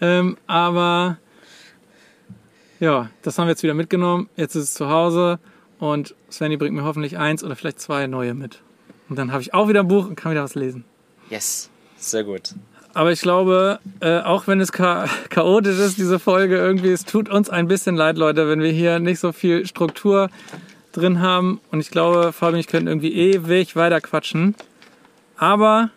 Ähm, 0.00 0.36
aber 0.48 1.18
ja, 2.80 3.10
das 3.22 3.38
haben 3.38 3.46
wir 3.46 3.50
jetzt 3.50 3.62
wieder 3.62 3.74
mitgenommen. 3.74 4.28
Jetzt 4.36 4.56
ist 4.56 4.64
es 4.64 4.74
zu 4.74 4.88
Hause 4.90 5.38
und 5.78 6.16
Svenny 6.30 6.56
bringt 6.56 6.74
mir 6.74 6.82
hoffentlich 6.82 7.16
eins 7.16 7.44
oder 7.44 7.54
vielleicht 7.54 7.78
zwei 7.80 8.08
neue 8.08 8.34
mit. 8.34 8.60
Und 9.08 9.16
dann 9.18 9.30
habe 9.30 9.40
ich 9.40 9.54
auch 9.54 9.68
wieder 9.68 9.80
ein 9.80 9.88
Buch 9.88 10.08
und 10.08 10.16
kann 10.16 10.32
wieder 10.32 10.42
was 10.42 10.56
lesen. 10.56 10.84
Yes. 11.30 11.70
Sehr 11.96 12.24
gut. 12.24 12.54
Aber 12.94 13.10
ich 13.12 13.20
glaube, 13.20 13.80
äh, 14.00 14.20
auch 14.20 14.46
wenn 14.46 14.60
es 14.60 14.70
cha 14.72 15.06
chaotisch 15.28 15.78
ist, 15.78 15.98
diese 15.98 16.18
Folge 16.20 16.56
irgendwie, 16.56 16.92
es 16.92 17.04
tut 17.04 17.28
uns 17.28 17.50
ein 17.50 17.66
bisschen 17.66 17.96
leid, 17.96 18.16
Leute, 18.16 18.48
wenn 18.48 18.60
wir 18.60 18.70
hier 18.70 18.98
nicht 19.00 19.18
so 19.18 19.32
viel 19.32 19.66
Struktur 19.66 20.30
drin 20.92 21.20
haben. 21.20 21.60
Und 21.72 21.80
ich 21.80 21.90
glaube, 21.90 22.32
Fabian, 22.32 22.60
ich 22.60 22.68
könnte 22.68 22.90
irgendwie 22.90 23.12
ewig 23.12 23.74
weiter 23.74 24.00
quatschen. 24.00 24.54
Aber 25.36 25.90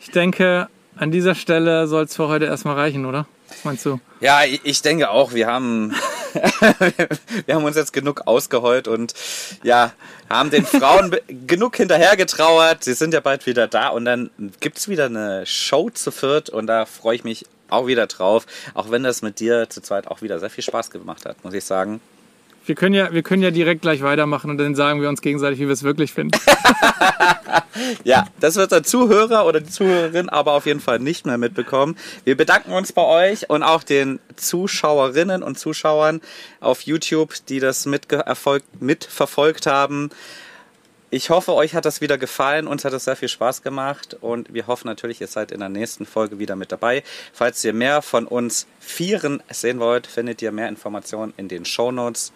ich 0.00 0.10
denke, 0.12 0.68
an 0.96 1.10
dieser 1.10 1.34
Stelle 1.34 1.88
soll 1.88 2.04
es 2.04 2.14
für 2.14 2.28
heute 2.28 2.44
erstmal 2.44 2.76
reichen, 2.76 3.04
oder? 3.04 3.26
Was 3.48 3.64
meinst 3.64 3.84
du? 3.84 3.98
Ja, 4.20 4.44
ich- 4.44 4.60
ich 4.62 4.80
denke 4.80 5.10
auch, 5.10 5.34
wir 5.34 5.48
haben, 5.48 5.92
wir 7.46 7.54
haben 7.54 7.64
uns 7.64 7.76
jetzt 7.76 7.92
genug 7.92 8.22
ausgeheult 8.26 8.88
und 8.88 9.14
ja, 9.62 9.92
haben 10.28 10.50
den 10.50 10.66
Frauen 10.66 11.16
genug 11.46 11.76
hinterhergetrauert. 11.76 12.84
Sie 12.84 12.94
sind 12.94 13.14
ja 13.14 13.20
bald 13.20 13.46
wieder 13.46 13.68
da 13.68 13.88
und 13.88 14.04
dann 14.04 14.30
gibt's 14.60 14.88
wieder 14.88 15.06
eine 15.06 15.46
Show 15.46 15.90
zu 15.90 16.10
viert 16.10 16.50
und 16.50 16.66
da 16.66 16.86
freue 16.86 17.16
ich 17.16 17.24
mich 17.24 17.46
auch 17.68 17.86
wieder 17.86 18.06
drauf. 18.06 18.46
Auch 18.74 18.90
wenn 18.90 19.02
das 19.02 19.22
mit 19.22 19.40
dir 19.40 19.68
zu 19.68 19.80
zweit 19.80 20.06
auch 20.08 20.22
wieder 20.22 20.38
sehr 20.40 20.50
viel 20.50 20.64
Spaß 20.64 20.90
gemacht 20.90 21.24
hat, 21.24 21.42
muss 21.44 21.54
ich 21.54 21.64
sagen. 21.64 22.00
Wir 22.66 22.74
können 22.74 22.94
ja, 22.94 23.12
wir 23.12 23.22
können 23.22 23.42
ja 23.42 23.50
direkt 23.50 23.82
gleich 23.82 24.02
weitermachen 24.02 24.50
und 24.50 24.58
dann 24.58 24.74
sagen 24.74 25.00
wir 25.00 25.08
uns 25.08 25.20
gegenseitig, 25.20 25.58
wie 25.58 25.66
wir 25.66 25.72
es 25.72 25.82
wirklich 25.82 26.12
finden. 26.12 26.38
Ja, 28.04 28.26
das 28.40 28.56
wird 28.56 28.72
der 28.72 28.82
Zuhörer 28.82 29.46
oder 29.46 29.60
die 29.60 29.70
Zuhörerin 29.70 30.28
aber 30.28 30.52
auf 30.52 30.66
jeden 30.66 30.80
Fall 30.80 30.98
nicht 30.98 31.26
mehr 31.26 31.38
mitbekommen. 31.38 31.96
Wir 32.24 32.36
bedanken 32.36 32.72
uns 32.72 32.92
bei 32.92 33.02
euch 33.02 33.50
und 33.50 33.62
auch 33.62 33.82
den 33.82 34.20
Zuschauerinnen 34.36 35.42
und 35.42 35.58
Zuschauern 35.58 36.20
auf 36.60 36.82
YouTube, 36.82 37.34
die 37.48 37.60
das 37.60 37.86
mitverfolgt 37.86 39.66
haben. 39.66 40.10
Ich 41.10 41.30
hoffe, 41.30 41.54
euch 41.54 41.74
hat 41.74 41.84
das 41.84 42.00
wieder 42.00 42.18
gefallen. 42.18 42.66
Uns 42.66 42.84
hat 42.84 42.92
es 42.92 43.04
sehr 43.04 43.16
viel 43.16 43.28
Spaß 43.28 43.62
gemacht 43.62 44.16
und 44.20 44.52
wir 44.52 44.66
hoffen 44.66 44.88
natürlich, 44.88 45.20
ihr 45.20 45.28
seid 45.28 45.52
in 45.52 45.60
der 45.60 45.68
nächsten 45.68 46.06
Folge 46.06 46.38
wieder 46.38 46.56
mit 46.56 46.72
dabei. 46.72 47.04
Falls 47.32 47.64
ihr 47.64 47.72
mehr 47.72 48.02
von 48.02 48.26
uns 48.26 48.66
Vieren 48.80 49.42
sehen 49.50 49.78
wollt, 49.78 50.06
findet 50.06 50.42
ihr 50.42 50.50
mehr 50.50 50.68
Informationen 50.68 51.32
in 51.36 51.48
den 51.48 51.64
Show 51.64 51.92
Notes 51.92 52.32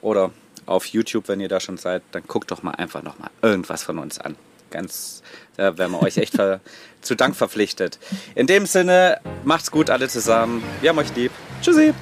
oder 0.00 0.30
auf 0.66 0.86
YouTube, 0.86 1.28
wenn 1.28 1.40
ihr 1.40 1.48
da 1.48 1.60
schon 1.60 1.76
seid, 1.76 2.02
dann 2.12 2.24
guckt 2.26 2.50
doch 2.50 2.62
mal 2.62 2.72
einfach 2.72 3.02
noch 3.02 3.18
mal 3.18 3.30
irgendwas 3.42 3.82
von 3.82 3.98
uns 3.98 4.18
an. 4.18 4.36
Ganz, 4.70 5.22
da 5.56 5.78
wären 5.78 5.92
wir 5.92 6.02
euch 6.02 6.16
echt 6.16 6.36
zu 7.00 7.14
Dank 7.14 7.36
verpflichtet. 7.36 7.98
In 8.34 8.46
dem 8.46 8.66
Sinne, 8.66 9.20
macht's 9.44 9.70
gut 9.70 9.90
alle 9.90 10.08
zusammen. 10.08 10.62
Wir 10.80 10.90
haben 10.90 10.98
euch 10.98 11.14
lieb. 11.14 11.30
Tschüssi. 11.62 11.94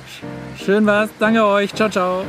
Schön 0.65 0.87
war's. 0.87 1.11
Danke 1.19 1.45
euch. 1.45 1.75
Ciao, 1.75 1.91
ciao. 1.91 2.25